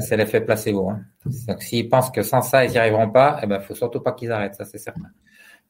C'est 0.00 0.16
l'effet 0.16 0.40
placebo. 0.40 0.90
Hein. 0.90 1.02
Donc, 1.46 1.62
s'ils 1.62 1.88
pensent 1.88 2.10
que 2.10 2.22
sans 2.22 2.42
ça, 2.42 2.64
ils 2.64 2.72
n'y 2.72 2.78
arriveront 2.78 3.10
pas, 3.10 3.38
eh 3.42 3.46
ben, 3.46 3.60
faut 3.60 3.74
surtout 3.74 4.00
pas 4.00 4.12
qu'ils 4.12 4.32
arrêtent. 4.32 4.54
Ça, 4.54 4.64
c'est 4.64 4.78
certain. 4.78 5.10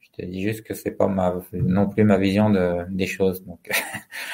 Je 0.01 0.23
te 0.23 0.27
dis 0.27 0.43
juste 0.43 0.63
que 0.63 0.73
c'est 0.73 0.93
pas 0.93 1.09
ma, 1.09 1.35
non 1.53 1.89
plus 1.89 2.05
ma 2.05 2.17
vision 2.17 2.49
de, 2.49 2.87
des 2.89 3.07
choses. 3.07 3.45
Donc, 3.45 3.69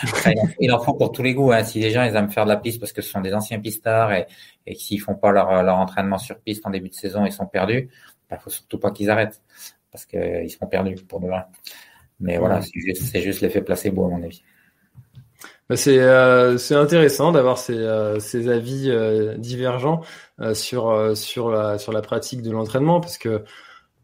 il 0.61 0.73
en 0.73 0.79
faut 0.79 0.95
pour 0.95 1.11
tous 1.11 1.25
les 1.25 1.35
goûts. 1.35 1.51
Hein. 1.51 1.65
Si 1.65 1.81
les 1.81 1.91
gens, 1.91 2.05
ils 2.05 2.15
aiment 2.15 2.31
faire 2.31 2.45
de 2.45 2.51
la 2.51 2.57
piste 2.57 2.79
parce 2.79 2.93
que 2.93 3.03
ce 3.03 3.11
sont 3.11 3.21
des 3.21 3.35
anciens 3.35 3.59
pistards 3.59 4.13
et, 4.13 4.27
et 4.67 4.77
s'ils 4.77 5.01
font 5.01 5.17
pas 5.17 5.33
leur, 5.33 5.63
leur 5.65 5.77
entraînement 5.77 6.19
sur 6.19 6.39
piste 6.39 6.65
en 6.65 6.71
début 6.71 6.89
de 6.89 6.95
saison, 6.95 7.27
ils 7.27 7.33
sont 7.33 7.47
perdus. 7.47 7.91
Il 8.33 8.43
faut 8.43 8.51
surtout 8.51 8.79
pas 8.79 8.91
qu'ils 8.91 9.11
arrêtent 9.11 9.41
parce 9.91 10.07
qu'ils 10.07 10.51
seront 10.51 10.67
perdus 10.67 10.97
pour 11.07 11.21
de 11.21 11.29
vrai. 11.29 11.45
Mais 12.21 12.39
voilà, 12.39 12.61
c'est 12.63 13.21
juste, 13.21 13.41
l'effet 13.41 13.63
placebo 13.63 14.07
à 14.07 14.09
mon 14.09 14.23
avis. 14.23 14.43
Bah, 15.69 15.77
c'est 15.77 15.99
euh, 15.99 16.59
c'est 16.59 16.75
intéressant 16.75 17.33
d'avoir 17.33 17.59
ces, 17.59 17.77
euh, 17.77 18.21
ces 18.21 18.49
avis 18.49 18.91
euh, 18.91 19.37
divergents 19.39 20.03
sur 20.55 21.17
sur 21.17 21.51
la 21.51 21.79
sur 21.79 21.93
la 21.93 22.03
pratique 22.03 22.43
de 22.43 22.51
l'entraînement 22.51 23.01
parce 23.01 23.19
que 23.19 23.45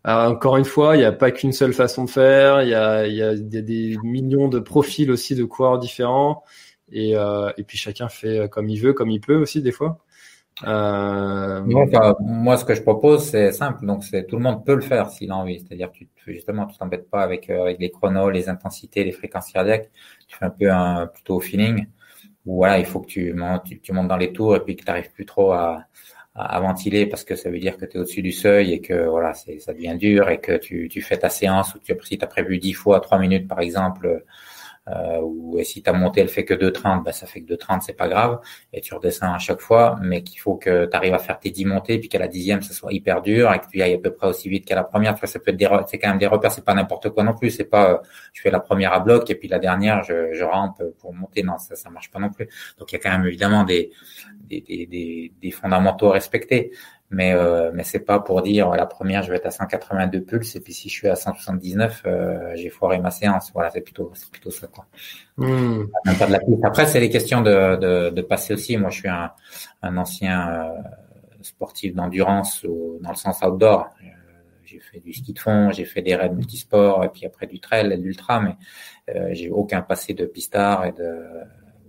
encore 0.04 0.56
une 0.56 0.64
fois, 0.64 0.96
il 0.96 1.00
n'y 1.00 1.04
a 1.04 1.12
pas 1.12 1.30
qu'une 1.32 1.52
seule 1.52 1.74
façon 1.74 2.04
de 2.04 2.10
faire. 2.10 2.62
Il 2.62 2.70
y 2.70 2.74
a, 2.74 3.06
il 3.06 3.14
y 3.14 3.22
a, 3.22 3.34
des 3.34 3.96
millions 4.02 4.48
de 4.48 4.58
profils 4.58 5.10
aussi 5.10 5.34
de 5.34 5.44
coureurs 5.44 5.78
différents 5.78 6.44
et 6.92 7.12
et 7.12 7.64
puis 7.64 7.78
chacun 7.78 8.08
fait 8.08 8.48
comme 8.50 8.68
il 8.68 8.80
veut, 8.80 8.92
comme 8.94 9.10
il 9.10 9.20
peut 9.20 9.36
aussi 9.36 9.62
des 9.62 9.72
fois. 9.72 9.98
Euh... 10.66 11.62
moi, 12.21 12.57
ce 12.57 12.64
que 12.64 12.75
je 12.75 12.83
propose, 12.83 13.25
c'est 13.31 13.53
simple. 13.53 13.87
Donc, 13.87 14.05
c'est 14.05 14.27
tout 14.27 14.37
le 14.37 14.42
monde 14.42 14.64
peut 14.64 14.75
le 14.75 14.81
faire 14.81 15.11
s'il 15.11 15.31
a 15.31 15.37
envie. 15.37 15.61
C'est-à-dire, 15.61 15.90
tu 15.92 16.09
justement, 16.27 16.66
tu 16.66 16.77
t'embêtes 16.77 17.09
pas 17.09 17.23
avec 17.23 17.49
euh, 17.51 17.62
avec 17.62 17.79
les 17.79 17.90
chronos, 17.90 18.31
les 18.31 18.49
intensités, 18.49 19.05
les 19.05 19.12
fréquences 19.12 19.53
cardiaques. 19.53 19.90
Tu 20.27 20.37
fais 20.37 20.47
un 20.47 20.51
peu 20.51 20.71
un 20.71 21.07
plutôt 21.07 21.37
au 21.37 21.40
feeling. 21.40 21.87
Ou 22.47 22.57
voilà, 22.57 22.79
il 22.79 22.87
faut 22.87 23.01
que 23.01 23.07
tu 23.07 23.33
montes, 23.35 23.64
tu, 23.83 23.92
montes 23.92 24.09
dans 24.09 24.16
les 24.16 24.33
tours 24.33 24.57
et 24.57 24.61
puis 24.61 24.77
que 24.77 24.83
tu 24.83 24.88
n'arrives 24.88 25.12
plus 25.12 25.27
trop 25.27 25.53
à, 25.53 25.85
à, 26.35 26.61
ventiler 26.61 27.07
parce 27.07 27.25
que 27.25 27.37
ça 27.37 27.51
veut 27.51 27.59
dire 27.59 27.77
que 27.77 27.85
tu 27.85 27.97
es 27.97 28.01
au-dessus 28.01 28.23
du 28.23 28.33
seuil 28.33 28.73
et 28.73 28.81
que 28.81 29.07
voilà, 29.07 29.35
c'est 29.35 29.59
ça 29.59 29.75
devient 29.75 29.97
dur 29.99 30.31
et 30.31 30.40
que 30.40 30.57
tu, 30.57 30.88
tu 30.88 31.03
fais 31.03 31.18
ta 31.18 31.29
séance 31.29 31.75
ou 31.75 31.79
tu, 31.79 31.94
si 32.05 32.16
tu 32.16 32.25
as 32.25 32.29
prévu 32.29 32.59
10 32.59 32.73
fois 32.73 33.01
3 33.01 33.18
minutes 33.18 33.49
par 33.49 33.61
exemple 33.61 34.25
euh, 34.94 35.20
ou 35.20 35.59
si 35.62 35.83
ta 35.83 35.92
montée 35.92 36.20
elle 36.20 36.29
fait 36.29 36.44
que 36.44 36.55
2,30, 36.55 37.05
ben 37.05 37.12
ça 37.12 37.27
fait 37.27 37.42
que 37.42 37.55
2,30, 37.55 37.81
c'est 37.83 37.92
pas 37.92 38.09
grave, 38.09 38.40
et 38.72 38.81
tu 38.81 38.94
redescends 38.94 39.33
à 39.33 39.38
chaque 39.38 39.61
fois, 39.61 39.98
mais 40.03 40.22
qu'il 40.22 40.40
faut 40.40 40.57
que 40.57 40.87
tu 40.87 40.96
arrives 40.96 41.14
à 41.14 41.18
faire 41.18 41.38
tes 41.38 41.51
10 41.51 41.64
montées, 41.66 41.98
puis 41.98 42.09
qu'à 42.09 42.18
la 42.18 42.29
dixième, 42.29 42.62
ça 42.62 42.72
soit 42.72 42.92
hyper 42.92 43.22
dur, 43.22 43.53
et 43.53 43.59
que 43.59 43.66
tu 43.70 43.83
ailles 43.83 43.94
à 43.94 43.98
peu 43.98 44.12
près 44.12 44.29
aussi 44.29 44.48
vite 44.48 44.64
qu'à 44.64 44.77
la 44.77 44.85
première. 44.85 45.14
Tu 45.14 45.20
vois, 45.20 45.29
ça 45.29 45.38
peut 45.38 45.51
être 45.51 45.57
des, 45.57 45.68
c'est 45.88 45.98
quand 45.98 46.09
même 46.09 46.18
des 46.18 46.27
repères, 46.27 46.53
c'est 46.53 46.64
pas 46.64 46.74
n'importe 46.74 47.11
quoi 47.11 47.24
non 47.24 47.35
plus, 47.35 47.51
c'est 47.51 47.64
pas, 47.64 47.92
euh, 47.92 47.98
je 48.33 48.40
fais 48.40 48.51
la 48.51 48.61
première 48.61 48.92
à 48.92 49.01
bloc, 49.01 49.29
et 49.31 49.35
puis 49.35 49.48
la 49.48 49.59
dernière, 49.59 50.03
je, 50.05 50.33
je 50.33 50.44
rampe 50.44 50.83
pour 50.98 51.14
monter, 51.14 51.42
non, 51.42 51.59
ça, 51.59 51.77
ça 51.77 51.90
marche 51.90 52.11
pas 52.11 52.18
non 52.18 52.31
plus. 52.31 52.48
Donc 52.79 52.92
il 52.92 52.94
y 52.94 52.98
a 52.98 53.01
quand 53.01 53.11
même 53.11 53.27
évidemment 53.27 53.64
des, 53.64 53.90
des, 54.48 54.61
des, 54.61 55.33
des 55.40 55.51
fondamentaux 55.51 56.11
à 56.11 56.12
respecter 56.12 56.72
mais 57.11 57.33
euh, 57.33 57.71
mais 57.73 57.85
c'est 57.85 58.01
pas 58.01 58.21
pour 58.21 58.42
dire 58.42 58.68
la 58.71 58.85
première 58.85 59.23
je 59.23 59.31
vais 59.31 59.37
être 59.37 59.47
à 59.47 59.51
182 59.51 60.21
pulses 60.23 60.57
et 60.57 60.61
puis 60.61 60.75
si 60.75 60.88
je 60.88 60.94
suis 60.94 61.09
à 61.09 61.16
179 61.16 62.03
euh, 62.05 62.53
j'ai 62.55 62.68
foiré 62.68 62.99
ma 62.99 63.11
séance. 63.11 63.51
Voilà 63.55 63.71
c'est 63.71 63.81
plutôt 63.81 64.11
c'est 64.14 64.31
plutôt 64.31 64.51
ça 64.51 64.66
quoi. 64.66 64.87
Hmm. 65.37 65.87
après 66.64 66.87
c'est 66.87 67.01
les 67.01 67.09
questions 67.09 67.40
de, 67.40 67.77
de, 67.77 68.11
de 68.11 68.23
passer 68.23 68.53
aussi. 68.53 68.77
Moi 68.77 68.90
je 68.90 68.99
suis 68.99 69.09
un, 69.09 69.33
un 69.83 69.97
ancien 69.97 70.51
euh, 70.51 70.68
sportif 71.42 71.94
d'endurance 71.94 72.66
dans 73.01 73.11
le 73.11 73.16
sens 73.16 73.40
outdoor. 73.42 73.88
Euh, 74.03 74.09
j'ai 74.64 74.81
fait 74.81 75.01
du 75.01 75.14
ski 75.14 75.33
de 75.33 75.38
fond 75.38 75.71
j'ai 75.73 75.87
fait 75.87 76.03
des 76.03 76.14
raids 76.14 76.29
multisports 76.29 77.03
et 77.05 77.09
puis 77.09 77.25
après 77.25 77.47
du 77.47 77.59
trail 77.59 77.90
et 77.90 77.97
de 77.97 78.03
l'ultra 78.03 78.38
mais 78.40 78.57
euh, 79.14 79.31
j'ai 79.33 79.49
aucun 79.49 79.81
passé 79.81 80.12
de 80.12 80.27
pistard 80.27 80.85
et 80.85 80.92
de 80.92 81.25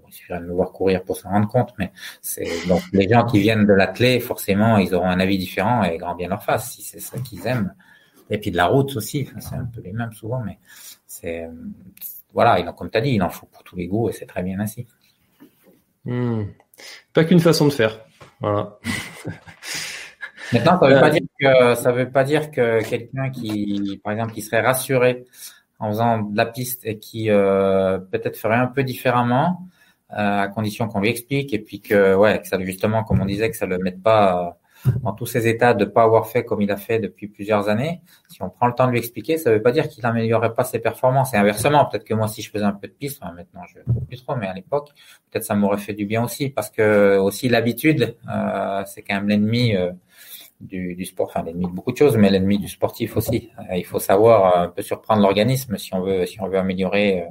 il 0.10 0.14
suffirait 0.14 0.40
de 0.40 0.46
me 0.46 0.54
voir 0.54 0.72
courir 0.72 1.04
pour 1.04 1.18
s'en 1.18 1.30
rendre 1.30 1.48
compte, 1.48 1.74
mais 1.78 1.92
c'est 2.22 2.68
donc 2.68 2.82
les 2.94 3.08
gens 3.08 3.26
qui 3.26 3.40
viennent 3.40 3.66
de 3.66 3.74
l'athlé, 3.74 4.20
forcément, 4.20 4.78
ils 4.78 4.94
auront 4.94 5.10
un 5.10 5.20
avis 5.20 5.38
différent 5.38 5.84
et 5.84 5.98
grand 5.98 6.16
bien 6.16 6.30
leur 6.30 6.44
face. 6.44 6.72
Si 6.72 6.82
c'est 6.82 7.00
ça 7.00 7.20
qu'ils 7.20 7.46
aiment, 7.48 7.74
Et 8.30 8.38
puis 8.38 8.52
de 8.52 8.58
la 8.58 8.68
route 8.68 8.96
aussi, 8.96 9.30
c'est 9.40 9.56
un 9.56 9.66
peu 9.66 9.82
les 9.82 9.94
mêmes 9.94 10.14
souvent, 10.14 10.42
mais 10.44 10.60
c'est 11.08 11.48
voilà, 12.34 12.62
comme 12.74 12.90
tu 12.90 12.98
as 12.98 13.02
dit, 13.02 13.12
il 13.12 13.24
en 13.24 13.30
faut 13.30 13.48
pour 13.48 13.64
tous 13.64 13.76
les 13.76 13.88
goûts 13.88 14.10
et 14.10 14.14
c'est 14.14 14.26
très 14.26 14.44
bien 14.44 14.60
ainsi. 14.60 14.86
Hmm. 16.06 16.44
Pas 17.14 17.24
qu'une 17.24 17.40
façon 17.40 17.68
de 17.68 17.74
faire. 17.74 18.00
Voilà. 18.40 18.78
Maintenant, 20.54 20.80
ça 20.80 20.88
veut 20.88 21.00
pas 21.00 21.10
dire 21.12 21.22
que 21.40 21.76
ça 21.76 21.92
veut 21.92 22.10
pas 22.10 22.24
dire 22.24 22.52
que 22.52 22.84
quelqu'un 22.88 23.30
qui, 23.30 24.00
par 24.04 24.14
exemple, 24.14 24.34
qui 24.34 24.42
serait 24.42 24.62
rassuré 24.62 25.26
en 25.78 25.90
faisant 25.90 26.22
de 26.22 26.36
la 26.36 26.46
piste 26.46 26.86
et 26.86 26.98
qui 26.98 27.30
euh, 27.30 28.00
peut-être 28.00 28.38
ferait 28.38 28.56
un 28.56 28.68
peu 28.68 28.84
différemment, 28.84 29.62
euh, 29.62 29.79
à 30.10 30.48
condition 30.48 30.88
qu'on 30.88 31.02
lui 31.02 31.10
explique 31.10 31.54
et 31.54 31.60
puis 31.60 31.82
que 31.82 32.16
ouais, 32.16 32.42
que 32.42 32.48
ça 32.48 32.60
justement, 32.60 33.04
comme 33.04 33.22
on 33.22 33.26
disait, 33.26 33.50
que 33.50 33.58
ça 33.58 33.66
le 33.66 33.78
mette 33.78 34.02
pas 34.02 34.60
dans 35.02 35.14
tous 35.14 35.26
ces 35.26 35.48
états 35.48 35.74
de 35.74 35.86
pas 35.86 36.04
avoir 36.04 36.28
fait 36.28 36.44
comme 36.44 36.62
il 36.62 36.72
a 36.72 36.78
fait 36.78 37.00
depuis 37.00 37.28
plusieurs 37.28 37.70
années. 37.70 38.02
Si 38.30 38.42
on 38.42 38.50
prend 38.50 38.68
le 38.68 38.74
temps 38.74 38.86
de 38.86 38.92
lui 38.92 39.00
expliquer, 39.00 39.38
ça 39.38 39.52
veut 39.52 39.62
pas 39.62 39.72
dire 39.72 39.88
qu'il 39.90 40.04
n'améliorerait 40.04 40.54
pas 40.54 40.64
ses 40.64 40.80
performances. 40.80 41.34
Et 41.34 41.38
inversement, 41.38 41.86
peut-être 41.86 42.06
que 42.06 42.14
moi, 42.14 42.28
si 42.28 42.42
je 42.42 42.50
faisais 42.50 42.64
un 42.64 42.72
peu 42.72 42.88
de 42.88 42.94
piste, 42.94 43.22
maintenant 43.22 43.64
je 43.68 43.80
ne 43.80 44.00
plus 44.06 44.18
trop, 44.24 44.36
mais 44.36 44.48
à 44.48 44.54
l'époque, 44.54 44.90
peut-être 45.30 45.44
ça 45.44 45.56
m'aurait 45.56 45.78
fait 45.78 45.94
du 45.94 46.06
bien 46.06 46.24
aussi, 46.24 46.50
parce 46.50 46.70
que 46.70 47.18
aussi 47.18 47.50
l'habitude, 47.50 48.16
euh, 48.34 48.84
c'est 48.86 49.02
quand 49.02 49.16
même 49.16 49.28
l'ennemi. 49.28 49.76
Euh, 49.76 49.92
du, 50.62 50.94
du, 50.94 51.06
sport, 51.06 51.28
enfin 51.28 51.44
l'ennemi 51.44 51.68
de 51.68 51.72
beaucoup 51.72 51.94
de 51.94 51.98
choses, 51.98 52.18
mais 52.18 52.30
l'ennemi 52.30 52.60
du 52.60 52.68
sportif 52.68 53.16
aussi. 53.16 53.50
Euh, 53.60 53.78
il 53.78 53.86
faut 53.86 54.00
savoir 54.00 54.58
un 54.58 54.68
peu 54.68 54.82
surprendre 54.82 55.22
l'organisme 55.22 55.78
si 55.78 55.94
on 55.94 56.02
veut, 56.02 56.26
si 56.26 56.42
on 56.42 56.50
veut 56.50 56.58
améliorer 56.58 57.22
euh, 57.22 57.26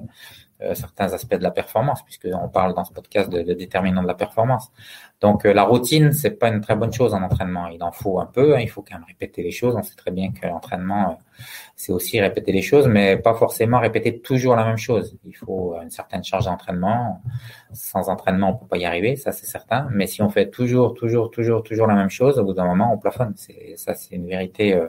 certains 0.75 1.13
aspects 1.13 1.37
de 1.37 1.43
la 1.43 1.51
performance, 1.51 2.03
puisqu'on 2.03 2.49
parle 2.49 2.75
dans 2.75 2.85
ce 2.85 2.93
podcast 2.93 3.31
de, 3.31 3.43
déterminants 3.53 4.03
de 4.03 4.09
la 4.09 4.15
performance. 4.15 4.73
Donc 5.21 5.47
euh, 5.47 5.53
la 5.53 5.65
routine, 5.65 6.13
c'est 6.13 6.33
pas 6.33 6.49
une 6.49 6.61
très 6.61 6.77
bonne 6.77 6.93
chose 6.93 7.15
en 7.15 7.23
entraînement. 7.23 7.69
Il 7.69 7.83
en 7.83 7.93
faut 7.93 8.21
un 8.21 8.27
peu, 8.27 8.57
hein, 8.57 8.61
il 8.61 8.69
faut 8.69 8.83
quand 8.83 8.95
même 8.97 9.07
répéter 9.07 9.43
les 9.43 9.51
choses. 9.51 9.75
On 9.77 9.83
sait 9.83 9.97
très 9.97 10.11
bien 10.11 10.33
que 10.33 10.47
l'entraînement, 10.47 11.11
euh, 11.11 11.43
c'est 11.77 11.93
aussi 11.93 12.21
répéter 12.21 12.53
les 12.53 12.63
choses, 12.63 12.89
mais 12.89 13.17
pas 13.17 13.35
forcément 13.35 13.81
répéter 13.81 14.21
toujours 14.21 14.57
la 14.57 14.65
même 14.65 14.79
chose. 14.79 15.17
Il 15.25 15.37
faut 15.37 15.77
une 15.81 15.91
certaine 15.91 16.25
charge 16.25 16.47
d'entraînement. 16.47 17.23
Sans 17.73 18.09
entraînement, 18.09 18.51
on 18.51 18.57
peut 18.57 18.67
pas 18.67 18.79
y 18.79 18.85
arriver, 18.85 19.17
ça 19.17 19.33
c'est 19.33 19.47
certain. 19.47 19.89
Mais 19.93 20.07
si 20.07 20.23
on 20.23 20.29
fait 20.29 20.51
toujours, 20.51 20.95
toujours, 20.95 21.31
toujours, 21.31 21.63
toujours 21.63 21.87
la 21.87 21.95
même 21.95 22.11
chose, 22.11 22.39
au 22.39 22.45
bout 22.45 22.55
d'un 22.55 22.67
moment, 22.67 22.93
on 22.93 22.99
plafonne. 22.99 23.35
Ça, 23.77 23.95
c'est 23.95 24.15
une 24.15 24.27
vérité 24.27 24.81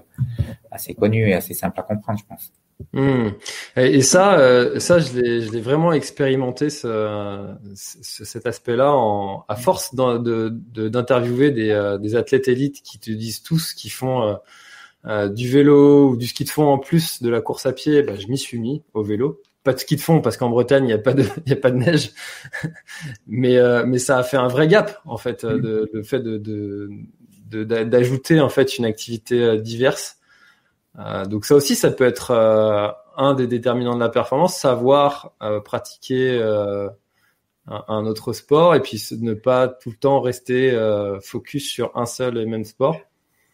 assez 0.71 0.93
connue 0.93 1.29
et 1.29 1.33
assez 1.35 1.53
simple 1.53 1.79
à 1.79 1.83
comprendre, 1.83 2.19
je 2.19 2.25
pense. 2.25 2.53
Hmm. 2.93 3.29
Et, 3.75 4.01
ça, 4.01 4.39
euh, 4.39 4.79
ça, 4.79 4.99
je 4.99 5.13
l'ai, 5.19 5.41
je 5.41 5.51
l'ai 5.51 5.61
vraiment 5.61 5.91
expérimenté 5.91 6.69
ce, 6.69 7.53
cet 7.75 8.45
aspect-là 8.45 8.93
en, 8.93 9.45
à 9.47 9.55
force 9.55 9.93
de, 9.93 10.49
d'interviewer 10.87 11.51
des, 11.51 11.71
euh, 11.71 11.97
des, 11.97 12.15
athlètes 12.15 12.47
élites 12.47 12.81
qui 12.81 12.97
te 12.97 13.11
disent 13.11 13.43
tous 13.43 13.73
qu'ils 13.73 13.91
font 13.91 14.37
euh, 15.05 15.27
du 15.29 15.49
vélo 15.49 16.09
ou 16.09 16.17
du 16.17 16.25
ski 16.25 16.45
de 16.45 16.49
fond 16.49 16.67
en 16.67 16.77
plus 16.77 17.21
de 17.21 17.29
la 17.29 17.41
course 17.41 17.65
à 17.65 17.73
pied. 17.73 18.01
Bah, 18.01 18.13
je 18.17 18.27
m'y 18.27 18.37
suis 18.37 18.59
mis 18.59 18.81
au 18.93 19.03
vélo. 19.03 19.41
Pas 19.63 19.73
de 19.73 19.79
ski 19.79 19.97
de 19.97 20.01
fond 20.01 20.21
parce 20.21 20.37
qu'en 20.37 20.49
Bretagne 20.49 20.85
il 20.85 20.87
n'y 20.87 20.93
a 20.93 20.97
pas 20.97 21.13
de, 21.13 21.25
il 21.45 21.49
y 21.49 21.53
a 21.53 21.57
pas 21.57 21.71
de 21.71 21.77
neige, 21.77 22.11
mais 23.27 23.57
mais 23.85 23.99
ça 23.99 24.17
a 24.17 24.23
fait 24.23 24.37
un 24.37 24.47
vrai 24.47 24.69
gap 24.69 25.01
en 25.05 25.17
fait, 25.17 25.45
de, 25.45 25.89
le 25.93 26.01
fait 26.03 26.21
de, 26.21 26.37
de, 26.37 27.63
d'ajouter 27.83 28.39
en 28.39 28.49
fait 28.49 28.77
une 28.77 28.85
activité 28.85 29.59
diverse 29.59 30.18
euh, 30.97 31.25
donc 31.25 31.45
ça 31.45 31.55
aussi, 31.55 31.75
ça 31.75 31.91
peut 31.91 32.05
être 32.05 32.31
euh, 32.31 32.89
un 33.17 33.33
des 33.33 33.47
déterminants 33.47 33.95
de 33.95 33.99
la 33.99 34.09
performance, 34.09 34.57
savoir 34.57 35.33
euh, 35.41 35.59
pratiquer 35.59 36.41
un, 37.67 38.05
autre 38.05 38.33
sport 38.33 38.73
et 38.73 38.81
puis 38.81 39.01
ne 39.19 39.33
pas 39.33 39.67
tout 39.67 39.91
le 39.91 39.97
temps 39.97 40.21
rester 40.21 40.71
focus 41.21 41.69
sur 41.69 41.95
un 41.95 42.05
seul 42.05 42.37
et 42.37 42.45
même 42.45 42.63
sport. 42.63 42.97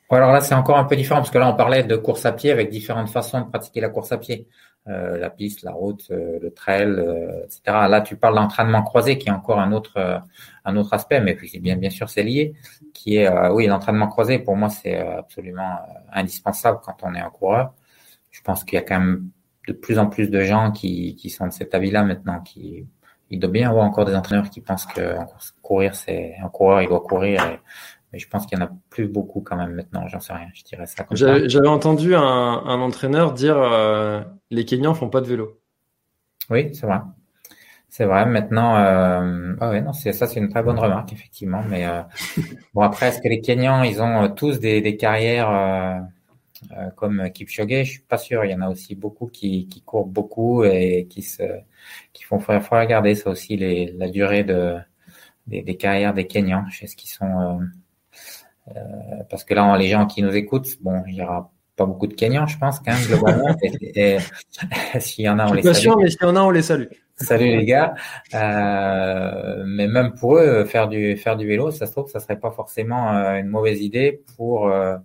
Alors 0.10 0.32
là, 0.32 0.41
c'est 0.41 0.56
encore 0.56 0.78
un 0.78 0.86
peu 0.86 0.96
différent 0.96 1.20
parce 1.20 1.32
que 1.32 1.38
là, 1.38 1.50
on 1.50 1.56
parlait 1.56 1.84
de 1.84 1.96
course 1.96 2.26
à 2.26 2.32
pied 2.32 2.52
avec 2.52 2.70
différentes 2.70 3.10
façons 3.10 3.41
de 3.41 3.50
pratiquer 3.50 3.82
la 3.82 3.89
course 3.89 4.12
à 4.12 4.18
pied. 4.18 4.48
Euh, 4.88 5.18
la 5.18 5.32
piste, 5.32 5.63
la 5.63 5.72
route, 5.72 6.06
le 6.12 6.52
trail, 6.52 6.84
euh, 6.86 7.44
etc. 7.44 7.62
Là, 7.89 8.02
tu 8.02 8.18
parles 8.18 8.36
d'entraînement 8.36 8.84
croisé, 8.84 9.18
qui 9.18 9.30
est 9.30 9.32
encore 9.32 9.60
un 9.60 9.72
autre 9.72 10.22
un 10.63 10.78
autre 10.78 10.94
aspect, 10.94 11.22
mais 11.22 11.34
puis 11.34 11.60
bien 11.60 11.76
bien 11.76 11.89
sûr 11.89 12.08
c'est 12.08 12.22
lié, 12.22 12.54
qui 12.94 13.15
est 13.15 13.28
oui 13.50 13.65
l'entraînement 13.65 14.08
croisé. 14.08 14.38
Pour 14.38 14.56
moi, 14.56 14.70
c'est 14.70 15.00
absolument 15.00 15.80
indispensable 16.13 16.80
quand 16.84 16.98
on 17.02 17.15
est 17.15 17.20
un 17.20 17.32
coureur. 17.32 17.74
Je 18.30 18.41
pense 18.41 18.63
qu'il 18.63 18.76
y 18.76 18.80
a 18.80 18.84
quand 18.84 19.00
même 19.00 19.30
de 19.68 19.74
plus 19.74 19.98
en 19.98 20.06
plus 20.08 20.30
de 20.30 20.41
gens 20.41 20.72
qui 20.72 21.15
qui 21.15 21.32
sont 21.32 21.48
de 21.48 21.54
cet 21.54 21.74
avis-là 21.74 22.04
maintenant, 22.04 22.41
qui 22.41 22.86
il 23.32 23.39
doit 23.39 23.50
bien 23.50 23.70
avoir 23.70 23.86
encore 23.86 24.06
des 24.06 24.15
entraîneurs 24.15 24.50
qui 24.52 24.62
pensent 24.62 24.86
que 24.86 25.15
courir 25.63 25.96
c'est 25.96 26.36
un 26.44 26.50
coureur 26.50 26.82
il 26.82 26.89
doit 26.89 27.02
courir 27.02 27.41
mais 28.15 28.19
je 28.19 28.30
pense 28.30 28.45
qu'il 28.45 28.58
y 28.58 28.62
en 28.62 28.65
a 28.65 28.71
plus 28.89 29.10
beaucoup 29.10 29.41
quand 29.41 29.58
même 29.58 29.73
maintenant, 29.73 30.08
j'en 30.08 30.21
sais 30.21 30.32
rien, 30.32 30.47
je 30.54 30.63
dirais 30.63 30.86
ça 30.86 31.06
J'avais 31.12 31.67
entendu 31.67 32.15
un, 32.15 32.21
un, 32.21 32.80
entraîneur 32.80 33.34
dire 33.34 33.58
euh, 33.58 34.21
les 34.51 34.63
Kenyans 34.63 34.93
font 34.93 35.10
pas 35.10 35.19
de 35.19 35.28
vélo. 35.28 35.60
Oui, 36.49 36.73
c'est 36.73 36.86
vrai. 36.86 36.99
C'est 37.89 38.06
vrai. 38.06 38.25
Maintenant, 38.25 38.78
euh... 38.78 39.56
ah 39.60 39.69
ouais, 39.69 39.82
non, 39.82 39.91
c'est 39.91 40.13
ça, 40.13 40.28
c'est 40.28 40.39
une 40.39 40.47
très 40.47 40.63
bonne 40.63 40.80
remarque 40.80 41.12
effectivement. 41.12 41.62
Mais 41.69 41.86
euh... 41.86 42.04
bon, 42.73 42.84
après, 42.84 43.08
est-ce 43.08 43.19
que 43.19 43.28
les 43.28 43.41
Kenyans, 43.41 43.84
ils 43.84 44.01
ont 44.01 44.23
euh, 44.23 44.28
tous 44.30 44.62
des, 44.62 44.80
des 44.80 44.95
carrières 44.95 45.49
euh, 45.49 45.99
euh, 46.71 46.89
comme 46.95 47.30
Kipchoge? 47.32 47.84
Je 47.84 47.91
suis 47.91 47.99
pas 47.99 48.17
sûr. 48.17 48.45
Il 48.45 48.51
y 48.51 48.56
en 48.56 48.62
a 48.62 48.69
aussi 48.69 48.95
beaucoup 48.95 49.28
qui, 49.28 49.67
qui 49.67 49.82
courent 49.82 50.08
beaucoup 50.08 50.63
et 50.63 51.06
qui 51.10 51.21
se, 51.21 51.43
qui 52.13 52.23
font. 52.23 52.39
Faut, 52.39 52.58
faut 52.62 52.75
regarder 52.75 53.13
ça 53.13 53.30
aussi 53.30 53.58
les, 53.58 53.91
la 53.91 54.08
durée 54.08 54.45
de 54.45 54.78
des, 55.47 55.62
des 55.62 55.78
carrières 55.78 56.13
des 56.13 56.28
Kenyans. 56.28 56.65
Je 56.69 56.80
sais 56.80 56.88
ce 56.88 56.95
qu'ils 56.95 57.10
sont 57.10 57.25
euh, 57.25 57.65
parce 59.30 59.43
que 59.43 59.54
là, 59.54 59.78
les 59.78 59.88
gens 59.88 60.06
qui 60.06 60.21
nous 60.21 60.36
écoutent, 60.36 60.82
bon, 60.82 61.04
il 61.08 61.15
y 61.15 61.21
aura 61.21 61.51
pas 61.75 61.86
beaucoup 61.86 62.08
de 62.08 62.13
Kenyans, 62.13 62.47
je 62.47 62.58
pense, 62.58 62.80
quand 62.80 62.93
même, 62.93 63.06
globalement. 63.06 63.56
s'il 64.99 65.25
y 65.25 65.30
en 65.30 65.39
a, 65.39 65.47
on 65.47 65.54
les 65.54 65.62
salue. 65.62 65.75
Sûr, 65.75 65.97
mais 65.97 66.10
s'il 66.10 66.21
y 66.21 66.25
en 66.25 66.36
a, 66.36 66.41
on 66.41 66.49
les 66.49 66.62
salue. 66.62 66.88
Salut 67.17 67.45
les 67.45 67.65
gars. 67.65 67.95
Euh, 68.34 69.63
mais 69.65 69.88
même 69.88 70.13
pour 70.13 70.38
eux, 70.38 70.65
faire 70.65 70.88
du 70.88 71.15
faire 71.15 71.38
du 71.38 71.47
vélo, 71.47 71.71
ça 71.71 71.86
se 71.86 71.91
trouve, 71.91 72.10
ça 72.10 72.19
serait 72.19 72.39
pas 72.39 72.51
forcément 72.51 73.13
euh, 73.13 73.39
une 73.39 73.47
mauvaise 73.47 73.82
idée 73.82 74.21
pour 74.36 74.67
euh, 74.67 74.97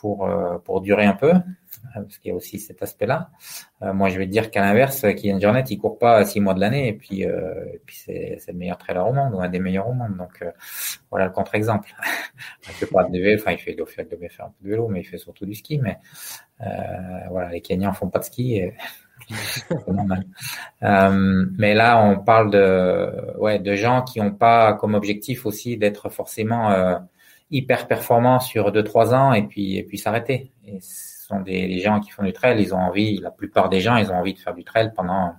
pour 0.00 0.28
pour 0.64 0.80
durer 0.80 1.04
un 1.04 1.14
peu. 1.14 1.32
Euh, 1.96 2.02
parce 2.02 2.18
qu'il 2.18 2.30
y 2.30 2.32
a 2.32 2.36
aussi 2.36 2.58
cet 2.58 2.82
aspect-là. 2.82 3.30
Euh, 3.82 3.92
moi, 3.92 4.08
je 4.08 4.18
vais 4.18 4.26
te 4.26 4.30
dire 4.30 4.50
qu'à 4.50 4.60
l'inverse, 4.60 5.02
Kylian 5.14 5.40
Jornet, 5.40 5.64
il 5.70 5.78
court 5.78 5.98
pas 5.98 6.24
six 6.24 6.40
mois 6.40 6.54
de 6.54 6.60
l'année, 6.60 6.88
et 6.88 6.92
puis, 6.92 7.24
euh, 7.24 7.64
et 7.74 7.80
puis 7.84 7.96
c'est, 7.96 8.36
c'est 8.38 8.52
le 8.52 8.58
meilleur 8.58 8.78
trailer 8.78 9.06
au 9.06 9.12
monde, 9.12 9.34
ou 9.34 9.40
un 9.40 9.48
des 9.48 9.58
meilleurs 9.58 9.88
au 9.88 9.92
monde. 9.92 10.16
Donc, 10.16 10.42
euh, 10.42 10.50
voilà 11.10 11.26
le 11.26 11.32
contre-exemple. 11.32 11.94
il 12.68 12.74
fait 12.74 12.86
pas 12.86 13.04
de 13.04 13.18
vélo, 13.18 13.40
enfin, 13.40 13.52
il 13.52 13.58
fait, 13.58 13.72
il 13.72 13.76
doit 13.76 13.86
faire, 13.86 14.04
un 14.04 14.08
peu 14.08 14.64
de 14.64 14.70
vélo, 14.70 14.88
mais 14.88 15.00
il 15.00 15.04
fait 15.04 15.18
surtout 15.18 15.46
du 15.46 15.54
ski. 15.54 15.78
Mais 15.78 15.98
voilà, 17.30 17.50
les 17.50 17.60
Kenyans 17.60 17.92
font 17.92 18.08
pas 18.08 18.18
de 18.18 18.24
ski. 18.24 18.56
Et... 18.56 18.74
Euh, 20.82 21.46
mais 21.56 21.74
là, 21.74 22.04
on 22.04 22.18
parle 22.18 22.50
de, 22.50 23.38
ouais, 23.38 23.58
de 23.58 23.74
gens 23.74 24.02
qui 24.02 24.20
ont 24.20 24.30
pas 24.30 24.74
comme 24.74 24.94
objectif 24.94 25.46
aussi 25.46 25.78
d'être 25.78 26.10
forcément 26.10 26.70
euh, 26.70 26.98
hyper 27.50 27.86
performants 27.86 28.40
sur 28.40 28.72
deux 28.72 28.84
trois 28.84 29.14
ans 29.14 29.32
et 29.32 29.42
puis 29.42 29.76
et 29.76 29.84
puis 29.84 29.98
s'arrêter. 29.98 30.52
Et 30.64 30.80
sont 31.26 31.40
des, 31.40 31.78
gens 31.80 32.00
qui 32.00 32.10
font 32.10 32.22
du 32.22 32.32
trail, 32.32 32.60
ils 32.60 32.74
ont 32.74 32.78
envie, 32.78 33.18
la 33.18 33.30
plupart 33.30 33.68
des 33.68 33.80
gens, 33.80 33.96
ils 33.96 34.10
ont 34.10 34.16
envie 34.16 34.34
de 34.34 34.38
faire 34.38 34.54
du 34.54 34.64
trail 34.64 34.92
pendant 34.94 35.34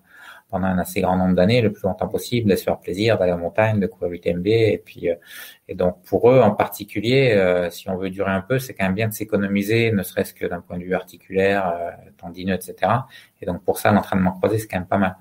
pendant 0.50 0.67
un 0.67 0.80
assez 0.80 1.02
grand 1.02 1.17
nombre 1.17 1.36
d'années, 1.36 1.60
le 1.60 1.74
plus 1.74 1.84
longtemps 1.84 2.08
possible, 2.08 2.50
de 2.50 2.56
se 2.56 2.63
faire 2.63 2.80
plaisir, 2.80 3.17
d'aller 3.17 3.34
en 3.34 3.38
montagne, 3.38 3.82
de 3.82 3.88
courir 3.88 4.12
l'UTMB. 4.12 4.48
Et 4.48 4.82
puis, 4.84 5.10
euh, 5.10 5.15
et 5.67 5.76
donc 5.76 6.02
pour 6.04 6.32
eux 6.32 6.39
en 6.39 6.52
particulier, 6.52 7.34
euh, 7.34 7.70
si 7.70 7.89
on 7.89 7.98
veut 7.98 8.10
durer 8.10 8.32
un 8.32 8.39
peu, 8.39 8.58
c'est 8.58 8.74
quand 8.74 8.86
même 8.86 8.93
bien 8.93 9.10
de 9.10 9.13
s'économiser, 9.13 9.91
ne 9.91 10.04
serait-ce 10.04 10.34
que 10.34 10.46
d'un 10.46 10.62
point 10.62 10.78
de 10.78 10.86
vue 10.86 10.93
articulaire, 10.93 11.67
euh, 11.67 11.91
tendineux, 12.15 12.54
etc. 12.54 12.93
Et 13.41 13.46
donc 13.46 13.62
pour 13.65 13.78
ça, 13.78 13.91
l'entraînement 13.91 14.32
croisé, 14.32 14.58
c'est 14.58 14.67
quand 14.67 14.80
même 14.80 14.88
pas 14.88 14.98
mal. 14.98 15.17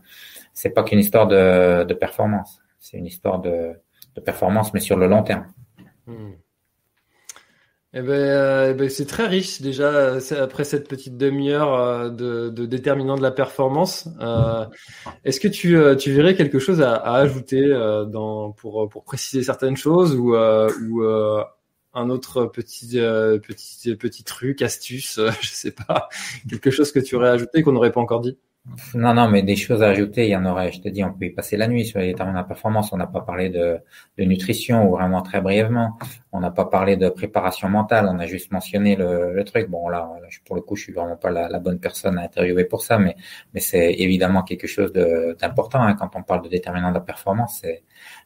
C'est 0.52 0.70
pas 0.70 0.84
qu'une 0.84 1.00
histoire 1.00 1.26
de, 1.26 1.82
de 1.82 1.94
performance, 1.94 2.62
c'est 2.78 2.96
une 2.96 3.06
histoire 3.06 3.40
de, 3.40 3.72
de 4.14 4.20
performance, 4.20 4.72
mais 4.74 4.80
sur 4.80 4.96
le 4.96 5.08
long 5.08 5.24
terme. 5.24 5.48
Hmm. 6.06 6.34
Eh 7.94 8.02
ben, 8.02 8.10
euh, 8.12 8.70
eh 8.72 8.74
ben, 8.74 8.90
c'est 8.90 9.06
très 9.06 9.26
riche 9.26 9.62
déjà 9.62 10.18
après 10.38 10.64
cette 10.64 10.86
petite 10.88 11.16
demi-heure 11.16 11.72
euh, 11.74 12.10
de, 12.10 12.50
de 12.50 12.66
déterminant 12.66 13.16
de 13.16 13.22
la 13.22 13.30
performance. 13.30 14.08
Euh, 14.20 14.66
est-ce 15.24 15.40
que 15.40 15.48
tu, 15.48 15.78
tu 15.98 16.12
verrais 16.12 16.34
quelque 16.34 16.58
chose 16.58 16.82
à, 16.82 16.94
à 16.94 17.14
ajouter 17.16 17.66
dans, 18.08 18.52
pour, 18.52 18.88
pour 18.88 19.04
préciser 19.04 19.42
certaines 19.42 19.76
choses 19.76 20.14
ou, 20.14 20.34
ou 20.36 21.04
un 21.94 22.10
autre 22.10 22.44
petit, 22.46 22.98
petit, 22.98 23.96
petit 23.96 24.24
truc, 24.24 24.60
astuce, 24.62 25.18
je 25.40 25.48
sais 25.48 25.72
pas, 25.72 26.08
quelque 26.50 26.70
chose 26.70 26.92
que 26.92 26.98
tu 27.00 27.14
aurais 27.16 27.30
ajouté 27.30 27.62
qu'on 27.62 27.72
n'aurait 27.72 27.92
pas 27.92 28.00
encore 28.00 28.20
dit? 28.20 28.36
Non, 28.94 29.14
non, 29.14 29.28
mais 29.28 29.42
des 29.42 29.54
choses 29.54 29.82
à 29.82 29.88
ajouter, 29.88 30.26
il 30.26 30.30
y 30.30 30.36
en 30.36 30.44
aurait. 30.44 30.72
Je 30.72 30.80
te 30.80 30.88
dis, 30.88 31.04
on 31.04 31.12
peut 31.12 31.26
y 31.26 31.30
passer 31.30 31.56
la 31.56 31.68
nuit 31.68 31.84
sur 31.86 32.00
les 32.00 32.08
déterminants 32.08 32.42
de 32.42 32.46
performance. 32.48 32.92
On 32.92 32.96
n'a 32.96 33.06
pas 33.06 33.20
parlé 33.20 33.48
de, 33.48 33.78
de, 34.18 34.24
nutrition, 34.24 34.88
ou 34.88 34.96
vraiment 34.96 35.22
très 35.22 35.40
brièvement. 35.40 35.96
On 36.32 36.40
n'a 36.40 36.50
pas 36.50 36.64
parlé 36.64 36.96
de 36.96 37.08
préparation 37.08 37.68
mentale. 37.68 38.08
On 38.10 38.18
a 38.18 38.26
juste 38.26 38.50
mentionné 38.50 38.96
le, 38.96 39.32
le 39.32 39.44
truc. 39.44 39.70
Bon, 39.70 39.88
là, 39.88 40.10
pour 40.44 40.56
le 40.56 40.62
coup, 40.62 40.74
je 40.74 40.84
suis 40.84 40.92
vraiment 40.92 41.16
pas 41.16 41.30
la, 41.30 41.48
la 41.48 41.60
bonne 41.60 41.78
personne 41.78 42.18
à 42.18 42.22
interviewer 42.22 42.64
pour 42.64 42.82
ça, 42.82 42.98
mais, 42.98 43.16
mais 43.54 43.60
c'est 43.60 43.92
évidemment 43.94 44.42
quelque 44.42 44.66
chose 44.66 44.92
d'important 44.92 45.82
hein. 45.82 45.94
quand 45.94 46.16
on 46.16 46.22
parle 46.22 46.42
de 46.42 46.48
déterminants 46.48 46.90
de 46.90 46.94
la 46.94 47.00
performance. 47.00 47.62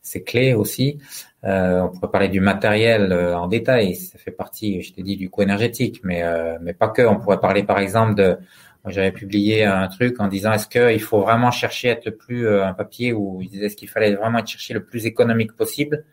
C'est, 0.02 0.22
clé 0.22 0.54
aussi. 0.54 0.98
Euh, 1.44 1.82
on 1.82 1.88
pourrait 1.90 2.10
parler 2.10 2.28
du 2.28 2.40
matériel 2.40 3.12
euh, 3.12 3.36
en 3.36 3.46
détail. 3.46 3.94
Ça 3.94 4.18
fait 4.18 4.30
partie, 4.30 4.82
je 4.82 4.92
t'ai 4.94 5.02
dit, 5.02 5.16
du 5.16 5.28
coût 5.30 5.42
énergétique, 5.42 6.00
mais, 6.02 6.22
euh, 6.22 6.58
mais 6.62 6.72
pas 6.72 6.88
que. 6.88 7.02
On 7.02 7.18
pourrait 7.18 7.40
parler, 7.40 7.62
par 7.62 7.78
exemple, 7.78 8.14
de 8.14 8.38
j'avais 8.86 9.12
publié 9.12 9.64
un 9.64 9.88
truc 9.88 10.20
en 10.20 10.28
disant 10.28 10.52
est-ce 10.52 10.66
qu'il 10.66 11.02
faut 11.02 11.20
vraiment 11.20 11.50
chercher 11.50 11.90
à 11.90 11.92
être 11.92 12.10
plus 12.10 12.46
euh, 12.46 12.66
un 12.66 12.72
papier 12.72 13.12
où 13.12 13.40
il 13.42 13.48
disait 13.48 13.66
est-ce 13.66 13.76
qu'il 13.76 13.88
fallait 13.90 14.14
vraiment 14.14 14.38
être 14.38 14.48
chercher 14.48 14.74
le 14.74 14.84
plus 14.84 15.06
économique 15.06 15.54
possible? 15.54 16.04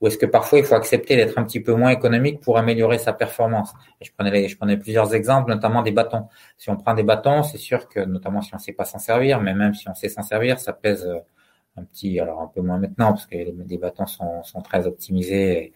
Ou 0.00 0.08
est-ce 0.08 0.18
que 0.18 0.26
parfois 0.26 0.58
il 0.58 0.64
faut 0.64 0.74
accepter 0.74 1.16
d'être 1.16 1.38
un 1.38 1.44
petit 1.44 1.60
peu 1.60 1.74
moins 1.74 1.90
économique 1.90 2.40
pour 2.40 2.58
améliorer 2.58 2.98
sa 2.98 3.12
performance? 3.12 3.72
Je 4.02 4.10
prenais 4.16 4.48
je 4.48 4.56
prenais 4.56 4.76
plusieurs 4.76 5.14
exemples, 5.14 5.50
notamment 5.50 5.82
des 5.82 5.92
bâtons. 5.92 6.28
Si 6.58 6.70
on 6.70 6.76
prend 6.76 6.94
des 6.94 7.04
bâtons, 7.04 7.42
c'est 7.44 7.58
sûr 7.58 7.88
que 7.88 8.00
notamment 8.00 8.42
si 8.42 8.54
on 8.54 8.58
sait 8.58 8.72
pas 8.72 8.84
s'en 8.84 8.98
servir, 8.98 9.40
mais 9.40 9.54
même 9.54 9.74
si 9.74 9.88
on 9.88 9.94
sait 9.94 10.08
s'en 10.08 10.22
servir, 10.22 10.58
ça 10.58 10.72
pèse 10.72 11.06
euh, 11.06 11.18
un 11.76 11.84
petit, 11.84 12.20
alors 12.20 12.42
un 12.42 12.48
peu 12.48 12.60
moins 12.60 12.78
maintenant 12.78 13.12
parce 13.12 13.26
que 13.26 13.36
les, 13.36 13.78
bâtons 13.78 14.06
sont, 14.06 14.42
sont 14.42 14.60
très 14.60 14.86
optimisés 14.86 15.72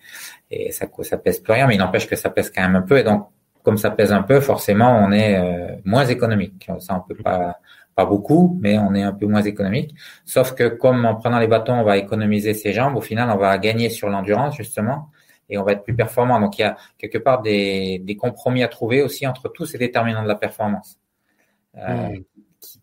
et, 0.51 0.69
et 0.69 0.73
ça 0.73 0.87
ça 1.03 1.19
pèse 1.19 1.41
plus 1.41 1.53
rien, 1.55 1.67
mais 1.67 1.77
il 1.77 1.79
n'empêche 1.79 2.07
que 2.09 2.17
ça 2.17 2.29
pèse 2.29 2.51
quand 2.51 2.63
même 2.63 2.77
un 2.77 2.83
peu. 2.83 2.99
Et 2.99 3.05
donc 3.05 3.29
comme 3.67 3.79
ça 3.79 3.91
pèse 3.91 4.13
un 4.13 4.23
peu, 4.23 4.39
forcément, 4.39 4.97
on 5.05 5.11
est 5.11 5.37
euh, 5.37 5.75
moins 5.85 6.07
économique. 6.07 6.71
Ça, 6.79 6.95
on 6.95 7.01
peut 7.01 7.21
pas, 7.21 7.59
pas 7.97 8.07
beaucoup, 8.07 8.57
mais 8.63 8.79
on 8.79 8.95
est 8.95 9.03
un 9.03 9.13
peu 9.13 9.27
moins 9.27 9.43
économique. 9.43 9.93
Sauf 10.25 10.55
que 10.55 10.69
comme 10.69 11.05
en 11.05 11.17
prenant 11.17 11.41
les 11.41 11.49
bâtons, 11.49 11.75
on 11.75 11.83
va 11.83 11.97
économiser 11.97 12.55
ses 12.55 12.73
jambes, 12.73 12.95
au 12.95 13.01
final, 13.01 13.29
on 13.29 13.39
va 13.39 13.59
gagner 13.59 13.91
sur 13.91 14.09
l'endurance, 14.09 14.57
justement, 14.57 15.11
et 15.51 15.59
on 15.59 15.65
va 15.65 15.73
être 15.73 15.83
plus 15.83 15.97
performant. 15.97 16.39
Donc, 16.39 16.57
il 16.59 16.61
y 16.61 16.65
a 16.65 16.77
quelque 16.97 17.19
part 17.19 17.43
des, 17.43 17.99
des 17.99 18.15
compromis 18.15 18.63
à 18.63 18.69
trouver 18.69 19.03
aussi 19.03 19.27
entre 19.27 19.49
tous 19.49 19.67
ces 19.67 19.79
déterminants 19.79 20.23
de 20.23 20.29
la 20.29 20.37
performance. 20.37 21.01
Euh, 21.77 22.11
mmh. 22.11 22.25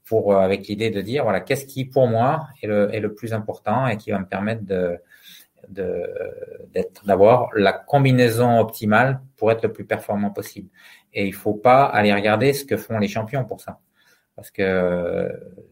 pour, 0.03 0.35
avec 0.35 0.67
l'idée 0.67 0.89
de 0.89 0.99
dire, 0.99 1.23
voilà, 1.23 1.39
qu'est-ce 1.39 1.65
qui, 1.65 1.85
pour 1.85 2.09
moi, 2.09 2.49
est 2.61 2.67
le, 2.67 2.93
est 2.93 2.99
le 2.99 3.13
plus 3.13 3.33
important 3.33 3.87
et 3.87 3.95
qui 3.95 4.11
va 4.11 4.19
me 4.19 4.25
permettre 4.25 4.65
de, 4.65 4.99
d'avoir 5.69 7.49
la 7.55 7.73
combinaison 7.73 8.59
optimale 8.59 9.21
pour 9.37 9.51
être 9.51 9.63
le 9.63 9.71
plus 9.71 9.85
performant 9.85 10.29
possible. 10.31 10.69
Et 11.13 11.25
il 11.27 11.33
faut 11.33 11.53
pas 11.53 11.85
aller 11.85 12.13
regarder 12.13 12.53
ce 12.53 12.65
que 12.65 12.77
font 12.77 12.97
les 12.99 13.07
champions 13.07 13.45
pour 13.45 13.61
ça. 13.61 13.79
Parce 14.35 14.49
que 14.49 15.29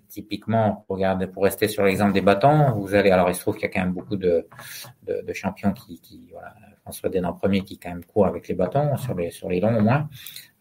typiquement, 0.07 0.85
pour, 0.87 0.99
pour 1.33 1.43
rester 1.43 1.67
sur 1.67 1.83
l'exemple 1.83 2.13
des 2.13 2.21
bâtons, 2.21 2.73
vous 2.73 2.93
allez 2.93 3.09
alors 3.09 3.29
il 3.29 3.35
se 3.35 3.41
trouve 3.41 3.55
qu'il 3.55 3.63
y 3.63 3.65
a 3.65 3.69
quand 3.69 3.79
même 3.81 3.93
beaucoup 3.93 4.17
de, 4.17 4.47
de, 5.03 5.21
de 5.21 5.33
champions 5.33 5.73
qui, 5.73 5.99
qui 5.99 6.29
voilà, 6.31 6.53
François 6.83 7.09
Denan 7.09 7.33
premier 7.33 7.63
qui 7.63 7.79
quand 7.79 7.89
même 7.89 8.05
court 8.05 8.27
avec 8.27 8.47
les 8.47 8.53
bâtons 8.53 8.97
sur 8.97 9.15
les 9.15 9.31
sur 9.31 9.49
les 9.49 9.59
longs 9.59 9.77
au 9.77 9.81
moins. 9.81 10.09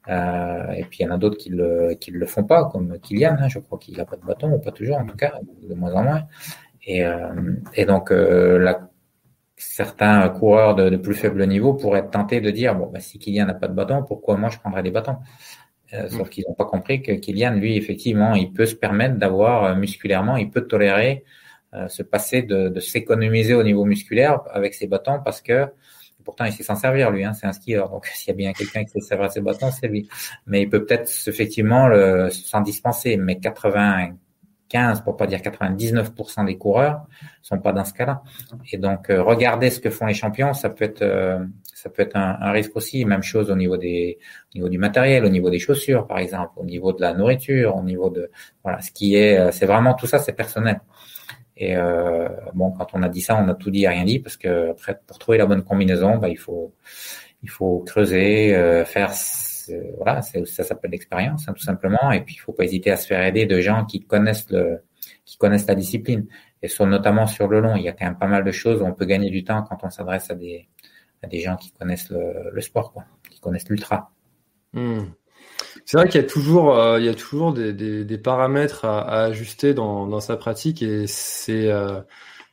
Euh, 0.08 0.70
et 0.72 0.84
puis 0.84 1.00
il 1.00 1.02
y 1.02 1.08
en 1.08 1.14
a 1.14 1.18
d'autres 1.18 1.36
qui 1.36 1.50
le 1.50 1.94
qui 2.00 2.10
le 2.10 2.24
font 2.26 2.44
pas, 2.44 2.70
comme 2.70 2.98
Kylian. 3.00 3.36
Hein, 3.38 3.48
je 3.48 3.58
crois 3.58 3.78
qu'il 3.78 4.00
a 4.00 4.06
pas 4.06 4.16
de 4.16 4.24
bâton 4.24 4.50
ou 4.52 4.58
pas 4.58 4.72
toujours 4.72 4.96
en 4.96 5.04
tout 5.06 5.16
cas, 5.16 5.34
de 5.62 5.74
moins 5.74 5.92
en 5.94 6.02
moins. 6.02 6.22
Et, 6.86 7.04
euh, 7.04 7.54
et 7.74 7.84
donc 7.84 8.10
euh, 8.10 8.58
la 8.58 8.89
certains 9.60 10.26
coureurs 10.30 10.74
de, 10.74 10.96
plus 10.96 11.14
faible 11.14 11.46
niveau 11.46 11.74
pourraient 11.74 12.00
être 12.00 12.10
tentés 12.10 12.40
de 12.40 12.50
dire 12.50 12.74
bon 12.74 12.86
bah, 12.86 13.00
si 13.00 13.18
Kylian 13.18 13.46
n'a 13.46 13.54
pas 13.54 13.68
de 13.68 13.74
bâton, 13.74 14.02
pourquoi 14.02 14.36
moi 14.36 14.48
je 14.48 14.58
prendrais 14.58 14.82
des 14.82 14.90
bâtons? 14.90 15.16
Euh, 15.92 16.08
Sauf 16.08 16.28
mm. 16.28 16.30
qu'ils 16.30 16.44
n'ont 16.48 16.54
pas 16.54 16.64
compris 16.64 17.02
que 17.02 17.12
Kylian, 17.12 17.54
lui, 17.54 17.76
effectivement, 17.76 18.34
il 18.34 18.52
peut 18.52 18.66
se 18.66 18.74
permettre 18.74 19.16
d'avoir 19.16 19.64
euh, 19.64 19.74
musculairement, 19.74 20.36
il 20.36 20.50
peut 20.50 20.66
tolérer 20.66 21.24
euh, 21.74 21.88
se 21.88 22.02
passer 22.02 22.42
de, 22.42 22.68
de 22.68 22.80
s'économiser 22.80 23.54
au 23.54 23.62
niveau 23.62 23.84
musculaire 23.84 24.40
avec 24.50 24.74
ses 24.74 24.86
bâtons 24.86 25.20
parce 25.24 25.40
que 25.40 25.66
pourtant 26.24 26.44
il 26.44 26.52
sait 26.52 26.62
s'en 26.62 26.74
servir 26.74 27.10
lui, 27.10 27.24
hein, 27.24 27.32
c'est 27.34 27.46
un 27.46 27.52
skieur. 27.52 27.90
Donc 27.90 28.06
s'il 28.14 28.28
y 28.28 28.32
a 28.32 28.36
bien 28.36 28.52
quelqu'un 28.52 28.84
qui 28.84 28.90
sait 28.90 29.00
servir 29.00 29.30
ses 29.30 29.40
bâtons, 29.40 29.70
c'est 29.70 29.88
lui. 29.88 30.08
Mais 30.46 30.62
il 30.62 30.70
peut 30.70 30.84
peut-être 30.84 31.10
effectivement 31.26 31.90
s'en 32.30 32.62
dispenser. 32.62 33.18
Mais 33.18 33.38
80 33.38 34.14
15 34.70 35.02
pour 35.02 35.16
pas 35.16 35.26
dire 35.26 35.40
99% 35.40 36.46
des 36.46 36.56
coureurs 36.56 37.02
sont 37.42 37.58
pas 37.58 37.72
dans 37.72 37.84
ce 37.84 37.92
cas-là. 37.92 38.22
Et 38.72 38.78
donc 38.78 39.10
euh, 39.10 39.22
regarder 39.22 39.68
ce 39.68 39.80
que 39.80 39.90
font 39.90 40.06
les 40.06 40.14
champions, 40.14 40.54
ça 40.54 40.70
peut 40.70 40.84
être 40.84 41.02
euh, 41.02 41.38
ça 41.64 41.90
peut 41.90 42.02
être 42.02 42.16
un, 42.16 42.38
un, 42.40 42.52
risque 42.52 42.76
aussi. 42.76 43.04
Même 43.04 43.22
chose 43.22 43.50
au 43.50 43.56
niveau 43.56 43.76
des 43.76 44.18
au 44.54 44.58
niveau 44.58 44.68
du 44.68 44.78
matériel, 44.78 45.24
au 45.24 45.28
niveau 45.28 45.50
des 45.50 45.58
chaussures 45.58 46.06
par 46.06 46.18
exemple, 46.18 46.52
au 46.56 46.64
niveau 46.64 46.92
de 46.92 47.00
la 47.00 47.12
nourriture, 47.12 47.76
au 47.76 47.82
niveau 47.82 48.08
de 48.08 48.30
voilà 48.62 48.80
ce 48.80 48.90
qui 48.92 49.16
est 49.16 49.38
euh, 49.38 49.50
c'est 49.50 49.66
vraiment 49.66 49.94
tout 49.94 50.06
ça 50.06 50.18
c'est 50.18 50.32
personnel. 50.32 50.80
Et 51.56 51.76
euh, 51.76 52.28
bon 52.54 52.70
quand 52.70 52.86
on 52.94 53.02
a 53.02 53.08
dit 53.08 53.20
ça, 53.20 53.36
on 53.36 53.48
a 53.48 53.54
tout 53.54 53.70
dit 53.70 53.82
et 53.82 53.88
rien 53.88 54.04
dit 54.04 54.20
parce 54.20 54.36
que 54.36 54.70
après 54.70 54.98
pour 55.06 55.18
trouver 55.18 55.38
la 55.38 55.46
bonne 55.46 55.62
combinaison, 55.62 56.16
bah, 56.16 56.28
il 56.28 56.38
faut 56.38 56.72
il 57.42 57.50
faut 57.50 57.80
creuser, 57.86 58.54
faire 58.86 59.12
voilà, 59.96 60.22
ça 60.22 60.64
s'appelle 60.64 60.90
l'expérience, 60.90 61.48
hein, 61.48 61.52
tout 61.52 61.62
simplement. 61.62 62.12
Et 62.12 62.22
puis, 62.22 62.34
il 62.36 62.38
faut 62.38 62.52
pas 62.52 62.64
hésiter 62.64 62.90
à 62.90 62.96
se 62.96 63.06
faire 63.06 63.24
aider 63.24 63.46
de 63.46 63.60
gens 63.60 63.84
qui 63.84 64.00
connaissent 64.04 64.50
le, 64.50 64.82
qui 65.24 65.36
connaissent 65.38 65.66
la 65.66 65.74
discipline. 65.74 66.26
Et 66.62 66.68
sur, 66.68 66.86
notamment 66.86 67.26
sur 67.26 67.48
le 67.48 67.60
long, 67.60 67.76
il 67.76 67.82
y 67.82 67.88
a 67.88 67.92
quand 67.92 68.04
même 68.04 68.18
pas 68.18 68.26
mal 68.26 68.44
de 68.44 68.52
choses 68.52 68.82
où 68.82 68.84
on 68.84 68.92
peut 68.92 69.06
gagner 69.06 69.30
du 69.30 69.44
temps 69.44 69.62
quand 69.62 69.78
on 69.82 69.90
s'adresse 69.90 70.30
à 70.30 70.34
des, 70.34 70.68
à 71.22 71.26
des 71.26 71.40
gens 71.40 71.56
qui 71.56 71.72
connaissent 71.72 72.10
le, 72.10 72.60
sport, 72.60 72.92
quoi, 72.92 73.04
qui 73.30 73.40
connaissent 73.40 73.68
l'ultra. 73.68 74.12
Hmm. 74.72 75.00
C'est 75.84 75.96
vrai 75.96 76.08
qu'il 76.08 76.20
y 76.20 76.24
a 76.24 76.26
toujours, 76.26 76.76
euh, 76.76 76.98
il 77.00 77.06
y 77.06 77.08
a 77.08 77.14
toujours 77.14 77.52
des, 77.52 77.72
des, 77.72 78.04
des 78.04 78.18
paramètres 78.18 78.84
à, 78.84 79.00
à, 79.00 79.24
ajuster 79.24 79.74
dans, 79.74 80.06
dans 80.06 80.20
sa 80.20 80.36
pratique 80.36 80.82
et 80.82 81.06
c'est 81.06 81.70
euh, 81.70 82.00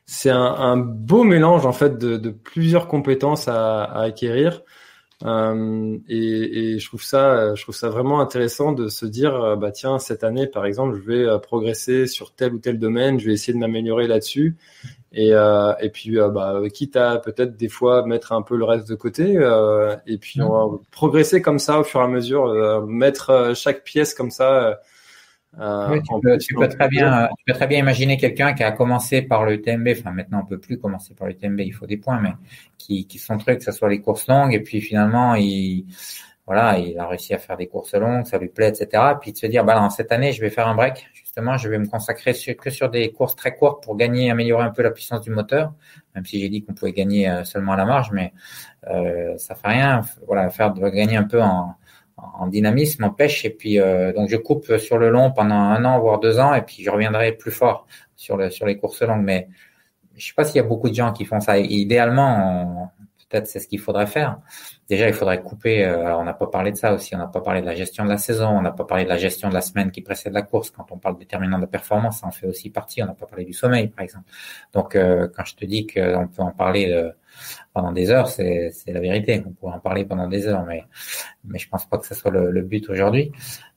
c'est 0.06 0.30
un, 0.30 0.40
un, 0.40 0.76
beau 0.76 1.22
mélange 1.22 1.66
en 1.66 1.72
fait 1.72 1.98
de, 1.98 2.16
de 2.16 2.30
plusieurs 2.30 2.88
compétences 2.88 3.46
à, 3.46 3.84
à 3.84 4.04
acquérir. 4.04 4.62
Euh, 5.24 5.98
et, 6.08 6.74
et, 6.74 6.78
je 6.78 6.86
trouve 6.86 7.02
ça, 7.02 7.54
je 7.56 7.62
trouve 7.62 7.74
ça 7.74 7.88
vraiment 7.88 8.20
intéressant 8.20 8.70
de 8.72 8.88
se 8.88 9.04
dire, 9.04 9.34
euh, 9.34 9.56
bah 9.56 9.72
tiens, 9.72 9.98
cette 9.98 10.22
année, 10.22 10.46
par 10.46 10.64
exemple, 10.64 10.96
je 10.96 11.02
vais 11.02 11.24
euh, 11.24 11.38
progresser 11.38 12.06
sur 12.06 12.32
tel 12.32 12.54
ou 12.54 12.58
tel 12.58 12.78
domaine, 12.78 13.18
je 13.18 13.26
vais 13.26 13.32
essayer 13.32 13.52
de 13.52 13.58
m'améliorer 13.58 14.06
là-dessus. 14.06 14.56
Et, 15.12 15.32
euh, 15.32 15.72
et 15.80 15.90
puis, 15.90 16.16
bah, 16.32 16.60
quitte 16.72 16.94
à 16.96 17.18
peut-être 17.18 17.56
des 17.56 17.68
fois 17.68 18.06
mettre 18.06 18.32
un 18.32 18.42
peu 18.42 18.56
le 18.56 18.64
reste 18.64 18.88
de 18.88 18.94
côté, 18.94 19.32
et 20.06 20.18
puis 20.18 20.40
on 20.42 20.48
va 20.50 20.78
progresser 20.90 21.42
comme 21.42 21.58
ça 21.58 21.80
au 21.80 21.84
fur 21.84 22.00
et 22.00 22.04
à 22.04 22.08
mesure, 22.08 22.86
mettre 22.86 23.52
chaque 23.56 23.84
pièce 23.84 24.14
comme 24.14 24.30
ça 24.30 24.80
euh, 25.58 25.98
tu, 26.38 26.54
peux, 26.54 26.68
très 26.68 26.88
bien, 26.88 27.28
tu 27.38 27.44
peux 27.46 27.52
très 27.52 27.66
bien 27.66 27.78
imaginer 27.78 28.16
quelqu'un 28.16 28.52
qui 28.52 28.62
a 28.62 28.70
commencé 28.70 29.22
par 29.22 29.44
le 29.44 29.60
TMB, 29.60 29.88
enfin 29.98 30.12
maintenant 30.12 30.42
on 30.44 30.46
peut 30.46 30.58
plus 30.58 30.78
commencer 30.78 31.14
par 31.14 31.26
le 31.26 31.34
TMB, 31.34 31.60
il 31.60 31.72
faut 31.72 31.86
des 31.86 31.96
points, 31.96 32.20
mais 32.20 32.34
qui, 32.76 33.06
qui 33.06 33.18
sont 33.18 33.38
trucs, 33.38 33.58
que 33.58 33.64
ce 33.64 33.72
soit 33.72 33.88
les 33.88 34.00
courses 34.00 34.28
longues, 34.28 34.54
et 34.54 34.60
puis 34.60 34.80
finalement 34.80 35.34
il, 35.34 35.86
voilà, 36.46 36.78
il 36.78 36.98
a 36.98 37.06
réussi 37.06 37.34
à 37.34 37.38
faire 37.38 37.56
des 37.56 37.66
courses 37.66 37.94
longues, 37.94 38.26
ça 38.26 38.38
lui 38.38 38.48
plaît, 38.48 38.68
etc. 38.68 39.02
Puis 39.20 39.32
de 39.32 39.38
se 39.38 39.46
dire, 39.46 39.64
bah 39.64 39.88
cette 39.90 40.12
année 40.12 40.32
je 40.32 40.40
vais 40.40 40.50
faire 40.50 40.68
un 40.68 40.74
break, 40.74 41.08
justement, 41.12 41.56
je 41.56 41.68
vais 41.68 41.78
me 41.78 41.86
consacrer 41.86 42.34
que 42.54 42.70
sur 42.70 42.88
des 42.90 43.10
courses 43.10 43.34
très 43.34 43.56
courtes 43.56 43.82
pour 43.82 43.96
gagner, 43.96 44.30
améliorer 44.30 44.64
un 44.64 44.70
peu 44.70 44.82
la 44.82 44.90
puissance 44.90 45.22
du 45.22 45.30
moteur, 45.30 45.72
même 46.14 46.24
si 46.24 46.40
j'ai 46.40 46.48
dit 46.48 46.62
qu'on 46.62 46.74
pouvait 46.74 46.92
gagner 46.92 47.28
euh, 47.28 47.44
seulement 47.44 47.72
à 47.72 47.76
la 47.76 47.84
marge, 47.84 48.10
mais 48.12 48.32
euh, 48.88 49.36
ça 49.38 49.54
fait 49.54 49.68
rien, 49.68 50.02
voilà, 50.26 50.50
faire 50.50 50.72
de 50.72 50.88
gagner 50.88 51.16
un 51.16 51.24
peu 51.24 51.42
en 51.42 51.74
en 52.38 52.46
dynamisme, 52.46 53.04
en 53.04 53.10
pêche. 53.10 53.44
Et 53.44 53.50
puis, 53.50 53.80
euh, 53.80 54.12
donc, 54.12 54.28
je 54.28 54.36
coupe 54.36 54.76
sur 54.78 54.98
le 54.98 55.10
long 55.10 55.32
pendant 55.32 55.54
un 55.54 55.84
an, 55.84 55.98
voire 56.00 56.20
deux 56.20 56.38
ans, 56.38 56.54
et 56.54 56.62
puis 56.62 56.82
je 56.82 56.90
reviendrai 56.90 57.32
plus 57.32 57.52
fort 57.52 57.86
sur, 58.16 58.36
le, 58.36 58.50
sur 58.50 58.66
les 58.66 58.76
courses 58.76 59.02
longues. 59.02 59.24
Mais 59.24 59.48
je 60.16 60.26
sais 60.26 60.34
pas 60.34 60.44
s'il 60.44 60.56
y 60.56 60.60
a 60.60 60.64
beaucoup 60.64 60.88
de 60.88 60.94
gens 60.94 61.12
qui 61.12 61.24
font 61.24 61.40
ça. 61.40 61.58
idéalement, 61.58 62.92
peut-être 63.28 63.46
c'est 63.46 63.60
ce 63.60 63.68
qu'il 63.68 63.78
faudrait 63.78 64.06
faire. 64.06 64.38
Déjà, 64.88 65.06
il 65.06 65.14
faudrait 65.14 65.42
couper. 65.42 65.84
Euh, 65.84 66.16
on 66.16 66.24
n'a 66.24 66.32
pas 66.32 66.46
parlé 66.46 66.72
de 66.72 66.76
ça 66.76 66.94
aussi. 66.94 67.14
On 67.14 67.18
n'a 67.18 67.26
pas 67.26 67.40
parlé 67.40 67.60
de 67.60 67.66
la 67.66 67.74
gestion 67.74 68.04
de 68.04 68.10
la 68.10 68.18
saison. 68.18 68.48
On 68.48 68.62
n'a 68.62 68.70
pas 68.70 68.84
parlé 68.84 69.04
de 69.04 69.08
la 69.08 69.18
gestion 69.18 69.48
de 69.48 69.54
la 69.54 69.60
semaine 69.60 69.90
qui 69.90 70.00
précède 70.00 70.32
la 70.32 70.42
course. 70.42 70.70
Quand 70.70 70.86
on 70.90 70.98
parle 70.98 71.18
déterminant 71.18 71.58
de 71.58 71.66
performance, 71.66 72.20
ça 72.20 72.26
en 72.26 72.30
fait 72.30 72.46
aussi 72.46 72.70
partie. 72.70 73.02
On 73.02 73.06
n'a 73.06 73.14
pas 73.14 73.26
parlé 73.26 73.44
du 73.44 73.52
sommeil, 73.52 73.88
par 73.88 74.02
exemple. 74.02 74.24
Donc, 74.72 74.96
euh, 74.96 75.28
quand 75.34 75.44
je 75.44 75.56
te 75.56 75.64
dis 75.64 75.86
qu'on 75.86 76.28
peut 76.28 76.42
en 76.42 76.52
parler 76.52 77.12
pendant 77.74 77.92
des 77.92 78.10
heures, 78.10 78.28
c'est 78.28 78.72
la 78.86 79.00
vérité. 79.00 79.42
On 79.46 79.52
pourrait 79.52 79.74
en 79.74 79.80
parler 79.80 80.04
pendant 80.04 80.28
des 80.28 80.46
heures, 80.46 80.64
mais 80.66 80.84
mais 81.44 81.58
je 81.58 81.68
pense 81.68 81.86
pas 81.86 81.98
que 81.98 82.06
ce 82.06 82.14
soit 82.14 82.30
le, 82.30 82.62
but 82.62 82.88
aujourd'hui. 82.90 83.32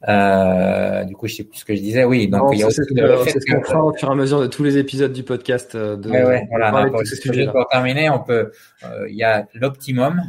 Euh, 0.07 1.03
du 1.03 1.15
coup, 1.15 1.27
je 1.27 1.35
sais 1.35 1.43
plus 1.43 1.59
ce 1.59 1.65
que 1.65 1.75
je 1.75 1.81
disais. 1.81 2.03
Oui, 2.03 2.27
donc 2.27 2.49
il 2.53 2.59
y 2.59 2.63
a 2.63 2.67
aussi 2.67 2.81
le 2.89 3.17
fait 3.17 3.39
qu'on 3.39 3.63
fera 3.63 3.83
au 3.83 3.93
fur 3.93 4.09
et 4.09 4.11
à 4.11 4.15
mesure 4.15 4.41
de 4.41 4.47
tous 4.47 4.63
les 4.63 4.77
épisodes 4.77 5.13
du 5.13 5.23
podcast. 5.23 5.75
Euh, 5.75 5.95
de, 5.95 6.09
ouais, 6.09 6.23
ouais, 6.23 6.47
voilà. 6.49 6.89
pour, 6.89 7.67
terminer, 7.69 8.09
on 8.09 8.19
peut. 8.19 8.51
Euh, 8.83 9.07
il 9.09 9.15
y 9.15 9.23
a 9.23 9.47
l'optimum, 9.53 10.21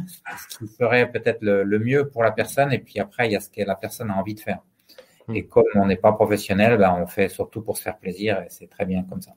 ce 0.49 0.57
qui 0.57 0.67
ferait 0.67 1.11
peut-être 1.11 1.39
le, 1.41 1.79
mieux 1.79 2.07
pour 2.07 2.23
la 2.23 2.31
personne, 2.31 2.71
et 2.71 2.79
puis 2.79 2.99
après, 2.99 3.27
il 3.27 3.33
y 3.33 3.35
a 3.35 3.39
ce 3.39 3.49
que 3.49 3.61
la 3.61 3.75
personne 3.75 4.09
a 4.11 4.15
envie 4.15 4.35
de 4.35 4.39
faire. 4.39 4.59
Hmm. 5.27 5.35
Et 5.35 5.45
comme 5.45 5.65
on 5.75 5.85
n'est 5.85 5.97
pas 5.97 6.13
professionnel, 6.13 6.77
ben, 6.77 6.95
on 7.01 7.07
fait 7.07 7.29
surtout 7.29 7.61
pour 7.61 7.77
se 7.77 7.83
faire 7.83 7.97
plaisir, 7.97 8.39
et 8.39 8.47
c'est 8.49 8.69
très 8.69 8.85
bien 8.85 9.03
comme 9.03 9.21
ça. 9.21 9.31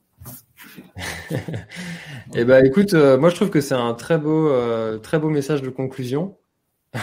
eh 2.34 2.44
ben, 2.44 2.64
écoute, 2.64 2.94
euh, 2.94 3.18
moi 3.18 3.30
je 3.30 3.36
trouve 3.36 3.50
que 3.50 3.60
c'est 3.60 3.74
un 3.74 3.94
très 3.94 4.18
beau, 4.18 4.48
euh, 4.48 4.98
très 4.98 5.18
beau 5.18 5.28
message 5.28 5.62
de 5.62 5.70
conclusion. 5.70 6.36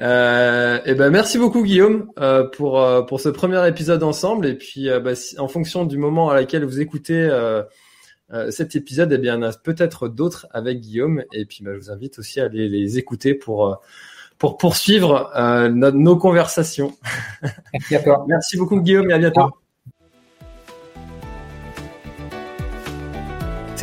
Euh, 0.00 0.78
et 0.84 0.94
ben 0.94 1.08
merci 1.08 1.38
beaucoup 1.38 1.62
Guillaume 1.62 2.10
pour 2.52 2.86
pour 3.06 3.20
ce 3.20 3.30
premier 3.30 3.66
épisode 3.66 4.02
ensemble 4.02 4.46
et 4.46 4.54
puis 4.54 4.88
bah, 5.02 5.12
en 5.38 5.48
fonction 5.48 5.86
du 5.86 5.96
moment 5.96 6.28
à 6.28 6.34
laquelle 6.34 6.64
vous 6.64 6.80
écoutez 6.80 7.30
cet 8.50 8.76
épisode, 8.76 9.10
eh 9.12 9.18
bien 9.18 9.36
il 9.36 9.42
y 9.42 9.46
en 9.46 9.48
a 9.48 9.52
peut-être 9.52 10.08
d'autres 10.08 10.46
avec 10.50 10.80
Guillaume 10.80 11.24
et 11.32 11.46
puis 11.46 11.64
bah, 11.64 11.70
je 11.74 11.78
vous 11.78 11.90
invite 11.90 12.18
aussi 12.18 12.40
à 12.40 12.48
les, 12.48 12.68
les 12.68 12.98
écouter 12.98 13.34
pour 13.34 13.80
pour 14.38 14.58
poursuivre 14.58 15.32
nos, 15.70 15.90
nos 15.90 16.16
conversations. 16.16 16.92
Merci 17.72 17.96
à 17.96 18.02
toi. 18.02 18.24
merci 18.28 18.58
beaucoup 18.58 18.80
Guillaume 18.80 19.10
et 19.10 19.14
à 19.14 19.18
bientôt. 19.18 19.63